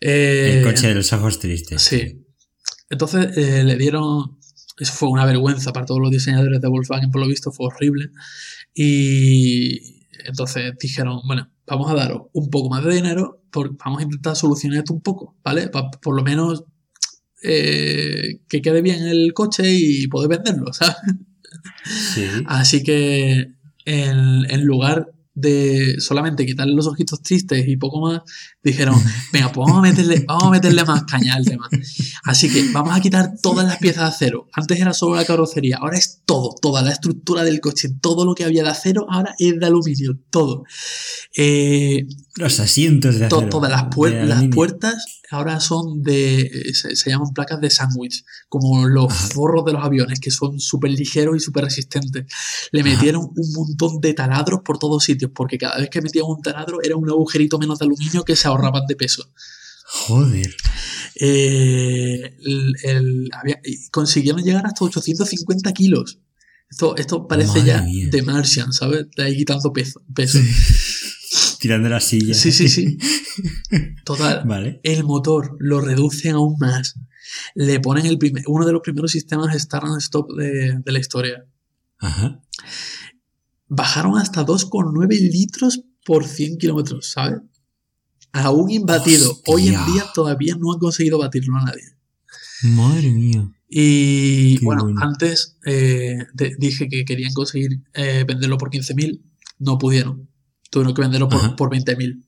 eh, 0.00 0.58
El 0.58 0.64
coche 0.64 0.88
de 0.88 0.94
los 0.96 1.12
ojos 1.12 1.38
tristes. 1.38 1.82
Sí. 1.82 2.24
Entonces 2.90 3.36
eh, 3.36 3.64
le 3.64 3.76
dieron. 3.76 4.38
Eso 4.78 4.92
fue 4.92 5.08
una 5.08 5.24
vergüenza 5.24 5.72
para 5.72 5.86
todos 5.86 6.00
los 6.00 6.10
diseñadores 6.10 6.60
de 6.60 6.68
Volkswagen, 6.68 7.10
por 7.10 7.20
lo 7.20 7.26
visto, 7.26 7.50
fue 7.50 7.66
horrible. 7.66 8.10
Y 8.74 9.97
entonces 10.24 10.72
dijeron: 10.80 11.20
Bueno, 11.26 11.50
vamos 11.66 11.90
a 11.90 11.94
daros 11.94 12.22
un 12.32 12.50
poco 12.50 12.68
más 12.70 12.84
de 12.84 12.94
dinero, 12.94 13.42
por- 13.50 13.76
vamos 13.78 14.00
a 14.00 14.04
intentar 14.04 14.36
solucionar 14.36 14.78
esto 14.78 14.94
un 14.94 15.00
poco, 15.02 15.36
¿vale? 15.44 15.68
Pa- 15.68 15.90
por 15.90 16.16
lo 16.16 16.22
menos 16.22 16.64
eh, 17.42 18.40
que 18.48 18.62
quede 18.62 18.82
bien 18.82 19.06
el 19.06 19.32
coche 19.34 19.64
y 19.70 20.08
poder 20.08 20.28
venderlo, 20.30 20.72
¿sabes? 20.72 20.96
Sí. 21.84 22.26
Así 22.46 22.82
que 22.82 23.52
en, 23.84 24.50
en 24.50 24.64
lugar 24.64 25.10
de 25.40 25.96
solamente 26.00 26.44
quitarle 26.46 26.74
los 26.74 26.86
ojitos 26.86 27.22
tristes 27.22 27.66
y 27.68 27.76
poco 27.76 28.00
más, 28.00 28.20
dijeron, 28.62 28.94
venga, 29.32 29.52
pues 29.52 29.66
vamos 29.66 29.78
a 29.78 29.82
meterle, 29.88 30.24
vamos 30.26 30.44
a 30.44 30.50
meterle 30.50 30.84
más 30.84 31.04
caña 31.04 31.34
al 31.34 31.44
tema. 31.44 31.68
Así 32.24 32.48
que 32.50 32.70
vamos 32.72 32.96
a 32.96 33.00
quitar 33.00 33.32
todas 33.42 33.66
las 33.66 33.78
piezas 33.78 34.02
de 34.04 34.08
acero. 34.08 34.48
Antes 34.52 34.80
era 34.80 34.92
solo 34.92 35.16
la 35.16 35.24
carrocería, 35.24 35.78
ahora 35.80 35.96
es 35.98 36.22
todo, 36.24 36.54
toda 36.60 36.82
la 36.82 36.90
estructura 36.92 37.44
del 37.44 37.60
coche, 37.60 37.88
todo 38.00 38.24
lo 38.24 38.34
que 38.34 38.44
había 38.44 38.62
de 38.62 38.70
acero, 38.70 39.06
ahora 39.08 39.34
es 39.38 39.58
de 39.58 39.66
aluminio, 39.66 40.18
todo. 40.30 40.64
Eh, 41.36 42.06
Los 42.36 42.60
asientos 42.60 43.18
de 43.18 43.28
to- 43.28 43.36
acero. 43.36 43.50
todas 43.50 43.70
las, 43.70 43.84
puer- 43.84 44.20
de 44.20 44.26
las 44.26 44.44
puertas 44.48 45.17
ahora 45.30 45.60
son 45.60 46.02
de. 46.02 46.40
eh, 46.40 46.74
Se, 46.74 46.94
se 46.96 47.10
llaman 47.10 47.32
placas 47.34 47.60
de 47.60 47.70
sándwich, 47.70 48.24
como 48.48 48.86
los 48.88 49.12
forros 49.12 49.64
de 49.64 49.72
los 49.72 49.84
aviones, 49.84 50.20
que 50.20 50.30
son 50.30 50.58
súper 50.60 50.90
ligeros 50.92 51.36
y 51.36 51.40
súper 51.40 51.64
resistentes. 51.64 52.26
Le 52.72 52.82
metieron 52.82 53.22
un 53.34 53.52
montón 53.54 54.00
de 54.00 54.14
taladros 54.14 54.60
por 54.64 54.78
todos 54.78 55.04
sitios, 55.04 55.30
porque 55.34 55.58
cada 55.58 55.78
vez 55.78 55.90
que 55.90 56.00
metían 56.02 56.24
un 56.28 56.40
taladro 56.42 56.82
era 56.82 56.96
un 56.96 57.08
agujerito 57.08 57.58
menos 57.58 57.78
de 57.78 57.86
aluminio 57.86 58.24
que 58.24 58.36
se 58.36 58.48
ahorraban 58.48 58.86
de 58.86 58.96
peso. 58.96 59.24
Joder. 59.90 60.54
Eh, 61.14 62.36
el- 62.44 62.74
el- 62.82 63.30
había- 63.32 63.60
consiguieron 63.90 64.42
llegar 64.42 64.66
hasta 64.66 64.84
850 64.84 65.72
kilos. 65.72 66.18
Esto, 66.70 66.96
esto 66.96 67.26
parece 67.26 67.60
Madre 67.60 67.64
ya 67.66 67.82
mía. 67.82 68.08
de 68.10 68.22
Martian, 68.22 68.72
¿sabes? 68.72 69.06
De 69.16 69.22
ahí 69.24 69.36
quitando 69.36 69.72
peso. 69.72 70.02
peso. 70.14 70.38
Tirando 71.60 71.88
la 71.88 72.00
silla. 72.00 72.34
Sí, 72.34 72.52
sí, 72.52 72.68
sí. 72.68 72.98
Total. 74.04 74.42
Vale. 74.46 74.80
El 74.82 75.04
motor 75.04 75.56
lo 75.60 75.80
reducen 75.80 76.34
aún 76.34 76.56
más. 76.58 76.94
Le 77.54 77.80
ponen 77.80 78.06
el 78.06 78.18
primer- 78.18 78.44
uno 78.46 78.66
de 78.66 78.72
los 78.72 78.82
primeros 78.82 79.10
sistemas 79.12 79.54
Start 79.60 79.84
and 79.86 80.00
Stop 80.00 80.30
de, 80.36 80.78
de 80.84 80.92
la 80.92 80.98
historia. 80.98 81.44
Ajá. 81.98 82.40
Bajaron 83.68 84.16
hasta 84.18 84.46
2,9 84.46 85.08
litros 85.30 85.82
por 86.04 86.24
100 86.26 86.56
kilómetros, 86.58 87.10
¿sabes? 87.10 87.40
Aún 88.32 88.70
imbatido. 88.70 89.30
Hostia. 89.32 89.54
Hoy 89.54 89.68
en 89.68 89.84
día 89.92 90.04
todavía 90.14 90.56
no 90.58 90.72
han 90.72 90.78
conseguido 90.78 91.18
batirlo 91.18 91.56
a 91.56 91.64
nadie. 91.64 91.82
Madre 92.62 93.10
mía. 93.10 93.50
Y 93.68 94.58
Qué 94.58 94.64
bueno, 94.64 94.84
bueno. 94.84 95.00
antes 95.02 95.58
eh, 95.66 96.16
de- 96.32 96.56
dije 96.58 96.88
que 96.88 97.04
querían 97.04 97.34
conseguir 97.34 97.82
eh, 97.92 98.24
venderlo 98.26 98.56
por 98.56 98.70
15.000. 98.70 99.20
No 99.58 99.76
pudieron. 99.76 100.30
Tuvieron 100.70 100.94
que 100.94 101.02
venderlo 101.02 101.28
por, 101.28 101.56
por 101.56 101.70
20.000. 101.70 102.24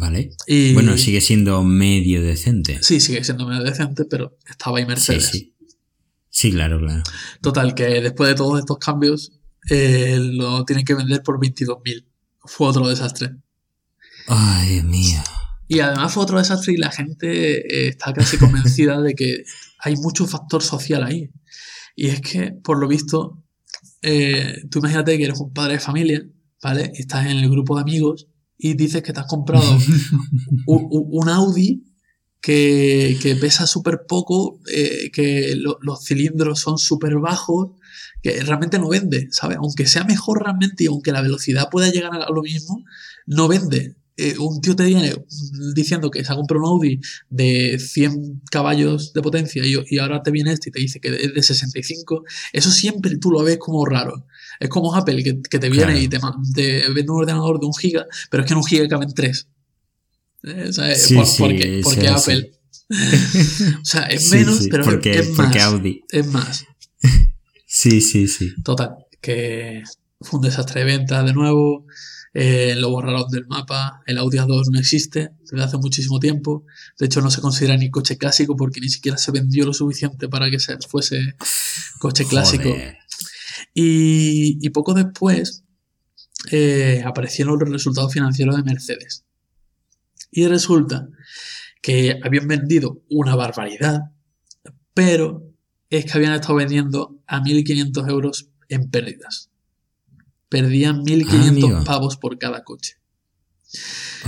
Vale. 0.00 0.30
Y 0.46 0.74
Bueno, 0.74 0.96
sigue 0.98 1.20
siendo 1.20 1.62
medio 1.62 2.22
decente. 2.22 2.78
Sí, 2.82 3.00
sigue 3.00 3.22
siendo 3.24 3.46
medio 3.46 3.62
decente, 3.62 4.04
pero 4.04 4.36
estaba 4.48 4.78
ahí 4.78 4.84
Sí, 4.84 4.88
Mercedes. 4.88 5.26
sí. 5.28 5.54
Sí, 6.30 6.50
claro, 6.50 6.80
claro. 6.80 7.02
Total, 7.40 7.74
que 7.76 7.84
después 8.00 8.28
de 8.28 8.34
todos 8.34 8.58
estos 8.58 8.78
cambios, 8.78 9.32
eh, 9.70 10.18
lo 10.20 10.64
tienen 10.64 10.84
que 10.84 10.94
vender 10.94 11.22
por 11.22 11.38
22.000. 11.38 12.04
Fue 12.40 12.66
otro 12.66 12.88
desastre. 12.88 13.36
Ay, 14.26 14.72
Dios 14.74 14.84
mío. 14.84 15.22
Y 15.68 15.78
además 15.80 16.12
fue 16.12 16.24
otro 16.24 16.38
desastre 16.38 16.74
y 16.74 16.76
la 16.76 16.90
gente 16.90 17.86
eh, 17.86 17.88
está 17.88 18.12
casi 18.12 18.36
convencida 18.36 19.00
de 19.00 19.14
que 19.14 19.44
hay 19.78 19.94
mucho 19.96 20.26
factor 20.26 20.62
social 20.62 21.04
ahí. 21.04 21.30
Y 21.94 22.08
es 22.08 22.20
que, 22.20 22.50
por 22.50 22.78
lo 22.80 22.88
visto, 22.88 23.42
eh, 24.02 24.62
tú 24.70 24.80
imagínate 24.80 25.16
que 25.16 25.24
eres 25.24 25.38
un 25.38 25.52
padre 25.52 25.74
de 25.74 25.80
familia, 25.80 26.26
¿vale? 26.62 26.90
Y 26.94 27.00
estás 27.02 27.26
en 27.26 27.38
el 27.38 27.48
grupo 27.48 27.76
de 27.76 27.82
amigos 27.82 28.26
y 28.66 28.74
dices 28.74 29.02
que 29.02 29.12
te 29.12 29.20
has 29.20 29.26
comprado 29.26 29.62
un, 30.66 31.28
Audi 31.28 31.84
que, 32.40 33.16
que 33.22 33.36
pesa 33.36 33.66
súper 33.66 34.00
poco, 34.08 34.60
eh, 34.72 35.10
que 35.12 35.54
lo- 35.56 35.78
los 35.82 36.04
cilindros 36.04 36.60
son 36.60 36.78
súper 36.78 37.16
bajos, 37.18 37.72
que 38.22 38.40
realmente 38.42 38.78
no 38.78 38.88
vende, 38.88 39.28
¿sabes? 39.30 39.58
Aunque 39.58 39.86
sea 39.86 40.04
mejor 40.04 40.42
realmente 40.42 40.84
y 40.84 40.86
aunque 40.86 41.12
la 41.12 41.22
velocidad 41.22 41.68
pueda 41.70 41.90
llegar 41.90 42.14
a 42.14 42.30
lo 42.30 42.42
mismo, 42.42 42.82
no 43.26 43.48
vende. 43.48 43.96
Eh, 44.16 44.38
un 44.38 44.60
tío 44.60 44.76
te 44.76 44.84
viene 44.84 45.12
diciendo 45.74 46.10
que 46.10 46.24
se 46.24 46.32
ha 46.32 46.36
comprado 46.36 46.62
un 46.64 46.70
Audi 46.70 47.00
de 47.30 47.78
100 47.78 48.42
caballos 48.50 49.12
de 49.12 49.22
potencia 49.22 49.62
y, 49.66 49.74
y 49.90 49.98
ahora 49.98 50.22
te 50.22 50.30
viene 50.30 50.52
este 50.52 50.68
y 50.68 50.72
te 50.72 50.80
dice 50.80 51.00
que 51.00 51.08
es 51.14 51.34
de 51.34 51.42
65, 51.42 52.22
eso 52.52 52.70
siempre 52.70 53.16
tú 53.18 53.30
lo 53.30 53.42
ves 53.42 53.58
como 53.58 53.84
raro. 53.84 54.26
Es 54.60 54.68
como 54.68 54.94
Apple, 54.94 55.22
que, 55.22 55.40
que 55.48 55.58
te 55.58 55.68
viene 55.68 55.86
Claro. 55.92 55.98
y 56.00 56.08
te, 56.08 56.18
te 56.54 56.88
vende 56.92 57.10
un 57.12 57.18
ordenador 57.20 57.58
de 57.60 57.66
un 57.66 57.74
giga, 57.74 58.06
pero 58.30 58.42
es 58.42 58.46
que 58.46 58.54
en 58.54 58.58
un 58.58 58.64
giga 58.64 58.86
caben 58.88 59.12
tres. 59.14 59.48
Eh, 60.42 60.66
o 60.68 60.72
sea, 60.72 60.94
Sí, 60.94 61.14
por- 61.14 61.26
sí, 61.26 61.36
porque, 61.42 61.80
porque 61.82 62.08
Apple. 62.08 62.50
o 63.80 63.84
sea, 63.84 64.02
es 64.02 64.30
menos, 64.30 64.66
pero 64.70 64.84
porque, 64.84 65.18
es 65.18 65.28
porque 65.28 65.58
más. 65.58 65.66
Audi. 65.66 66.02
Es 66.10 66.26
más. 66.26 66.64
Sí, 67.66 68.00
sí, 68.00 68.28
sí. 68.28 68.52
Total, 68.62 68.90
que 69.20 69.82
fue 70.20 70.38
un 70.38 70.44
desastre 70.46 70.80
de 70.84 70.86
venta 70.86 71.24
de 71.24 71.32
nuevo. 71.32 71.86
eh, 72.34 72.74
lo 72.76 72.90
borraron 72.90 73.28
del 73.30 73.46
mapa. 73.48 74.00
El 74.06 74.18
Audi 74.18 74.38
A2 74.38 74.70
no 74.70 74.78
existe 74.78 75.30
desde 75.40 75.64
hace 75.64 75.76
muchísimo 75.78 76.20
tiempo. 76.20 76.64
De 77.00 77.06
hecho, 77.06 77.20
no 77.20 77.30
se 77.32 77.40
considera 77.40 77.76
ni 77.76 77.90
coche 77.90 78.16
clásico 78.16 78.54
porque 78.56 78.80
ni 78.80 78.88
siquiera 78.90 79.18
se 79.18 79.32
vendió 79.32 79.64
lo 79.66 79.72
suficiente 79.72 80.28
para 80.28 80.50
que 80.50 80.60
se 80.60 80.76
fuese 80.88 81.34
coche 81.98 82.24
clásico. 82.26 82.68
Y, 83.72 84.58
y 84.64 84.70
poco 84.70 84.94
después 84.94 85.64
eh, 86.50 87.02
aparecieron 87.06 87.58
los 87.58 87.68
resultados 87.70 88.12
financieros 88.12 88.56
de 88.56 88.62
Mercedes. 88.62 89.24
Y 90.30 90.46
resulta 90.46 91.08
que 91.80 92.18
habían 92.24 92.48
vendido 92.48 93.02
una 93.10 93.34
barbaridad, 93.36 94.00
pero 94.94 95.42
es 95.90 96.04
que 96.04 96.12
habían 96.18 96.34
estado 96.34 96.56
vendiendo 96.56 97.20
a 97.26 97.40
1.500 97.40 98.10
euros 98.10 98.48
en 98.68 98.90
pérdidas. 98.90 99.50
Perdían 100.48 101.02
1.500 101.04 101.26
Ah, 101.30 101.48
amigo. 101.48 101.84
pavos 101.84 102.16
por 102.16 102.38
cada 102.38 102.64
coche. 102.64 102.94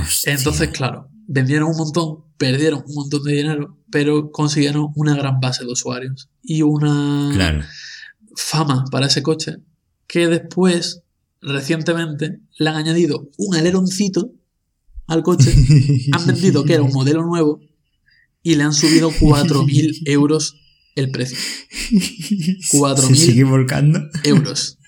Hostia. 0.00 0.34
Entonces, 0.34 0.68
claro, 0.70 1.08
vendieron 1.26 1.70
un 1.70 1.76
montón, 1.76 2.24
perdieron 2.36 2.82
un 2.86 2.94
montón 2.94 3.22
de 3.24 3.32
dinero, 3.32 3.78
pero 3.90 4.30
consiguieron 4.32 4.88
una 4.94 5.16
gran 5.16 5.40
base 5.40 5.64
de 5.64 5.72
usuarios 5.72 6.28
y 6.42 6.62
una 6.62 7.30
Claro. 7.32 7.64
Fama 8.36 8.84
para 8.90 9.06
ese 9.06 9.22
coche 9.22 9.56
que 10.06 10.28
después, 10.28 11.02
recientemente, 11.40 12.38
le 12.58 12.70
han 12.70 12.76
añadido 12.76 13.28
un 13.38 13.56
aleroncito 13.56 14.32
al 15.08 15.22
coche, 15.22 15.52
han 16.12 16.26
vendido 16.26 16.64
que 16.64 16.74
era 16.74 16.82
un 16.82 16.92
modelo 16.92 17.24
nuevo 17.24 17.60
y 18.42 18.54
le 18.54 18.62
han 18.62 18.72
subido 18.72 19.10
4.000 19.10 20.02
euros 20.06 20.60
el 20.94 21.10
precio. 21.10 21.36
¿Se 21.38 22.78
4.000 22.78 23.14
sigue 23.14 23.44
volcando? 23.44 24.00
Euros. 24.24 24.78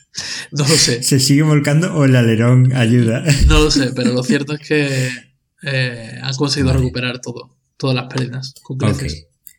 No 0.52 0.66
lo 0.66 0.74
sé, 0.74 1.02
¿Se 1.02 1.20
sigue 1.20 1.42
volcando 1.42 1.94
o 1.94 2.04
el 2.04 2.16
alerón 2.16 2.72
ayuda? 2.74 3.24
no 3.46 3.60
lo 3.60 3.70
sé, 3.70 3.92
pero 3.94 4.12
lo 4.12 4.22
cierto 4.24 4.54
es 4.54 4.60
que 4.66 5.08
eh, 5.62 6.18
han 6.22 6.34
conseguido 6.34 6.68
Vale. 6.68 6.80
recuperar 6.80 7.20
todo, 7.20 7.56
todas 7.76 7.94
las 7.94 8.06
pérdidas. 8.06 8.54
con. 8.62 8.78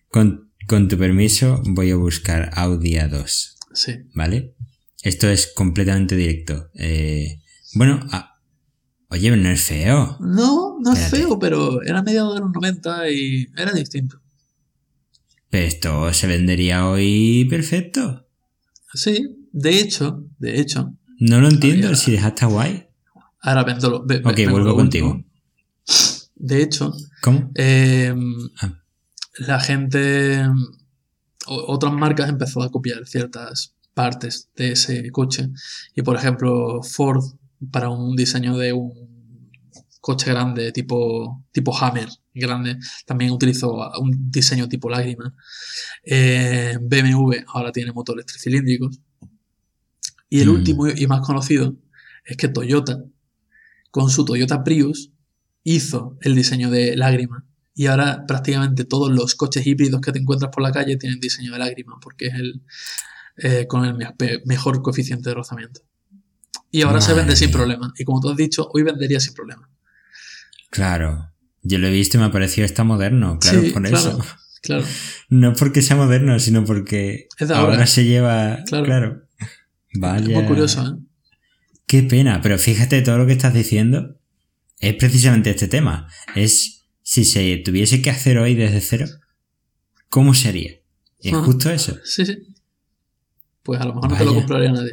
Con, 0.10 0.52
con 0.68 0.88
tu 0.88 0.98
permiso, 0.98 1.62
voy 1.66 1.92
a 1.92 1.96
buscar 1.96 2.50
Audi 2.54 2.94
A2, 2.94 3.58
Sí. 3.74 3.94
¿vale? 4.14 4.56
Esto 5.04 5.30
es 5.30 5.52
completamente 5.56 6.16
directo. 6.16 6.70
Eh, 6.76 7.42
bueno, 7.76 8.00
ah, 8.12 8.40
oye, 9.10 9.36
no 9.36 9.50
es 9.50 9.62
feo. 9.62 10.18
No, 10.20 10.78
no 10.80 10.94
es 10.94 11.10
feo, 11.10 11.40
pero 11.40 11.82
era 11.84 12.02
mediados 12.04 12.36
de 12.36 12.42
los 12.42 12.52
90 12.52 13.10
y 13.10 13.48
era 13.56 13.72
distinto. 13.72 14.20
Pero 15.50 15.66
esto 15.68 16.14
se 16.14 16.28
vendería 16.28 16.88
hoy 16.88 17.46
perfecto. 17.50 18.28
Sí, 18.94 19.48
de 19.52 19.80
hecho, 19.80 20.26
de 20.40 20.60
hecho, 20.60 20.94
No 21.22 21.42
lo 21.42 21.50
entiendo, 21.50 21.88
Había- 21.88 21.98
si 21.98 22.12
deja 22.12 22.30
está 22.30 22.46
guay. 22.46 22.88
ahora 23.42 23.64
vendo 23.64 23.90
lo, 23.90 24.06
ve- 24.06 24.22
Ok, 24.24 24.40
vuelvo 24.50 24.76
contigo. 24.76 25.24
De 26.36 26.62
hecho, 26.62 26.94
¿Cómo? 27.22 27.52
eh, 27.56 28.14
Ah. 28.62 28.82
la 29.40 29.60
gente, 29.60 30.46
otras 31.50 31.94
marcas 31.94 32.30
empezó 32.30 32.62
a 32.62 32.70
copiar 32.72 33.06
ciertas 33.08 33.76
partes 33.94 34.50
de 34.56 34.72
ese 34.74 35.12
coche. 35.12 35.50
Y 35.96 36.02
por 36.02 36.16
ejemplo, 36.16 36.82
Ford, 36.84 37.24
para 37.72 37.90
un 37.90 38.16
diseño 38.16 38.58
de 38.58 38.72
un 38.74 39.10
coche 40.02 40.32
grande 40.32 40.72
tipo, 40.72 41.44
tipo 41.52 41.76
Hammer, 41.78 42.08
grande, 42.34 42.78
también 43.06 43.32
utilizó 43.32 43.92
un 44.00 44.32
diseño 44.32 44.70
tipo 44.70 44.90
lágrima. 44.90 45.34
Eh, 46.04 46.78
BMW 46.82 47.44
ahora 47.48 47.72
tiene 47.72 47.92
motores 47.92 48.26
tricilíndricos. 48.26 49.00
Y 50.30 50.42
el 50.42 50.48
Mm. 50.50 50.54
último 50.54 50.88
y 50.88 51.08
más 51.08 51.22
conocido 51.22 51.76
es 52.26 52.38
que 52.38 52.48
Toyota, 52.48 53.04
con 53.92 54.10
su 54.10 54.24
Toyota 54.24 54.64
Prius, 54.64 55.12
hizo 55.64 56.18
el 56.22 56.36
diseño 56.36 56.70
de 56.70 56.96
lágrima. 56.96 57.46
Y 57.80 57.86
ahora 57.88 58.26
prácticamente 58.28 58.84
todos 58.84 59.10
los 59.10 59.36
coches 59.36 59.66
híbridos 59.66 60.02
que 60.02 60.12
te 60.12 60.20
encuentras 60.20 60.52
por 60.54 60.62
la 60.62 60.72
calle 60.74 60.98
tienen 60.98 61.22
diseño 61.22 61.54
de 61.54 61.60
lágrima, 61.60 61.98
porque 62.02 62.28
es 62.28 62.34
el 62.34 62.62
eh, 63.38 63.68
con 63.68 63.86
el 63.86 63.94
me- 63.96 64.14
mejor 64.44 64.82
coeficiente 64.82 65.30
de 65.30 65.36
rozamiento. 65.36 65.80
Y 66.72 66.82
ahora 66.82 67.00
se 67.00 67.14
vende 67.14 67.38
sin 67.38 67.52
problema. 67.52 67.94
Y 67.98 68.04
como 68.04 68.20
tú 68.20 68.30
has 68.32 68.36
dicho, 68.36 68.68
hoy 68.74 68.84
vendería 68.84 69.22
sin 69.22 69.34
problema. 69.34 69.70
Claro. 70.70 71.32
Yo 71.62 71.78
lo 71.78 71.88
he 71.88 71.92
visto 71.92 72.18
y 72.18 72.20
me 72.20 72.26
ha 72.26 72.32
parecido 72.32 72.66
está 72.66 72.84
moderno, 72.84 73.40
claro, 73.40 73.62
Sí, 73.62 73.70
por 73.70 73.82
claro. 73.84 73.98
eso. 73.98 74.26
Claro. 74.62 74.84
No 75.30 75.54
porque 75.54 75.82
sea 75.82 75.96
moderno, 75.96 76.38
sino 76.40 76.66
porque 76.66 77.28
ahora. 77.40 77.56
ahora. 77.60 77.88
se 77.88 78.04
lleva. 78.04 78.60
Claro. 78.68 78.86
Claro. 78.86 79.22
Vaya. 79.94 80.22
Es 80.26 80.30
muy 80.34 80.44
curioso, 80.46 80.86
¿eh? 80.86 81.00
Qué 81.88 82.04
pena, 82.04 82.42
pero 82.42 82.58
fíjate, 82.58 83.02
todo 83.04 83.18
lo 83.20 83.26
que 83.26 83.32
estás 83.34 83.54
diciendo 83.54 84.20
es 84.80 84.96
precisamente 84.96 85.50
este 85.52 85.70
tema. 85.70 86.08
Es 86.36 86.79
si 87.12 87.26
se 87.26 87.58
tuviese 87.66 88.04
que 88.04 88.12
hacer 88.12 88.38
hoy 88.38 88.54
desde 88.54 88.82
cero, 88.82 89.08
¿cómo 90.10 90.36
sería? 90.36 90.74
Es 91.22 91.34
Ajá. 91.34 91.44
justo 91.44 91.72
eso. 91.72 91.98
Sí, 92.04 92.24
sí. 92.24 92.38
Pues 93.64 93.82
a 93.82 93.86
lo 93.86 93.96
mejor 93.96 94.12
no 94.12 94.18
te 94.18 94.26
lo 94.26 94.36
compraría 94.36 94.72
nadie. 94.72 94.92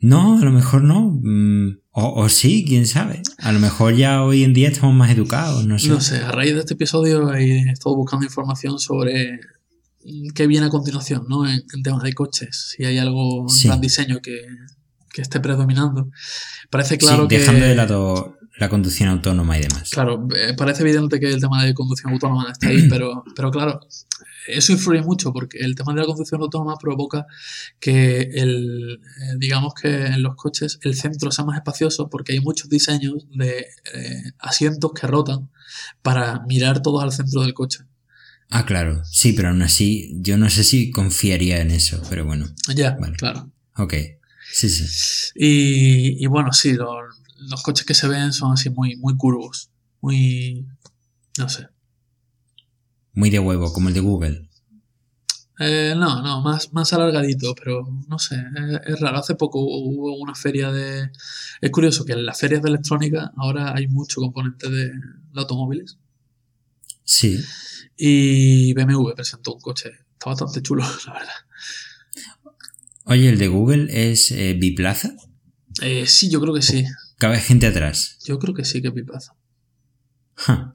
No, 0.00 0.38
a 0.38 0.44
lo 0.44 0.50
mejor 0.50 0.82
no. 0.82 1.18
Mm, 1.22 1.78
O, 1.92 2.22
o 2.22 2.28
sí, 2.28 2.64
quién 2.66 2.86
sabe. 2.86 3.22
A 3.38 3.52
lo 3.52 3.58
mejor 3.60 3.94
ya 3.94 4.22
hoy 4.24 4.42
en 4.44 4.52
día 4.52 4.68
estamos 4.68 4.94
más 4.94 5.10
educados, 5.10 5.66
no 5.66 5.78
sé. 5.78 5.88
No 5.88 6.00
sé, 6.00 6.16
a 6.18 6.32
raíz 6.32 6.54
de 6.54 6.60
este 6.60 6.74
episodio 6.74 7.32
he 7.34 7.70
estado 7.70 7.94
buscando 7.96 8.24
información 8.26 8.78
sobre 8.78 9.38
qué 10.34 10.46
viene 10.46 10.66
a 10.66 10.70
continuación, 10.70 11.26
¿no? 11.28 11.46
En, 11.48 11.62
en 11.74 11.82
temas 11.82 12.02
de 12.02 12.12
coches. 12.12 12.70
Si 12.76 12.84
hay 12.84 12.98
algo 12.98 13.42
en 13.42 13.48
Sí. 13.50 13.68
plan 13.68 13.80
diseño 13.80 14.20
que, 14.20 14.40
que 15.12 15.22
esté 15.22 15.38
predominando. 15.40 16.10
Parece 16.70 16.94
Sí, 16.94 16.98
claro 16.98 17.28
que. 17.28 17.38
dejando 17.38 17.66
de 17.66 17.74
lado 17.74 18.36
la 18.60 18.68
conducción 18.68 19.08
autónoma 19.08 19.56
y 19.58 19.62
demás. 19.62 19.88
Claro, 19.90 20.28
eh, 20.36 20.52
parece 20.54 20.82
evidente 20.82 21.18
que 21.18 21.32
el 21.32 21.40
tema 21.40 21.64
de 21.64 21.72
conducción 21.72 22.12
autónoma 22.12 22.52
está 22.52 22.68
ahí, 22.68 22.88
pero, 22.90 23.24
pero 23.34 23.50
claro, 23.50 23.80
eso 24.46 24.72
influye 24.72 25.00
mucho 25.00 25.32
porque 25.32 25.58
el 25.60 25.74
tema 25.74 25.94
de 25.94 26.00
la 26.00 26.06
conducción 26.06 26.42
autónoma 26.42 26.76
provoca 26.76 27.26
que 27.80 28.20
el, 28.20 29.00
eh, 29.02 29.34
digamos 29.38 29.72
que 29.72 29.88
en 29.88 30.22
los 30.22 30.36
coches 30.36 30.78
el 30.82 30.94
centro 30.94 31.30
sea 31.30 31.46
más 31.46 31.56
espacioso 31.56 32.10
porque 32.10 32.34
hay 32.34 32.40
muchos 32.40 32.68
diseños 32.68 33.26
de 33.34 33.66
eh, 33.94 34.22
asientos 34.38 34.92
que 34.92 35.06
rotan 35.06 35.48
para 36.02 36.40
mirar 36.46 36.82
todos 36.82 37.02
al 37.02 37.12
centro 37.12 37.40
del 37.40 37.54
coche. 37.54 37.78
Ah, 38.50 38.66
claro. 38.66 39.02
Sí, 39.06 39.32
pero 39.32 39.48
aún 39.48 39.62
así, 39.62 40.12
yo 40.20 40.36
no 40.36 40.50
sé 40.50 40.64
si 40.64 40.90
confiaría 40.90 41.62
en 41.62 41.70
eso, 41.70 42.02
pero 42.10 42.26
bueno. 42.26 42.46
Ya, 42.74 42.90
Vale. 43.00 43.16
claro. 43.16 43.50
Ok. 43.76 43.94
Sí, 44.52 44.68
sí. 44.68 44.84
Y, 45.36 46.22
y 46.22 46.26
bueno, 46.26 46.52
sí, 46.52 46.72
los, 46.74 47.19
los 47.48 47.62
coches 47.62 47.86
que 47.86 47.94
se 47.94 48.08
ven 48.08 48.32
son 48.32 48.52
así 48.52 48.70
muy, 48.70 48.96
muy 48.96 49.16
curvos, 49.16 49.70
muy, 50.00 50.66
no 51.38 51.48
sé. 51.48 51.68
Muy 53.12 53.30
de 53.30 53.38
huevo, 53.38 53.72
como 53.72 53.88
el 53.88 53.94
de 53.94 54.00
Google. 54.00 54.48
Eh, 55.58 55.94
no, 55.96 56.22
no, 56.22 56.40
más, 56.40 56.72
más 56.72 56.90
alargadito, 56.94 57.54
pero 57.54 57.86
no 58.08 58.18
sé, 58.18 58.36
es, 58.36 58.94
es 58.94 59.00
raro. 59.00 59.18
Hace 59.18 59.34
poco 59.34 59.60
hubo 59.60 60.16
una 60.18 60.34
feria 60.34 60.72
de... 60.72 61.10
Es 61.60 61.70
curioso 61.70 62.04
que 62.06 62.12
en 62.14 62.24
las 62.24 62.40
ferias 62.40 62.62
de 62.62 62.70
electrónica 62.70 63.30
ahora 63.36 63.74
hay 63.76 63.86
mucho 63.88 64.20
componente 64.22 64.70
de, 64.70 64.86
de 64.86 65.40
automóviles 65.40 65.98
Sí. 67.04 67.38
y 67.96 68.72
BMW 68.72 69.12
presentó 69.14 69.54
un 69.54 69.60
coche, 69.60 69.90
está 70.12 70.30
bastante 70.30 70.62
chulo, 70.62 70.82
la 71.06 71.12
verdad. 71.12 71.34
Oye, 73.04 73.28
el 73.28 73.38
de 73.38 73.48
Google 73.48 73.88
es 74.12 74.30
eh, 74.30 74.54
biplaza. 74.58 75.10
Eh, 75.82 76.06
sí, 76.06 76.30
yo 76.30 76.40
creo 76.40 76.54
que 76.54 76.62
sí, 76.62 76.84
Cabe 77.20 77.38
gente 77.38 77.66
atrás. 77.68 78.18
yo 78.26 78.38
creo 78.40 78.54
que 78.54 78.64
sí 78.64 78.80
que 78.82 78.90
pipazo. 78.90 79.32
Ja. 80.34 80.74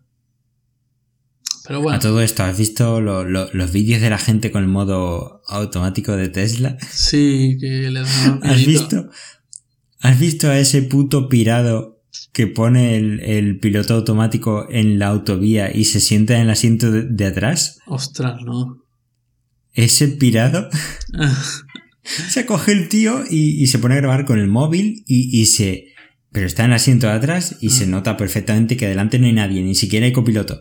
Pero 1.68 1.82
bueno, 1.82 1.98
A 1.98 2.00
todo 2.00 2.22
esto, 2.22 2.44
¿has 2.44 2.58
visto 2.58 3.02
lo- 3.02 3.24
lo- 3.26 3.52
los 3.52 3.72
vídeos 3.72 4.00
de 4.00 4.12
la 4.12 4.20
gente 4.20 4.52
con 4.52 4.62
el 4.62 4.70
modo 4.70 5.42
automático 5.48 6.16
de 6.16 6.30
Tesla? 6.30 6.78
sí 6.92 7.58
que 7.60 7.90
le 7.90 8.02
da 8.02 8.06
¿Has 8.44 8.58
miedito. 8.58 8.70
visto? 8.70 9.10
¿Has 10.02 10.20
visto 10.20 10.50
a 10.50 10.60
ese 10.60 10.84
puto 10.84 11.28
pirado 11.30 12.04
que 12.32 12.46
pone 12.46 12.96
el, 12.98 13.20
el 13.22 13.60
piloto 13.60 13.96
automático 13.96 14.68
en 14.70 15.00
la 15.00 15.08
autovía 15.08 15.76
y 15.76 15.86
se 15.86 16.00
sienta 16.00 16.36
en 16.36 16.42
el 16.42 16.50
asiento 16.52 16.92
de, 16.92 17.04
de 17.10 17.26
atrás? 17.26 17.80
Ostras, 17.88 18.40
no. 18.46 18.84
Ese 19.74 20.08
pirado 20.10 20.70
se 22.30 22.46
coge 22.46 22.72
el 22.74 22.88
tío 22.90 23.24
y, 23.28 23.62
y 23.64 23.68
se 23.68 23.80
pone 23.80 23.96
a 23.96 23.98
grabar 23.98 24.26
con 24.26 24.38
el 24.38 24.48
móvil 24.48 25.04
y, 25.08 25.42
y 25.42 25.48
se... 25.48 25.88
Pero 26.36 26.48
está 26.48 26.66
en 26.66 26.72
el 26.72 26.76
asiento 26.76 27.08
de 27.08 27.14
atrás 27.14 27.56
y 27.62 27.70
se 27.70 27.88
nota 27.88 28.18
perfectamente 28.18 28.76
que 28.76 28.88
adelante 28.88 29.20
no 29.20 29.26
hay 29.26 29.32
nadie, 29.32 29.64
ni 29.64 29.74
siquiera 29.74 30.06
hay 30.06 30.12
copiloto. 30.12 30.60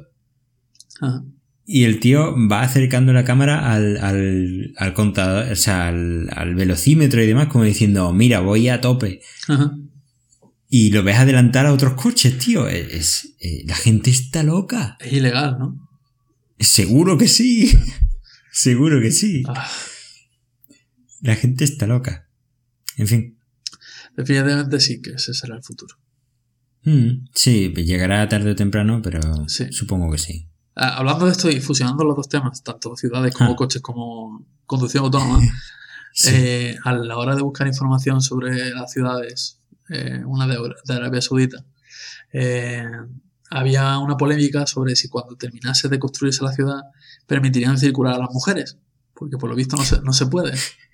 Ajá. 1.00 1.24
Y 1.66 1.82
el 1.82 1.98
tío 1.98 2.32
va 2.48 2.62
acercando 2.62 3.12
la 3.12 3.24
cámara 3.24 3.72
al, 3.72 3.96
al, 3.96 4.72
al 4.76 4.92
contador, 4.94 5.50
o 5.50 5.56
sea, 5.56 5.88
al, 5.88 6.28
al 6.32 6.54
velocímetro 6.54 7.20
y 7.22 7.26
demás, 7.26 7.48
como 7.48 7.64
diciendo, 7.64 8.12
mira, 8.12 8.38
voy 8.38 8.68
a 8.68 8.80
tope. 8.80 9.20
Ajá. 9.48 9.72
Y 10.68 10.90
lo 10.92 11.02
ves 11.02 11.16
adelantar 11.16 11.66
a 11.66 11.72
otros 11.72 11.94
coches, 11.94 12.38
tío. 12.38 12.68
Es, 12.68 12.92
es- 12.92 13.34
eh, 13.40 13.64
la 13.66 13.74
gente 13.74 14.10
está 14.10 14.44
loca. 14.44 14.96
Es 15.00 15.12
ilegal, 15.12 15.56
¿no? 15.58 15.88
Seguro 16.60 17.18
que 17.18 17.26
sí. 17.26 17.72
Seguro 18.52 19.00
que 19.00 19.10
sí. 19.10 19.42
Ah, 19.48 19.68
La 21.20 21.34
gente 21.34 21.64
está 21.64 21.88
loca. 21.88 22.28
En 22.96 23.08
fin. 23.08 23.38
Definitivamente 24.16 24.80
sí 24.80 25.00
que 25.02 25.10
ese 25.12 25.34
será 25.34 25.56
el 25.56 25.62
futuro. 25.62 25.96
Mm, 26.84 27.26
sí, 27.34 27.72
llegará 27.74 28.28
tarde 28.28 28.50
o 28.50 28.54
temprano, 28.56 29.00
pero 29.02 29.20
Sí. 29.48 29.72
supongo 29.72 30.10
que 30.12 30.18
sí. 30.18 30.48
Ah, 30.76 30.96
hablando 30.98 31.26
de 31.26 31.32
esto 31.32 31.50
y 31.50 31.60
fusionando 31.60 32.04
los 32.04 32.16
dos 32.16 32.28
temas, 32.28 32.62
tanto 32.62 32.96
ciudades 32.96 33.34
como 33.34 33.52
Ah. 33.52 33.56
coches 33.56 33.80
como 33.80 34.46
conducción 34.66 35.04
autónoma, 35.04 35.38
Sí. 36.12 36.30
eh, 36.32 36.76
a 36.84 36.92
la 36.92 37.16
hora 37.16 37.34
de 37.36 37.42
buscar 37.42 37.66
información 37.66 38.20
sobre 38.20 38.70
las 38.74 38.92
ciudades, 38.92 39.60
eh, 39.88 40.22
una 40.26 40.46
de, 40.46 40.56
de 40.84 40.94
Arabia 40.94 41.20
Saudita, 41.22 41.64
eh, 42.32 42.84
había 43.50 43.98
una 43.98 44.16
polémica 44.16 44.66
sobre 44.66 44.96
si 44.96 45.08
cuando 45.08 45.36
terminase 45.36 45.88
de 45.88 45.98
construirse 45.98 46.42
la 46.44 46.52
ciudad 46.52 46.80
permitirían 47.26 47.78
circular 47.78 48.14
a 48.14 48.18
las 48.18 48.30
mujeres, 48.32 48.76
porque 49.14 49.36
por 49.38 49.48
lo 49.50 49.56
visto 49.56 49.76
no 49.76 49.84
se, 49.84 50.00
no 50.02 50.12
se 50.12 50.26
puede. 50.26 50.52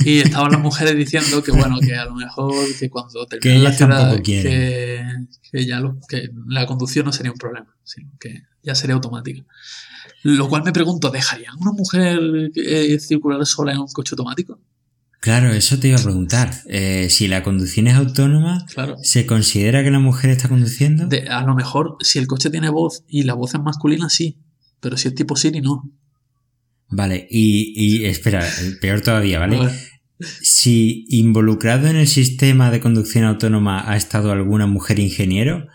Y 0.00 0.20
estaban 0.20 0.52
las 0.52 0.60
mujeres 0.60 0.96
diciendo 0.96 1.42
que 1.42 1.50
bueno, 1.52 1.78
que 1.80 1.94
a 1.94 2.04
lo 2.04 2.14
mejor 2.14 2.64
que 2.78 2.88
cuando 2.88 3.26
termine 3.26 3.58
la 3.60 3.72
ciudad, 3.72 4.20
que, 4.22 5.02
que 5.50 5.66
ya 5.66 5.80
lo- 5.80 5.98
que 6.08 6.28
la 6.46 6.66
conducción 6.66 7.06
no 7.06 7.12
sería 7.12 7.32
un 7.32 7.38
problema, 7.38 7.74
sino 7.84 8.10
que 8.20 8.42
ya 8.62 8.74
sería 8.74 8.94
automática. 8.94 9.44
Lo 10.22 10.48
cual 10.48 10.62
me 10.64 10.72
pregunto, 10.72 11.10
¿dejarían 11.10 11.54
una 11.60 11.72
mujer 11.72 12.18
eh, 12.56 12.98
circular 13.00 13.44
sola 13.46 13.72
en 13.72 13.78
un 13.78 13.86
coche 13.88 14.12
automático? 14.14 14.60
Claro, 15.20 15.52
eso 15.52 15.78
te 15.80 15.88
iba 15.88 15.98
a 15.98 16.02
preguntar. 16.02 16.52
Eh, 16.68 17.08
si 17.10 17.26
la 17.26 17.42
conducción 17.42 17.88
es 17.88 17.94
autónoma, 17.96 18.64
Claro. 18.72 18.96
¿se 19.02 19.26
considera 19.26 19.82
que 19.82 19.90
la 19.90 19.98
mujer 19.98 20.30
está 20.30 20.48
conduciendo? 20.48 21.06
De- 21.06 21.28
a 21.28 21.42
lo 21.42 21.54
mejor, 21.56 21.96
si 22.00 22.18
el 22.20 22.26
coche 22.28 22.50
tiene 22.50 22.68
voz 22.70 23.02
y 23.08 23.24
la 23.24 23.34
voz 23.34 23.54
es 23.54 23.60
masculina, 23.60 24.08
sí. 24.10 24.38
Pero 24.80 24.96
si 24.96 25.08
es 25.08 25.14
tipo 25.16 25.34
Siri, 25.34 25.60
no. 25.60 25.90
Vale, 26.90 27.26
y, 27.30 27.72
y 27.76 28.04
espera, 28.06 28.42
peor 28.80 29.00
todavía, 29.02 29.38
¿vale? 29.38 29.58
Si 30.20 31.04
involucrado 31.10 31.86
en 31.88 31.96
el 31.96 32.08
sistema 32.08 32.70
de 32.70 32.80
conducción 32.80 33.24
autónoma 33.24 33.90
ha 33.90 33.96
estado 33.96 34.32
alguna 34.32 34.66
mujer 34.66 34.98
ingeniero, 34.98 35.66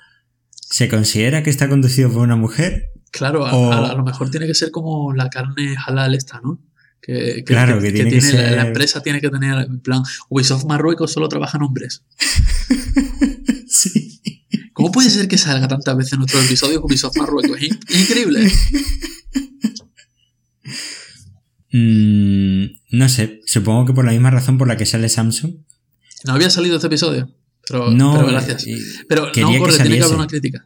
¿se 0.51 0.89
considera 0.89 1.43
que 1.43 1.49
está 1.49 1.69
conducido 1.69 2.11
por 2.11 2.23
una 2.23 2.35
mujer? 2.35 2.89
Claro, 3.11 3.45
a, 3.45 3.55
O- 3.55 3.71
a- 3.71 3.91
a 3.91 3.95
lo 3.95 4.03
mejor 4.03 4.31
tiene 4.31 4.47
que 4.47 4.55
ser 4.55 4.71
como 4.71 5.13
la 5.13 5.29
carne 5.29 5.75
halal 5.85 6.15
esta, 6.15 6.41
¿no? 6.43 6.59
Que, 7.01 7.35
que- 7.35 7.43
Claro, 7.43 7.79
que 7.79 7.91
tiene 7.91 8.09
que 8.09 8.15
la- 8.15 8.21
ser- 8.21 8.55
la, 8.57 8.67
empresa 8.67 9.03
tiene 9.03 9.21
que 9.21 9.29
tener, 9.29 9.57
en 9.59 9.79
plan, 9.81 10.01
Ubisoft 10.29 10.65
Marruecos 10.65 11.11
solo 11.13 11.29
trabajan 11.29 11.61
hombres. 11.61 12.03
Sí. 13.67 14.21
¿Cómo 14.73 14.91
puede 14.91 15.09
ser 15.09 15.27
que 15.27 15.37
salga 15.37 15.67
tantas 15.67 15.95
veces 15.97 16.13
en 16.13 16.19
nuestro 16.19 16.39
episodio 16.41 16.81
Ubisoft 16.83 17.17
Marruecos? 17.17 17.57
Es 17.59 18.01
increíble. 18.01 18.51
Mm, 21.73 22.65
no 22.91 23.09
sé, 23.09 23.41
supongo 23.45 23.85
que 23.85 23.93
por 23.93 24.05
la 24.05 24.11
misma 24.11 24.29
razón 24.29 24.57
por 24.57 24.67
la 24.67 24.77
que 24.77 24.85
sale 24.85 25.09
Samsung. 25.09 25.55
No 26.25 26.33
había 26.33 26.49
salido 26.49 26.75
este 26.75 26.87
episodio, 26.87 27.29
pero, 27.67 27.91
No, 27.91 28.13
pero 28.15 28.27
gracias. 28.27 28.65
eh, 28.67 28.77
Pero 29.09 29.25
no 29.25 29.31
que 29.31 29.41
corre, 29.41 29.75
tiene 29.77 29.97
que 29.97 30.03
haber 30.03 30.15
una 30.15 30.27
crítica. 30.27 30.65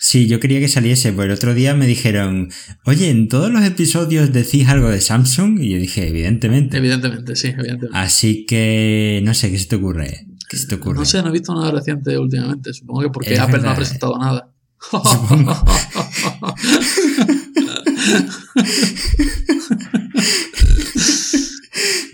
Sí, 0.00 0.26
yo 0.26 0.40
quería 0.40 0.60
que 0.60 0.68
saliese, 0.68 1.12
pero 1.12 1.24
el 1.24 1.32
otro 1.32 1.54
día 1.54 1.74
me 1.74 1.86
dijeron, 1.86 2.50
oye, 2.84 3.10
¿en 3.10 3.28
todos 3.28 3.50
los 3.50 3.62
episodios 3.64 4.32
decís 4.32 4.68
algo 4.68 4.88
de 4.88 5.00
Samsung? 5.00 5.60
Y 5.60 5.70
yo 5.70 5.76
dije, 5.78 6.08
evidentemente. 6.08 6.78
Evidentemente, 6.78 7.36
sí, 7.36 7.48
evidentemente. 7.48 7.98
Así 7.98 8.46
que, 8.46 9.20
no 9.24 9.34
sé, 9.34 9.50
¿qué 9.50 9.58
se 9.58 9.66
te 9.66 9.76
ocurre? 9.76 10.26
¿Qué 10.48 10.56
se 10.56 10.66
te 10.66 10.76
ocurre? 10.76 11.00
No 11.00 11.04
sé, 11.04 11.20
no 11.20 11.28
he 11.28 11.32
visto 11.32 11.52
nada 11.54 11.72
reciente 11.72 12.16
últimamente. 12.16 12.72
Supongo 12.72 13.02
que 13.02 13.10
porque 13.10 13.34
Es 13.34 13.40
Apple 13.40 13.60
no 13.60 13.70
ha 13.70 13.76
presentado 13.76 14.16
nada. 14.18 14.50
Supongo. 14.90 15.52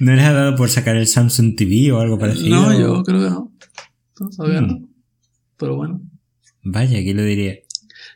¿No 0.04 0.14
les 0.14 0.24
ha 0.24 0.32
dado 0.32 0.54
por 0.56 0.68
sacar 0.68 0.96
el 0.96 1.06
Samsung 1.06 1.56
TV 1.56 1.92
o 1.92 2.00
algo 2.00 2.18
parecido? 2.18 2.54
no, 2.56 2.78
yo 2.78 3.02
creo 3.02 3.20
que 3.20 3.30
no. 3.30 3.52
No, 4.20 4.30
todavía 4.30 4.60
Mm. 4.60 4.66
no. 4.66 4.88
Pero 5.56 5.76
bueno, 5.76 6.00
Vaya, 6.62 7.02
¿quién 7.02 7.16
lo 7.16 7.24
diría? 7.24 7.54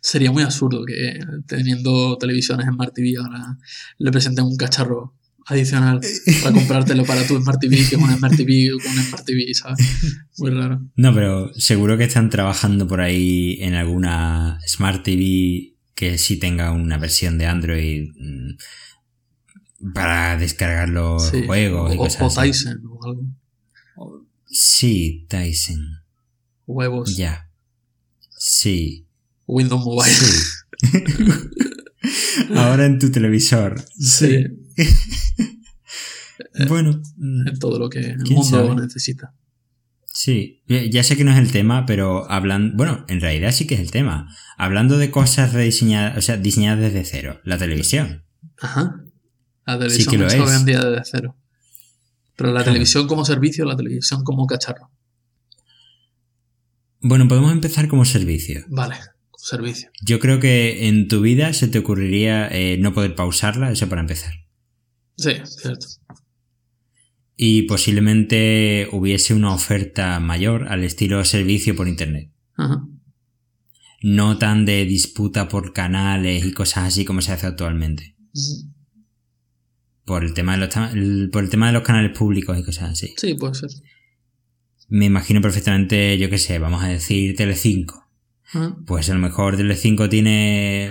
sería 0.00 0.30
muy 0.30 0.42
absurdo 0.42 0.84
que 0.84 1.18
teniendo 1.46 2.16
televisiones 2.18 2.66
Smart 2.66 2.94
TV 2.94 3.14
ahora 3.18 3.58
le 3.98 4.10
presenten 4.12 4.44
un 4.44 4.56
cacharro 4.56 5.14
adicional 5.46 5.98
para 6.42 6.54
comprártelo 6.54 7.04
para 7.04 7.26
tu 7.26 7.36
Smart 7.40 7.58
TV, 7.60 7.76
que 7.76 7.82
es 7.96 8.02
una 8.02 8.16
Smart 8.16 8.36
TV 8.36 8.70
con 8.82 8.92
una 8.92 9.02
Smart 9.02 9.24
TV, 9.24 9.54
¿sabes? 9.54 9.78
Muy 10.38 10.50
raro. 10.50 10.82
No, 10.96 11.14
pero 11.14 11.52
seguro 11.54 11.96
que 11.96 12.04
están 12.04 12.28
trabajando 12.30 12.86
por 12.86 13.00
ahí 13.00 13.56
en 13.60 13.74
alguna 13.74 14.58
Smart 14.66 15.02
TV 15.02 15.74
que 15.94 16.16
sí 16.18 16.38
tenga 16.38 16.70
una 16.72 16.96
versión 16.98 17.38
de 17.38 17.46
Android 17.46 18.08
mm, 18.14 18.50
para 19.94 20.36
descargar 20.36 20.88
los 20.88 21.28
Sí. 21.30 21.44
juegos 21.46 21.92
y 21.92 21.96
o, 21.96 21.98
cosas 21.98 22.22
o 22.22 22.26
así. 22.40 22.50
Tyson 22.50 22.82
o 22.86 23.04
algo. 23.06 23.22
O 23.96 24.22
Sí, 24.46 25.26
Tyson. 25.28 26.02
huevos. 26.66 27.16
Ya. 27.16 27.48
Sí. 28.38 29.06
Windows 29.46 29.84
Mobile. 29.84 30.12
Sí. 30.12 30.48
Ahora 32.54 32.86
en 32.86 32.98
tu 32.98 33.10
televisor. 33.10 33.82
Sí. 33.98 34.46
Bueno, 36.68 37.00
mm, 37.16 37.48
Es 37.48 37.58
todo 37.58 37.78
lo 37.78 37.88
que 37.88 37.98
el 38.00 38.16
¿Quién 38.22 38.38
mundo 38.38 38.44
sabe? 38.66 38.74
necesita. 38.80 39.34
sí. 40.06 40.62
Ya 40.66 41.02
sé 41.04 41.16
que 41.16 41.24
no 41.24 41.30
es 41.32 41.38
el 41.38 41.50
tema, 41.52 41.84
pero 41.86 42.28
hablando. 42.30 42.76
Bueno, 42.76 43.04
en 43.08 43.20
realidad 43.20 43.52
sí 43.52 43.66
que 43.66 43.74
es 43.74 43.80
el 43.80 43.90
tema. 43.90 44.28
Hablando 44.56 44.98
de 44.98 45.10
cosas 45.10 45.52
rediseñadas, 45.52 46.16
o 46.18 46.20
sea, 46.20 46.36
diseñadas 46.36 46.80
desde 46.80 47.04
cero. 47.04 47.40
La 47.44 47.58
televisión. 47.58 48.24
Ajá. 48.60 49.00
La 49.76 49.88
Sí 49.90 50.04
televisión 50.06 50.10
que 50.12 50.18
lo 50.18 50.26
es. 50.26 50.34
hoy 50.50 50.56
en 50.56 50.64
día 50.64 50.80
desde 50.80 51.02
cero. 51.04 51.36
Pero 52.36 52.48
la 52.50 52.60
Claro. 52.60 52.64
televisión 52.72 53.06
como 53.08 53.24
servicio, 53.24 53.64
la 53.64 53.76
televisión 53.76 54.22
como 54.24 54.46
cacharro. 54.46 54.90
Bueno, 57.00 57.28
podemos 57.28 57.52
empezar 57.52 57.88
como 57.88 58.04
servicio. 58.04 58.64
Vale, 58.68 58.96
como 59.30 59.44
servicio. 59.44 59.90
Yo 60.04 60.18
creo 60.18 60.40
que 60.40 60.88
en 60.88 61.08
tu 61.08 61.20
vida 61.20 61.52
se 61.52 61.68
te 61.68 61.78
ocurriría 61.78 62.48
eh, 62.48 62.76
no 62.78 62.92
poder 62.92 63.14
pausarla, 63.14 63.70
eso 63.70 63.88
para 63.88 64.00
empezar. 64.00 64.32
Sí, 65.16 65.32
cierto. 65.44 65.86
Y 67.36 67.62
posiblemente 67.62 68.88
hubiese 68.92 69.34
una 69.34 69.52
oferta 69.54 70.18
mayor 70.18 70.68
al 70.68 70.82
estilo 70.82 71.24
servicio 71.24 71.76
por 71.76 71.86
internet. 71.88 72.30
Ajá. 72.56 72.84
No 74.02 74.38
tan 74.38 74.64
de 74.64 74.84
disputa 74.84 75.48
por 75.48 75.72
canales 75.72 76.44
y 76.44 76.52
cosas 76.52 76.84
así 76.88 77.04
como 77.04 77.20
se 77.20 77.32
hace 77.32 77.46
actualmente. 77.46 78.16
Por 80.08 80.24
el 80.24 80.34
tema 80.34 80.56
de 80.56 80.66
los, 80.66 80.76
el- 80.94 81.28
por 81.30 81.44
el 81.44 81.50
tema 81.50 81.68
de 81.68 81.74
los 81.74 81.82
canales 81.82 82.16
públicos 82.18 82.58
y 82.58 82.64
cosas 82.64 82.90
así. 82.90 83.14
Sí, 83.16 83.34
puede 83.34 83.54
ser. 83.54 83.70
Me 84.88 85.04
imagino 85.04 85.40
perfectamente, 85.40 86.16
yo 86.18 86.28
qué 86.30 86.38
sé, 86.38 86.58
vamos 86.58 86.82
a 86.82 86.88
decir 86.88 87.36
Telecinco. 87.36 88.08
Ajá. 88.46 88.74
Pues 88.86 89.08
a 89.10 89.14
lo 89.14 89.20
mejor 89.20 89.56
Telecinco 89.56 90.08
tiene 90.08 90.90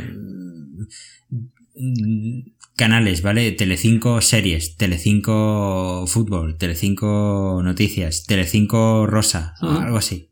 canales, 2.76 3.22
¿vale? 3.22 3.52
Telecinco 3.52 4.22
series, 4.22 4.76
Telecinco 4.78 6.06
fútbol, 6.08 6.58
Telecinco 6.58 7.62
noticias, 7.64 8.26
Telecinco 8.26 9.08
rosa, 9.08 9.56
Ah. 9.62 9.82
algo 9.84 9.98
así. 9.98 10.32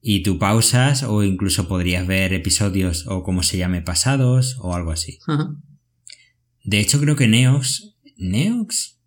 Y 0.00 0.22
tú 0.22 0.38
pausas 0.38 1.02
o 1.02 1.22
incluso 1.24 1.66
podrías 1.68 2.06
ver 2.06 2.32
episodios 2.32 3.06
o 3.08 3.22
como 3.22 3.42
se 3.42 3.58
llame 3.58 3.82
pasados 3.82 4.56
o 4.60 4.74
algo 4.74 4.92
así. 4.92 5.18
Ajá. 5.26 5.54
De 6.66 6.80
hecho 6.80 7.00
creo 7.00 7.16
que 7.16 7.28
Neox, 7.28 7.96
Neox 8.18 9.00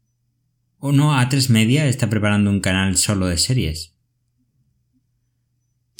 o 0.78 0.92
no, 0.94 1.14
A3 1.14 1.50
Media 1.50 1.86
está 1.88 2.10
preparando 2.10 2.50
un 2.50 2.62
canal 2.62 2.96
solo 2.98 3.28
de 3.28 3.38
series. 3.38 3.94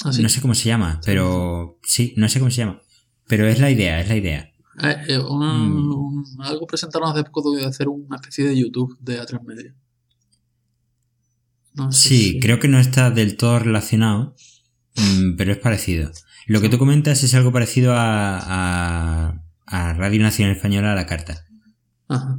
Así. 0.04 0.22
No 0.22 0.28
sé 0.30 0.40
cómo 0.40 0.54
se 0.54 0.68
llama, 0.68 1.00
pero 1.04 1.78
sí, 1.82 2.14
no 2.16 2.28
sé 2.28 2.38
cómo 2.38 2.50
se 2.50 2.58
llama. 2.62 2.80
Pero 3.28 3.46
es 3.46 3.60
la 3.60 3.70
idea, 3.70 4.00
es 4.00 4.08
la 4.08 4.16
idea. 4.16 4.50
Eh, 4.82 4.96
eh, 5.08 5.18
Mm. 5.18 5.92
un- 5.92 6.24
algo 6.40 6.66
presentaron 6.66 7.10
hace 7.10 7.24
poco 7.24 7.54
de 7.54 7.66
hacer 7.66 7.88
una 7.88 8.16
especie 8.16 8.46
de 8.46 8.58
YouTube 8.58 8.96
de 9.00 9.20
A3 9.20 9.42
Media. 9.44 9.74
No 11.74 11.92
sé 11.92 12.08
Sí, 12.08 12.18
si- 12.32 12.40
creo 12.40 12.58
que 12.58 12.68
no 12.68 12.78
está 12.80 13.10
del 13.10 13.36
todo 13.36 13.58
relacionado, 13.58 14.34
mm, 14.96 15.36
pero 15.36 15.52
es 15.52 15.58
parecido. 15.58 16.10
Lo 16.46 16.60
que 16.62 16.68
tú 16.70 16.78
comentas 16.78 17.22
es 17.22 17.34
algo 17.34 17.52
parecido 17.52 17.92
a, 17.94 18.38
a, 18.40 19.44
a 19.66 19.92
Radio 19.92 20.22
Nacional 20.22 20.56
Española 20.56 20.92
a 20.92 20.96
la 20.96 21.06
carta, 21.06 21.44
Ajá. 22.10 22.38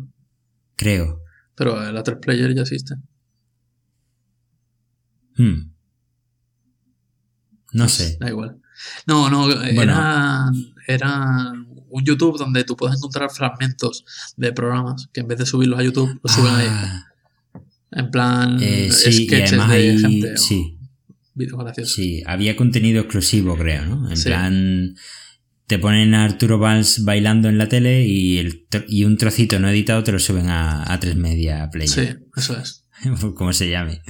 creo. 0.76 1.22
Pero 1.56 1.82
el 1.88 1.96
A3 1.96 2.20
Player 2.20 2.54
ya 2.56 2.62
existe. 2.62 2.96
Hmm. 5.38 5.72
No 7.74 7.88
sé. 7.88 8.18
Da 8.20 8.30
igual. 8.30 8.58
No, 9.08 9.30
no, 9.30 9.50
eh, 9.50 9.74
Bueno. 9.76 9.94
era, 9.94 10.46
era 10.88 11.54
un 11.90 12.04
YouTube 12.04 12.38
donde 12.38 12.64
tú 12.64 12.76
puedes 12.76 12.98
encontrar 12.98 13.30
fragmentos 13.32 14.04
de 14.38 14.52
programas 14.54 15.08
que 15.14 15.22
en 15.22 15.28
vez 15.28 15.38
de 15.40 15.46
subirlos 15.46 15.80
a 15.80 15.84
YouTube, 15.84 16.20
los 16.24 16.32
suben 16.34 16.54
ahí. 16.56 16.68
Ah, 16.70 17.06
En 17.92 18.10
plan, 18.10 18.58
eh, 18.62 18.90
sí, 18.92 19.10
y 19.24 19.26
sketches 19.28 19.50
además 19.54 19.70
de 19.70 19.76
ahí, 19.76 19.98
gente 20.00 20.34
o 20.34 20.38
sí, 20.38 20.78
vídeos 21.34 21.60
graciosos. 21.60 21.94
sí, 21.94 22.24
había 22.26 22.56
contenido 22.56 23.02
exclusivo, 23.02 23.56
creo, 23.58 23.86
¿no? 23.86 24.10
En 24.10 24.16
Sí. 24.18 24.26
plan, 24.30 24.96
te 25.72 25.80
ponen 25.80 26.14
a 26.16 26.26
Arturo 26.26 26.60
Valls 26.60 27.06
bailando 27.06 27.48
en 27.48 27.58
la 27.58 27.70
tele 27.70 28.06
y, 28.06 28.40
el, 28.40 28.68
y 28.90 29.06
un 29.06 29.16
trocito 29.16 29.58
no 29.58 29.70
editado 29.70 30.04
te 30.04 30.12
lo 30.12 30.20
suben 30.20 30.50
a, 30.50 30.92
a 30.92 31.00
3 31.00 31.16
Media 31.16 31.70
Player. 31.72 31.90
Sí, 31.90 32.26
eso 32.36 32.58
es. 32.58 32.84
como 33.38 33.54
se 33.54 33.70
llame. 33.70 34.02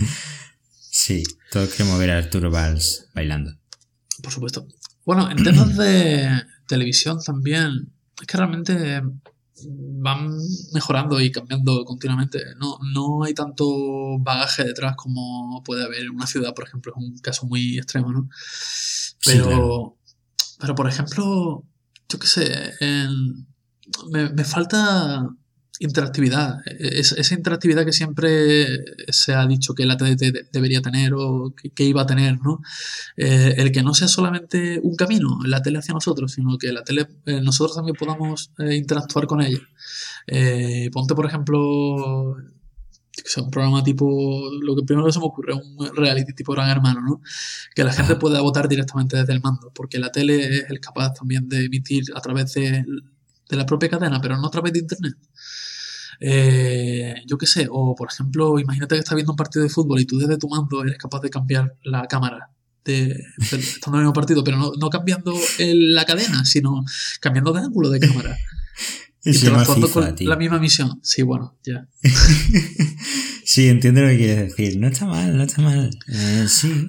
Sí, 0.80 1.22
todos 1.51 1.70
queremos 1.70 1.99
ver 1.99 2.09
a 2.09 2.18
Arturo 2.18 2.49
Valls 2.49 3.09
bailando. 3.14 3.51
Por 4.24 4.34
supuesto. 4.34 4.68
Bueno, 5.05 5.30
en 5.30 5.43
temas 5.43 5.78
de 5.78 6.32
televisión 6.68 7.20
también, 7.24 7.93
es 8.20 8.26
que 8.26 8.38
realmente 8.38 9.03
van 9.70 10.36
mejorando 10.74 11.22
y 11.22 11.32
cambiando 11.32 11.86
continuamente. 11.86 12.39
No, 12.59 12.80
no 12.91 13.24
hay 13.24 13.36
tanto 13.36 14.18
bagaje 14.18 14.64
detrás 14.64 14.95
como 14.95 15.62
puede 15.64 15.84
haber 15.84 16.01
en 16.01 16.09
una 16.09 16.26
ciudad, 16.26 16.55
por 16.55 16.66
ejemplo, 16.66 16.91
es 16.91 17.03
un 17.03 17.20
caso 17.20 17.45
muy 17.45 17.78
extremo, 17.78 18.12
¿no? 18.12 18.30
Sí, 18.34 19.34
Pero, 19.34 19.45
claro. 19.45 19.97
Pero 20.62 20.76
por 20.76 20.88
ejemplo, 20.88 21.64
yo 22.07 22.20
qué 22.20 22.28
sé, 22.28 22.72
me, 24.12 24.30
me 24.30 24.43
falta 24.43 25.28
interactividad. 25.80 26.59
Es- 26.80 27.14
esa 27.14 27.34
interactividad 27.34 27.84
que 27.86 27.91
siempre 27.91 28.68
se 29.09 29.34
ha 29.34 29.47
dicho 29.47 29.74
que 29.74 29.86
la 29.86 29.97
TDT 29.97 30.49
debería 30.51 30.82
tener 30.82 31.14
o 31.16 31.53
que, 31.76 31.84
iba 31.84 32.03
a 32.03 32.05
tener, 32.05 32.39
¿no? 32.41 32.62
Eh, 33.18 33.55
el 33.57 33.72
que 33.72 33.82
no 33.82 33.93
sea 33.95 34.07
solamente 34.07 34.80
un 34.84 34.95
camino, 34.95 35.39
la 35.45 35.62
tele 35.64 35.80
hacia 35.80 35.95
nosotros, 35.95 36.34
sino 36.34 36.57
que 36.59 36.72
la 36.72 36.84
tele, 36.84 37.07
eh, 37.26 37.41
nosotros 37.41 37.76
también 37.76 37.95
podamos 37.97 38.51
eh, 38.59 38.76
interactuar 38.76 39.26
con 39.26 39.41
ella. 39.41 39.59
Ponte, 40.93 41.16
por 41.16 41.26
ejemplo, 41.26 42.36
qué 43.16 43.24
sé, 43.30 43.41
un 43.41 43.51
programa 43.51 43.84
tipo, 43.84 44.49
lo 44.62 44.76
que 44.76 44.84
primero 44.84 45.05
que 45.05 45.12
se 45.14 45.20
me 45.20 45.26
ocurre, 45.26 45.53
un 45.53 45.95
reality 45.95 46.34
tipo 46.34 46.53
Gran 46.53 46.70
Hermano, 46.70 47.01
¿no? 47.01 47.22
Que 47.76 47.84
la 47.84 47.91
gente 47.93 48.16
pueda 48.16 48.41
votar 48.41 48.68
directamente 48.70 49.18
desde 49.18 49.34
el 49.34 49.41
mando, 49.41 49.72
porque 49.76 49.99
la 49.99 50.12
tele 50.12 50.57
es 50.59 50.66
el 50.70 50.80
capaz 50.80 51.14
también 51.14 51.47
de 51.49 51.66
emitir 51.66 52.03
a 52.16 52.22
través 52.22 52.53
de, 52.53 52.86
de 53.49 53.55
la 53.57 53.66
propia 53.66 53.89
cadena, 53.89 54.20
pero 54.22 54.38
no 54.38 54.47
a 54.47 54.51
través 54.51 54.74
de 54.74 54.80
internet. 54.80 55.16
Eh, 56.20 57.16
yo 57.26 57.38
qué 57.38 57.47
sé, 57.47 57.68
o 57.72 57.95
por 57.95 58.09
ejemplo, 58.12 58.59
imagínate 58.59 58.95
que 58.95 58.99
estás 58.99 59.16
viendo 59.16 59.34
un 59.34 59.38
partido 59.38 59.64
de 59.64 59.70
fútbol 59.70 59.99
y 59.99 60.05
tú 60.05 60.18
desde 60.20 60.38
tu 60.38 60.47
mando 60.47 60.82
eres 60.84 60.97
capaz 60.97 61.20
de 61.22 61.30
cambiar 61.30 61.76
la 61.84 62.05
cámara. 62.07 62.49
De, 62.84 62.93
de- 63.05 63.57
estando 63.59 63.97
en 63.97 64.01
el 64.01 64.05
mismo 64.05 64.14
partido, 64.14 64.43
pero 64.43 64.57
no, 64.57 64.72
no 64.80 64.89
cambiando 64.89 65.34
el- 65.59 65.93
la 65.93 66.03
cadena, 66.05 66.45
sino 66.45 66.84
cambiando 67.20 67.53
de 67.53 67.59
ángulo 67.62 67.89
de 67.89 67.99
cámara. 67.99 68.38
Se 69.24 69.34
llama 69.34 69.59
interactuando 69.59 69.88
FIFA, 69.88 69.99
con 70.07 70.15
tío. 70.15 70.30
la 70.30 70.36
misma 70.36 70.59
misión. 70.59 70.99
Sí, 71.03 71.22
bueno, 71.22 71.57
ya. 71.63 71.88
Sí, 73.43 73.67
entiendo 73.67 74.01
lo 74.01 74.07
que 74.07 74.17
quieres 74.17 74.38
decir. 74.55 74.78
No 74.80 74.88
está 74.88 75.05
mal, 75.05 75.36
no 75.36 75.43
está 75.43 75.61
mal. 75.61 75.89
Eh, 76.07 76.45
sí. 76.47 76.88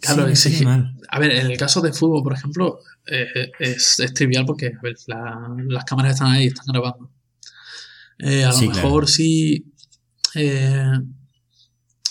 Claro, 0.00 0.26
sí, 0.36 0.48
exige-. 0.50 0.66
A 1.08 1.18
ver, 1.18 1.32
en 1.32 1.46
el 1.50 1.56
caso 1.58 1.80
de 1.80 1.92
fútbol, 1.92 2.22
por 2.22 2.32
ejemplo, 2.34 2.78
eh, 3.06 3.50
es, 3.58 3.98
es 3.98 4.14
trivial 4.14 4.44
porque 4.46 4.66
a 4.68 4.80
ver, 4.82 4.94
la- 5.08 5.48
las 5.68 5.84
cámaras 5.84 6.12
están 6.14 6.30
ahí, 6.30 6.46
están 6.46 6.66
grabando. 6.68 7.10
Eh, 8.18 8.44
a 8.44 8.50
lo 8.52 8.58
mejor 8.60 8.72
claro. 8.72 9.06
sí. 9.08 9.72
eh, 10.36 10.92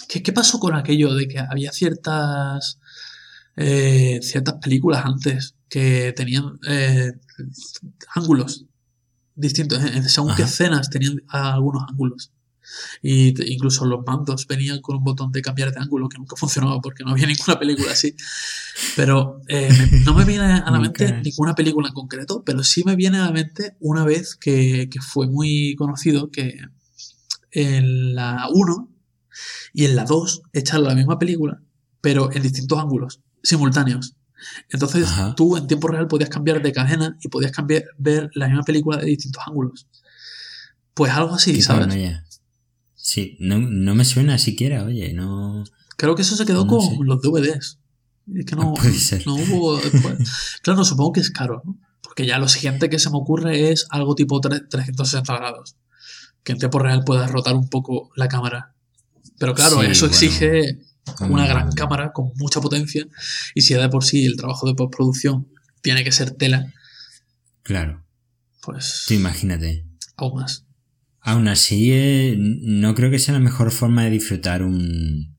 ¿qué, 0.10 0.22
qué 0.22 0.34
pasó 0.34 0.60
con 0.60 0.76
aquello 0.76 1.14
de 1.14 1.28
que 1.28 1.40
había 1.40 1.72
ciertas 1.72 2.80
eh, 3.56 4.20
ciertas 4.22 4.56
películas 4.56 5.06
antes 5.06 5.56
que 5.70 6.14
tenían 6.16 6.60
eh, 6.68 7.14
ángulos 8.14 8.66
distintos? 9.36 9.80
Según 10.08 10.36
qué 10.36 10.44
Ajá. 10.44 10.52
escenas 10.52 10.90
tenían 10.90 11.22
algunos 11.28 11.84
ángulos. 11.90 12.32
Y 13.04 13.34
te- 13.34 13.48
incluso 13.52 13.86
los 13.86 14.04
mandos 14.08 14.48
venían 14.48 14.82
con 14.82 14.96
un 14.98 15.04
botón 15.04 15.32
de 15.32 15.42
cambiar 15.44 15.72
de 15.72 15.80
ángulo 15.80 16.10
que 16.10 16.18
nunca 16.18 16.36
funcionaba 16.40 16.82
porque 16.82 17.04
no 17.04 17.12
había 17.12 17.28
ninguna 17.28 17.60
película 17.60 17.92
así. 17.92 18.16
Pero 18.96 19.42
eh, 19.48 19.70
me- 19.92 20.00
no 20.00 20.14
me 20.16 20.26
viene 20.26 20.46
a 20.46 20.72
la 20.72 20.80
mente 20.80 21.22
ninguna 21.22 21.54
película 21.54 21.88
en 21.90 21.94
concreto, 21.94 22.44
pero 22.46 22.64
sí 22.64 22.84
me 22.84 22.96
viene 22.96 23.20
a 23.20 23.26
la 23.26 23.32
mente 23.32 23.76
una 23.80 24.04
vez 24.04 24.36
que, 24.36 24.90
que 24.90 25.00
fue 25.00 25.28
muy 25.28 25.76
conocido 25.78 26.32
que 26.32 26.60
en 27.52 28.16
la 28.16 28.48
1 28.52 28.90
y 29.74 29.86
en 29.86 29.96
la 29.96 30.06
2 30.06 30.42
echaron 30.54 30.88
la 30.88 30.96
misma 30.96 31.20
película, 31.20 31.62
pero 32.02 32.32
en 32.32 32.42
distintos 32.42 32.80
ángulos, 32.80 33.22
simultáneos. 33.44 34.16
Entonces 34.70 35.08
Ajá. 35.08 35.34
tú 35.36 35.58
en 35.58 35.68
tiempo 35.68 35.88
real 35.88 36.08
podías 36.08 36.30
cambiar 36.30 36.62
de 36.62 36.72
cadena 36.72 37.18
y 37.22 37.28
podías 37.30 37.52
cambiar, 37.52 37.84
ver 37.98 38.30
la 38.34 38.48
misma 38.48 38.64
película 38.64 38.98
de 38.98 39.06
distintos 39.06 39.44
ángulos. 39.48 39.88
Pues 40.94 41.12
algo 41.14 41.36
así, 41.36 41.54
Qué 41.54 41.62
¿sabes? 41.62 41.86
paranoia. 41.88 42.26
Sí, 42.96 43.38
no, 43.40 43.60
no 43.60 43.96
me 43.96 44.06
suena 44.06 44.38
siquiera, 44.38 44.84
oye, 44.84 45.14
no. 45.14 45.64
Creo 45.98 46.16
que 46.16 46.24
eso 46.24 46.36
se 46.36 46.46
quedó 46.46 46.66
No 46.66 46.72
con 46.72 46.82
sé. 46.82 46.98
los 47.02 47.22
DVDs. 47.22 47.80
Es 48.36 48.46
que 48.46 48.56
no, 48.56 48.74
Puede 48.74 48.94
ser. 48.94 49.26
no 49.28 49.36
hubo 49.36 49.78
después. 49.78 50.18
Claro, 50.64 50.84
supongo 50.84 51.14
que 51.14 51.20
es 51.20 51.30
caro, 51.30 51.62
¿no? 51.64 51.78
Porque 52.02 52.26
ya 52.26 52.40
lo 52.40 52.48
siguiente 52.48 52.90
que 52.90 52.98
se 53.00 53.10
me 53.10 53.18
ocurre 53.18 53.72
es 53.72 53.86
algo 53.90 54.16
tipo 54.16 54.42
tre- 54.42 54.68
360 54.68 55.36
grados. 55.36 55.76
Que 56.44 56.54
en 56.54 56.58
tiempo 56.60 56.80
real 56.80 57.04
puedas 57.04 57.30
rotar 57.32 57.56
un 57.56 57.70
poco 57.70 58.10
la 58.16 58.28
cámara. 58.28 58.74
Pero 59.38 59.54
claro, 59.54 59.82
Sí, 59.82 59.88
eso 59.88 60.08
bueno, 60.08 60.14
exige 60.16 60.80
una 61.22 61.44
Mm. 61.46 61.48
gran 61.48 61.72
cámara 61.72 62.12
con 62.14 62.32
mucha 62.38 62.60
potencia. 62.62 63.06
Y 63.54 63.62
si 63.62 63.74
ya 63.74 63.82
de 63.82 63.90
por 63.90 64.04
sí 64.04 64.26
el 64.26 64.36
trabajo 64.36 64.68
de 64.68 64.76
postproducción 64.76 65.48
tiene 65.82 66.04
que 66.04 66.12
ser 66.12 66.32
tela, 66.32 66.72
Claro, 67.64 68.04
pues 68.62 69.06
tú 69.08 69.14
imagínate. 69.16 69.86
aún 70.18 70.42
más. 70.42 70.66
Aún 71.22 71.48
así, 71.48 71.92
eh, 71.92 72.36
no 72.38 72.94
creo 72.94 73.10
que 73.10 73.18
sea 73.20 73.34
la 73.34 73.40
mejor 73.40 73.72
forma 73.72 74.04
de 74.04 74.12
disfrutar 74.12 74.62
un, 74.62 75.36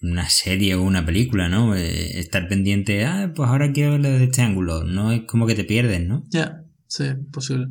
una 0.00 0.30
serie 0.30 0.74
o 0.74 0.82
una 0.82 1.04
película, 1.04 1.48
¿no? 1.50 1.74
Eh, 1.74 2.18
estar 2.18 2.48
pendiente, 2.48 3.04
ah, 3.04 3.30
pues 3.36 3.46
ahora 3.48 3.72
quiero 3.72 3.92
verlo 3.92 4.08
desde 4.10 4.24
este 4.24 4.40
ángulo. 4.42 4.84
No 4.84 5.12
es 5.12 5.22
como 5.26 5.46
que 5.46 5.54
te 5.54 5.64
pierdes, 5.64 6.06
¿no? 6.06 6.24
Ya, 6.30 6.62
sí, 6.86 7.04
posible. 7.30 7.68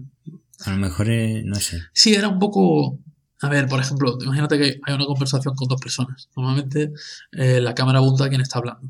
A 0.65 0.71
lo 0.71 0.77
mejor, 0.77 1.09
es, 1.09 1.43
no 1.45 1.55
sé. 1.55 1.79
Sí, 1.93 2.13
era 2.13 2.27
un 2.27 2.37
poco. 2.37 2.99
A 3.41 3.49
ver, 3.49 3.67
por 3.67 3.79
ejemplo, 3.79 4.17
imagínate 4.21 4.57
que 4.57 4.79
hay 4.83 4.93
una 4.95 5.05
conversación 5.05 5.53
con 5.55 5.67
dos 5.67 5.79
personas. 5.79 6.27
Normalmente 6.35 6.91
eh, 7.33 7.59
la 7.61 7.75
cámara 7.75 7.99
apunta 7.99 8.25
a 8.25 8.29
quien 8.29 8.41
está 8.41 8.59
hablando. 8.59 8.89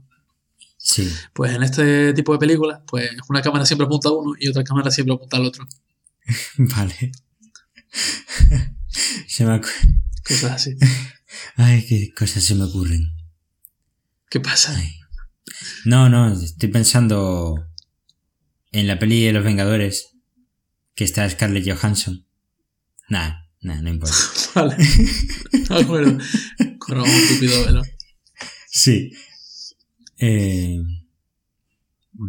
Sí, 0.78 1.12
Pues 1.34 1.54
en 1.54 1.64
este 1.64 2.14
tipo 2.14 2.32
de 2.32 2.40
películas, 2.40 2.80
pues 2.88 3.10
una 3.28 3.42
cámara 3.42 3.66
siempre 3.66 3.86
apunta 3.86 4.08
a 4.10 4.14
uno 4.14 4.36
y 4.40 4.48
otra 4.48 4.64
cámara 4.64 4.90
siempre 4.90 5.16
apunta 5.16 5.36
al 5.38 5.46
otro. 5.46 5.68
vale. 6.58 7.12
se 9.28 9.46
me 9.46 9.60
ocu- 9.60 10.02
Cosas 10.28 10.52
así. 10.52 10.76
Ay, 11.56 11.86
qué 11.88 12.14
cosas 12.18 12.44
se 12.44 12.56
me 12.56 12.64
ocurren. 12.64 13.12
¿Qué 14.30 14.40
pasa? 14.40 14.76
Ay. 14.78 14.94
No, 15.86 16.10
no, 16.10 16.32
estoy 16.34 16.70
pensando 16.70 17.68
en 18.72 18.88
la 18.88 19.00
peli 19.00 19.24
de 19.26 19.34
los 19.34 19.44
Vengadores, 19.44 20.16
que 20.96 21.04
está 21.04 21.30
Scarlett 21.30 21.68
Johansson. 21.70 22.26
Nah, 23.10 23.42
nah, 23.62 23.82
no 23.82 23.90
importa. 23.90 24.16
Vale. 24.62 24.76
De 25.70 25.76
acuerdo. 25.82 26.18
Corramos 26.80 27.10
un 27.10 27.28
tupido 27.36 27.66
velo. 27.66 27.82
Sí. 28.70 29.12
Eh, 30.20 30.78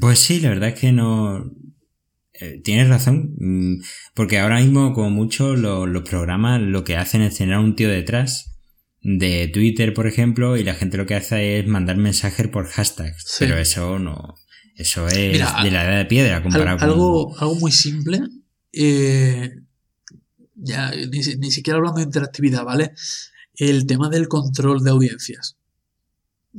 pues 0.00 0.18
sí, 0.18 0.40
la 0.40 0.50
verdad 0.50 0.70
es 0.70 0.80
que 0.80 0.92
no. 0.92 1.50
eh, 2.40 2.60
tienes 2.62 2.88
razón, 2.88 3.34
mm, 3.38 3.82
porque 4.14 4.38
ahora 4.38 4.60
mismo, 4.60 4.92
como 4.92 5.10
mucho, 5.10 5.56
lo- 5.56 5.86
los 5.86 6.08
programas 6.08 6.60
lo 6.60 6.84
que 6.84 6.96
hacen 6.96 7.22
es 7.22 7.36
tener 7.36 7.54
a 7.54 7.60
un 7.60 7.74
tío 7.74 7.88
detrás 7.88 8.54
de 9.00 9.48
Twitter, 9.48 9.92
por 9.94 10.06
ejemplo, 10.06 10.56
y 10.56 10.62
la 10.64 10.74
gente 10.74 10.96
lo 10.98 11.06
que 11.06 11.14
hace 11.16 11.58
es 11.58 11.66
mandar 11.66 11.96
mensajes 11.96 12.46
por 12.48 12.66
hashtags. 12.66 13.24
Sí. 13.26 13.36
Pero 13.40 13.58
eso 13.58 13.98
no. 13.98 14.34
Eso 14.76 15.08
es 15.08 15.32
Mira, 15.32 15.62
de 15.64 15.70
la 15.72 15.84
edad 15.84 15.98
de 15.98 16.04
piedra 16.04 16.42
comparado 16.42 16.78
con. 16.78 16.88
algo, 16.90 17.38
algo 17.40 17.54
muy 17.56 17.72
simple. 17.72 18.20
eh, 18.72 19.50
ya, 20.58 20.90
ni, 20.90 21.20
ni 21.38 21.50
siquiera 21.50 21.78
hablando 21.78 21.98
de 21.98 22.04
interactividad, 22.04 22.64
¿vale? 22.64 22.92
El 23.54 23.86
tema 23.86 24.08
del 24.08 24.28
control 24.28 24.82
de 24.82 24.90
audiencias. 24.90 25.56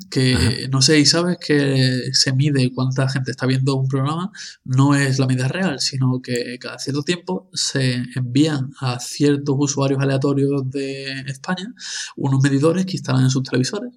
Que 0.10 0.36
Ajá. 0.36 0.52
no 0.72 0.82
sé, 0.82 1.00
y 1.00 1.06
sabes 1.06 1.38
que 1.46 2.12
se 2.14 2.32
mide 2.32 2.72
cuánta 2.74 3.10
gente 3.10 3.32
está 3.32 3.46
viendo 3.46 3.76
un 3.76 3.88
programa, 3.88 4.32
no 4.64 4.96
es 4.96 5.20
la 5.20 5.28
medida 5.28 5.48
real, 5.48 5.80
sino 5.80 6.22
que 6.22 6.58
cada 6.60 6.78
cierto 6.78 7.04
tiempo 7.04 7.50
se 7.54 8.06
envían 8.16 8.72
a 8.80 9.00
ciertos 9.00 9.56
usuarios 9.58 10.00
aleatorios 10.00 10.70
de 10.70 11.22
España 11.22 11.74
unos 12.16 12.42
medidores 12.42 12.86
que 12.86 12.94
instalan 12.94 13.24
en 13.24 13.30
sus 13.30 13.44
televisores. 13.44 13.92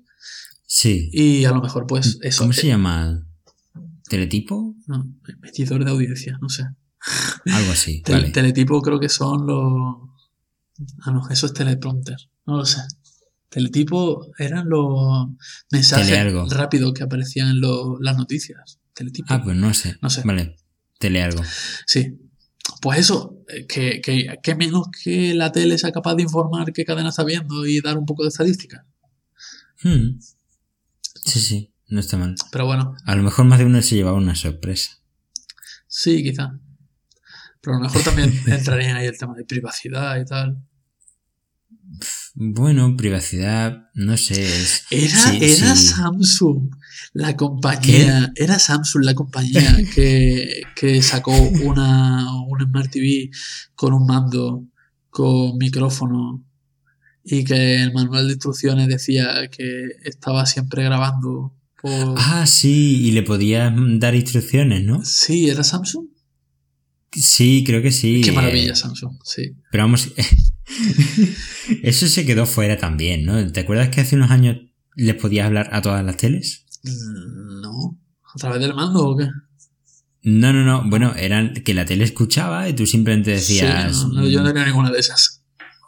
Sí. 0.66 1.10
Y 1.12 1.44
a 1.44 1.52
lo 1.52 1.60
mejor, 1.60 1.86
pues, 1.86 2.18
eso. 2.22 2.42
¿Cómo 2.42 2.54
se 2.54 2.62
eh, 2.66 2.70
llama? 2.70 3.26
¿Teletipo? 4.08 4.74
no, 4.86 5.14
medidor 5.40 5.84
de 5.84 5.90
audiencia, 5.90 6.38
no 6.40 6.48
sé. 6.48 6.64
Algo 7.52 7.72
así. 7.72 8.02
Vale. 8.08 8.30
Teletipo 8.30 8.80
creo 8.82 9.00
que 9.00 9.08
son 9.08 9.46
los. 9.46 10.10
Ah, 11.02 11.10
no, 11.10 11.28
eso 11.28 11.46
es 11.46 11.52
teleprompter. 11.54 12.16
No 12.46 12.56
lo 12.58 12.64
sé. 12.64 12.80
Teletipo 13.48 14.28
eran 14.38 14.68
los 14.68 15.28
mensajes 15.70 16.08
rápidos 16.50 16.92
que 16.94 17.02
aparecían 17.02 17.48
en 17.48 17.60
lo- 17.60 17.98
las 18.00 18.16
noticias. 18.16 18.78
Teletipo. 18.94 19.26
Ah, 19.32 19.42
pues 19.42 19.56
no 19.56 19.72
sé. 19.74 19.96
No 20.00 20.08
sé. 20.10 20.22
Vale. 20.24 20.56
Tele 20.98 21.22
algo. 21.22 21.42
Sí. 21.86 22.18
Pues 22.80 23.00
eso, 23.00 23.38
que, 23.68 24.00
que, 24.00 24.38
que 24.42 24.54
menos 24.54 24.86
que 25.02 25.34
la 25.34 25.50
tele 25.52 25.76
sea 25.78 25.92
capaz 25.92 26.14
de 26.14 26.22
informar 26.22 26.72
qué 26.72 26.84
cadena 26.84 27.08
está 27.10 27.24
viendo 27.24 27.66
y 27.66 27.80
dar 27.80 27.98
un 27.98 28.06
poco 28.06 28.22
de 28.22 28.28
estadística. 28.28 28.86
Hmm. 29.82 30.18
Sí, 31.24 31.40
sí. 31.40 31.72
No 31.88 32.00
está 32.00 32.16
mal. 32.16 32.34
Pero 32.50 32.66
bueno, 32.66 32.94
A 33.04 33.14
lo 33.16 33.22
mejor 33.22 33.44
más 33.44 33.58
de 33.58 33.66
uno 33.66 33.82
se 33.82 33.96
llevaba 33.96 34.16
una 34.16 34.34
sorpresa. 34.34 34.92
sí, 35.88 36.22
quizá. 36.22 36.58
Pero 37.62 37.76
a 37.76 37.78
lo 37.78 37.84
mejor 37.84 38.02
también 38.02 38.32
entraría 38.46 38.96
ahí 38.96 39.06
el 39.06 39.16
tema 39.16 39.34
de 39.34 39.44
privacidad 39.44 40.20
y 40.20 40.24
tal. 40.24 40.62
Bueno, 42.34 42.96
privacidad, 42.96 43.90
no 43.94 44.16
sé. 44.16 44.42
Es, 44.42 44.86
Era, 44.90 45.18
sí, 45.18 45.38
era 45.40 45.76
sí. 45.76 45.86
Samsung 45.88 46.70
la 47.12 47.36
compañía, 47.36 48.32
era 48.36 48.58
Samsung 48.58 49.04
la 49.04 49.14
compañía 49.14 49.76
que, 49.94 50.62
que 50.74 51.02
sacó 51.02 51.32
una, 51.32 52.26
un 52.44 52.60
Smart 52.60 52.90
TV 52.90 53.30
con 53.74 53.92
un 53.92 54.06
mando, 54.06 54.64
con 55.10 55.58
micrófono 55.58 56.42
y 57.24 57.44
que 57.44 57.82
el 57.82 57.92
manual 57.92 58.26
de 58.26 58.34
instrucciones 58.34 58.88
decía 58.88 59.48
que 59.48 59.90
estaba 60.04 60.46
siempre 60.46 60.84
grabando 60.84 61.54
por... 61.80 62.14
Ah, 62.16 62.46
sí, 62.46 63.06
y 63.06 63.12
le 63.12 63.22
podías 63.22 63.72
dar 63.98 64.14
instrucciones, 64.14 64.82
¿no? 64.84 65.04
Sí, 65.04 65.48
era 65.48 65.62
Samsung. 65.62 66.06
Sí, 67.14 67.62
creo 67.66 67.82
que 67.82 67.92
sí. 67.92 68.20
Qué 68.22 68.30
eh, 68.30 68.32
maravilla 68.32 68.74
Samsung, 68.74 69.16
sí. 69.24 69.54
Pero 69.70 69.84
vamos, 69.84 70.12
eso 71.82 72.08
se 72.08 72.24
quedó 72.26 72.46
fuera 72.46 72.76
también, 72.78 73.24
¿no? 73.24 73.50
¿Te 73.52 73.60
acuerdas 73.60 73.88
que 73.90 74.00
hace 74.00 74.16
unos 74.16 74.30
años 74.30 74.56
les 74.96 75.14
podías 75.16 75.46
hablar 75.46 75.68
a 75.72 75.82
todas 75.82 76.04
las 76.04 76.16
teles? 76.16 76.64
Mm, 76.82 77.60
No, 77.60 77.98
a 78.34 78.38
través 78.38 78.60
del 78.60 78.74
mando 78.74 79.08
o 79.08 79.16
qué? 79.16 79.28
No, 80.24 80.52
no, 80.52 80.64
no. 80.64 80.88
Bueno, 80.88 81.14
eran 81.16 81.52
que 81.54 81.74
la 81.74 81.84
tele 81.84 82.04
escuchaba 82.04 82.68
y 82.68 82.74
tú 82.74 82.86
simplemente 82.86 83.32
decías, 83.32 83.96
Sí, 83.96 84.06
no, 84.06 84.22
no, 84.22 84.28
yo 84.28 84.40
no 84.42 84.48
tenía 84.48 84.66
ninguna 84.66 84.90
de 84.90 84.98
esas. 85.00 85.42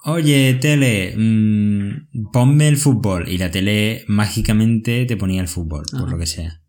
oye, 0.05 0.55
tele, 0.61 1.15
mm, 1.17 2.31
ponme 2.33 2.69
el 2.69 2.77
fútbol. 2.77 3.29
Y 3.29 3.39
la 3.39 3.51
tele 3.51 4.05
mágicamente 4.09 5.07
te 5.07 5.17
ponía 5.17 5.41
el 5.41 5.49
fútbol, 5.49 5.85
por 5.91 6.11
lo 6.11 6.19
que 6.19 6.27
sea. 6.27 6.61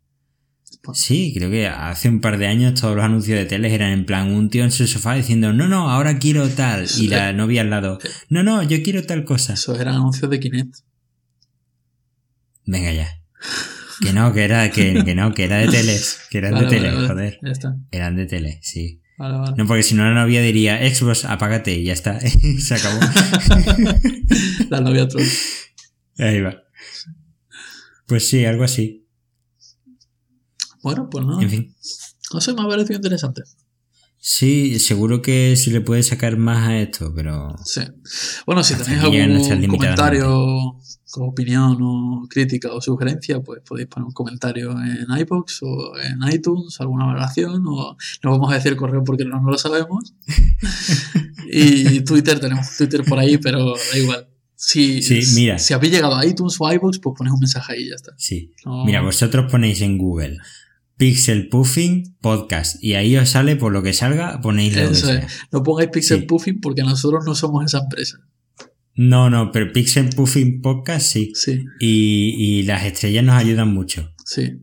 Pues- 0.86 1.00
Sí, 1.02 1.34
creo 1.36 1.50
que 1.50 1.68
hace 1.68 2.08
un 2.10 2.22
par 2.22 2.38
de 2.38 2.48
años 2.48 2.80
todos 2.80 2.96
los 2.96 3.04
anuncios 3.04 3.38
de 3.40 3.46
teles 3.46 3.74
eran 3.74 3.92
en 3.92 4.06
plan 4.06 4.32
un 4.32 4.50
tío 4.50 4.64
en 4.64 4.72
su 4.72 4.86
sofá 4.88 5.16
diciendo, 5.16 5.52
no, 5.54 5.68
no, 5.68 5.90
ahora 5.90 6.20
quiero 6.20 6.48
tal. 6.50 6.86
Y 6.98 7.08
la 7.08 7.34
novia 7.34 7.62
al 7.62 7.70
lado, 7.70 8.00
no, 8.30 8.44
no, 8.44 8.62
yo 8.64 8.82
quiero 8.84 9.04
tal 9.06 9.24
cosa. 9.26 9.54
Esos 9.54 9.80
eran 9.80 9.96
anuncios 9.96 10.30
de 10.30 10.40
Kinect. 10.40 10.76
Venga 12.66 12.92
ya. 12.94 13.08
Que 14.02 14.12
no, 14.12 14.34
que 14.34 14.44
era, 14.44 14.70
que, 14.72 15.04
que 15.06 15.16
no, 15.16 15.34
que 15.34 15.46
era 15.46 15.58
de 15.58 15.68
teles. 15.70 16.20
Que 16.30 16.40
eran 16.40 16.54
Vale, 16.54 16.66
de 16.66 16.72
tele, 16.72 16.88
vale, 16.90 16.98
vale. 17.02 17.08
joder. 17.08 17.40
Ya 17.42 17.52
está. 17.52 17.76
Eran 17.92 18.16
de 18.16 18.26
tele, 18.26 18.60
sí. 18.62 19.02
Vale, 19.18 19.38
vale. 19.38 19.54
No, 19.58 19.66
porque 19.66 19.84
si 19.84 19.96
no 19.96 20.04
la 20.04 20.14
novia 20.14 20.42
diría, 20.42 20.78
Xbox, 20.94 21.24
apágate 21.26 21.74
y 21.76 21.86
ya 21.86 21.94
está. 21.94 22.20
Se 22.60 22.74
acabó. 22.76 23.00
La 24.70 24.82
novia 24.82 25.08
troll. 25.08 25.24
Ahí 26.18 26.42
va. 26.42 26.58
Pues 28.08 28.28
sí, 28.28 28.44
algo 28.46 28.64
así. 28.66 29.05
Bueno, 30.86 31.10
pues 31.10 31.26
no. 31.26 31.42
En 31.42 31.50
fin. 31.50 31.76
No 32.32 32.40
sé, 32.40 32.54
me 32.54 32.62
ha 32.62 32.68
parecido 32.68 32.96
interesante. 32.98 33.42
Sí, 34.20 34.80
seguro 34.80 35.22
que 35.22 35.56
se 35.56 35.72
le 35.72 35.82
puede 35.82 36.04
sacar 36.04 36.38
más 36.38 36.68
a 36.70 36.78
esto, 36.80 37.12
pero... 37.16 37.56
Sí. 37.66 37.82
Bueno, 38.46 38.64
si 38.64 38.76
tenéis 38.76 39.02
algún 39.04 39.68
comentario, 39.68 40.78
opinión 41.18 41.78
o 41.82 42.28
crítica 42.30 42.72
o 42.74 42.82
sugerencia, 42.82 43.40
pues 43.42 43.62
podéis 43.68 43.88
poner 43.88 44.06
un 44.06 44.14
comentario 44.14 44.72
en 44.72 45.08
iBox 45.22 45.60
o 45.64 45.94
en 46.00 46.20
iTunes, 46.34 46.80
alguna 46.82 47.06
valoración, 47.06 47.64
o 47.68 47.98
no 48.24 48.32
vamos 48.32 48.52
a 48.52 48.56
decir 48.56 48.76
correo 48.76 49.04
porque 49.04 49.26
no, 49.26 49.42
no 49.42 49.50
lo 49.52 49.58
sabemos. 49.58 50.14
y 51.52 52.02
Twitter, 52.02 52.40
tenemos 52.40 52.76
Twitter 52.78 53.04
por 53.04 53.18
ahí, 53.20 53.38
pero 53.38 53.74
da 53.92 53.98
igual. 53.98 54.28
Si, 54.56 55.02
Sí, 55.02 55.22
mira. 55.36 55.58
si 55.60 55.74
habéis 55.74 55.94
llegado 55.94 56.16
a 56.16 56.26
iTunes 56.26 56.56
o 56.60 56.72
iBox, 56.72 57.00
pues 57.00 57.16
ponéis 57.18 57.34
un 57.34 57.40
mensaje 57.40 57.74
ahí 57.74 57.84
y 57.84 57.90
ya 57.90 57.96
está. 57.96 58.14
Sí. 58.18 58.54
No- 58.66 58.86
Mira, 58.86 59.02
vosotros 59.02 59.52
ponéis 59.52 59.82
en 59.82 59.98
Google 59.98 60.38
Pixel 60.98 61.50
Puffing 61.50 62.16
Podcast 62.22 62.82
y 62.82 62.94
ahí 62.94 63.18
os 63.18 63.30
sale 63.30 63.56
por 63.56 63.74
lo 63.74 63.84
que 63.84 63.94
salga, 63.94 64.40
ponéis 64.42 64.76
lo 64.76 64.84
que 64.88 64.94
Eso 64.94 65.08
sea. 65.08 65.18
es. 65.20 65.34
No 65.52 65.62
pongáis 65.64 65.90
Pixel 65.90 66.22
Sí. 66.22 66.26
Puffing 66.26 66.62
porque 66.62 66.84
nosotros 66.84 67.26
no 67.26 67.36
somos 67.36 67.66
esa 67.66 67.80
empresa. 67.80 68.18
No, 68.96 69.30
no, 69.30 69.52
pero 69.52 69.74
Pixel 69.74 70.10
Puffing 70.10 70.62
Podcast 70.62 71.06
sí. 71.08 71.34
Sí, 71.36 71.66
Y, 71.80 72.36
y 72.38 72.64
las 72.64 72.86
estrellas 72.86 73.24
nos 73.26 73.36
ayudan 73.36 73.74
mucho. 73.74 74.14
sí. 74.26 74.60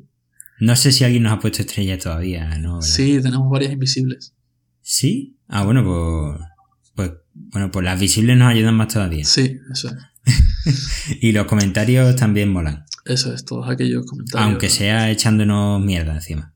No 0.61 0.77
sé 0.77 0.93
si 0.93 1.03
alguien 1.03 1.25
nos 1.25 1.33
ha 1.33 1.41
puesto 1.41 1.61
estrellas 1.63 1.99
todavía, 1.99 2.57
¿no? 2.59 2.75
¿Verdad? 2.75 2.87
Sí, 2.89 3.19
tenemos 3.21 3.51
varias 3.51 3.73
invisibles. 3.73 4.33
¿Sí? 4.81 5.37
Ah, 5.49 5.65
bueno, 5.65 5.83
pues, 5.85 6.49
pues, 6.95 7.11
bueno, 7.35 7.73
pues 7.73 7.85
las 7.85 7.99
visibles 7.99 8.37
nos 8.37 8.49
ayudan 8.49 8.77
más 8.77 8.87
todavía. 8.95 9.25
Sí, 9.25 9.57
eso 9.73 9.89
es. 9.89 9.95
Y 11.21 11.33
los 11.33 11.47
comentarios 11.47 12.15
también 12.15 12.49
molan. 12.53 12.85
Eso 13.05 13.33
es, 13.35 13.45
todos 13.45 13.69
aquellos 13.69 14.07
comentarios. 14.07 14.49
Aunque 14.49 14.69
sea 14.71 15.11
echándonos 15.11 15.81
mierda 15.83 16.15
encima. 16.15 16.55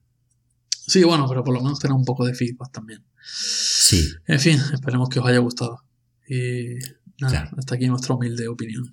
Sí, 0.86 1.02
bueno, 1.02 1.26
pero 1.28 1.42
por 1.42 1.54
lo 1.54 1.60
menos 1.62 1.78
tener 1.80 1.94
un 1.96 2.04
poco 2.04 2.24
de 2.24 2.34
feedback 2.34 2.70
también. 2.72 3.04
Sí. 3.24 4.08
En 4.26 4.38
fin, 4.38 4.60
esperemos 4.72 5.08
que 5.08 5.18
os 5.18 5.26
haya 5.26 5.38
gustado. 5.38 5.82
Y 6.28 6.74
nada, 7.20 7.42
Claro. 7.42 7.50
hasta 7.58 7.74
aquí 7.74 7.86
nuestra 7.88 8.14
humilde 8.14 8.46
opinión. 8.48 8.92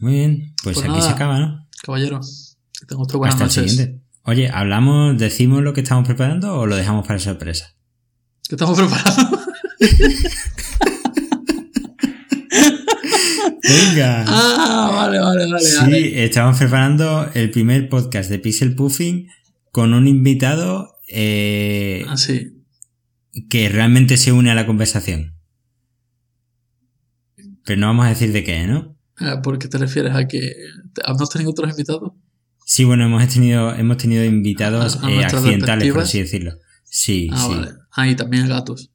Muy 0.00 0.12
bien. 0.12 0.54
Pues, 0.62 0.74
Pues 0.76 0.78
aquí 0.78 0.88
nada. 0.88 1.02
se 1.02 1.10
acaba, 1.10 1.38
¿no? 1.38 1.68
Caballero, 1.82 2.20
que 2.88 2.94
usted 2.94 3.16
buenas 3.16 3.34
Hasta 3.40 3.44
el 3.44 3.48
noches. 3.64 3.70
siguiente. 3.76 4.02
Oye, 4.24 4.50
¿hablamos, 4.50 5.16
decimos 5.18 5.62
lo 5.62 5.72
que 5.72 5.80
estamos 5.80 6.06
preparando 6.06 6.54
o 6.54 6.66
lo 6.66 6.76
dejamos 6.76 7.06
para 7.06 7.18
sorpresa? 7.18 7.74
¿Qué 8.48 8.54
estamos 8.56 8.78
preparando? 8.78 9.40
Venga. 13.70 14.24
ah, 14.26 14.90
vale, 14.92 15.18
vale, 15.20 15.46
vale. 15.50 15.64
Sí, 15.64 15.76
vale. 15.80 16.24
estamos 16.24 16.58
preparando 16.58 17.30
el 17.34 17.50
primer 17.50 17.88
podcast 17.88 18.28
de 18.30 18.38
Pixel 18.38 18.74
Puffing 18.74 19.28
con 19.70 19.94
un 19.94 20.06
invitado 20.08 20.96
eh, 21.08 22.04
Ah, 22.08 22.16
sí. 22.16 22.64
que 23.48 23.68
realmente 23.68 24.16
se 24.16 24.32
une 24.32 24.50
a 24.50 24.54
la 24.54 24.66
conversación. 24.66 25.36
Pero 27.64 27.80
no 27.80 27.86
vamos 27.88 28.06
a 28.06 28.10
decir 28.10 28.32
de 28.32 28.42
qué, 28.44 28.66
¿no? 28.66 28.96
Eh, 29.20 29.36
¿Por 29.42 29.58
qué 29.58 29.68
te 29.68 29.78
refieres 29.78 30.14
a 30.14 30.26
que 30.26 30.52
has 31.04 31.30
tenido 31.30 31.50
otros 31.50 31.70
invitados? 31.70 32.12
Sí, 32.64 32.84
bueno, 32.84 33.04
hemos 33.04 33.26
tenido, 33.28 33.74
hemos 33.74 33.96
tenido 33.96 34.24
invitados 34.24 34.96
A- 35.02 35.06
a 35.06 35.10
eh, 35.10 35.24
accidentales, 35.24 35.92
por 35.92 36.02
así 36.02 36.20
decirlo. 36.20 36.52
Sí, 36.84 37.28
Ah, 37.32 37.46
sí. 37.48 37.54
vale. 37.54 37.70
Ah, 37.92 38.08
y 38.08 38.14
también 38.16 38.48
gatos. 38.48 38.90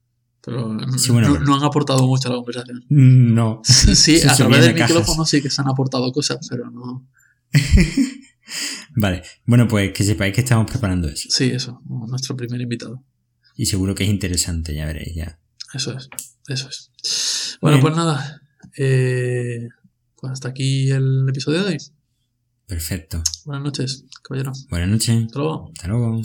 Pero 0.45 0.73
no- 0.73 0.97
Sí, 0.97 1.11
bueno, 1.11 1.27
no, 1.29 1.33
pero- 1.35 1.45
no 1.45 1.55
han 1.55 1.63
aportado 1.63 2.05
mucho 2.07 2.27
a 2.29 2.31
la 2.31 2.37
conversación. 2.37 2.85
No. 2.89 3.61
Sí, 3.65 4.21
a 4.27 4.35
través 4.35 4.61
del 4.65 4.75
cajas. 4.75 4.91
micrófono 4.95 5.25
sí 5.25 5.41
que 5.41 5.49
se 5.49 5.61
han 5.61 5.67
aportado 5.67 6.11
cosas, 6.11 6.47
pero 6.49 6.69
no. 6.69 7.07
Vale. 8.95 9.23
Bueno, 9.45 9.67
pues 9.67 9.91
que 9.91 10.03
sepáis 10.03 10.33
que 10.33 10.41
estamos 10.41 10.69
preparando 10.69 11.07
eso. 11.07 11.27
Sí, 11.31 11.45
eso, 11.45 11.81
nuestro 12.07 12.35
primer 12.37 12.61
invitado. 12.61 13.03
Y 13.55 13.65
seguro 13.65 13.95
que 13.95 14.03
es 14.03 14.09
interesante, 14.09 14.73
ya 14.75 14.85
veréis, 14.85 15.15
ya. 15.15 15.39
Eso 15.73 15.97
es, 15.97 16.09
eso 16.47 16.69
es. 16.69 17.57
Bueno, 17.61 17.77
Bien. 17.77 17.81
pues 17.81 17.95
nada. 17.95 18.41
eh, 18.77 19.67
pues 20.19 20.33
hasta 20.33 20.49
aquí 20.49 20.91
el 20.91 21.25
episodio 21.29 21.63
de 21.63 21.71
hoy. 21.71 21.77
Perfecto. 22.67 23.21
Buenas 23.45 23.63
noches, 23.63 24.05
caballero. 24.23 24.51
Buenas 24.69 24.89
noches. 24.89 25.25
Hasta 25.25 25.39
luego. 25.39 25.71
Hasta 25.75 25.87
luego. 25.87 26.21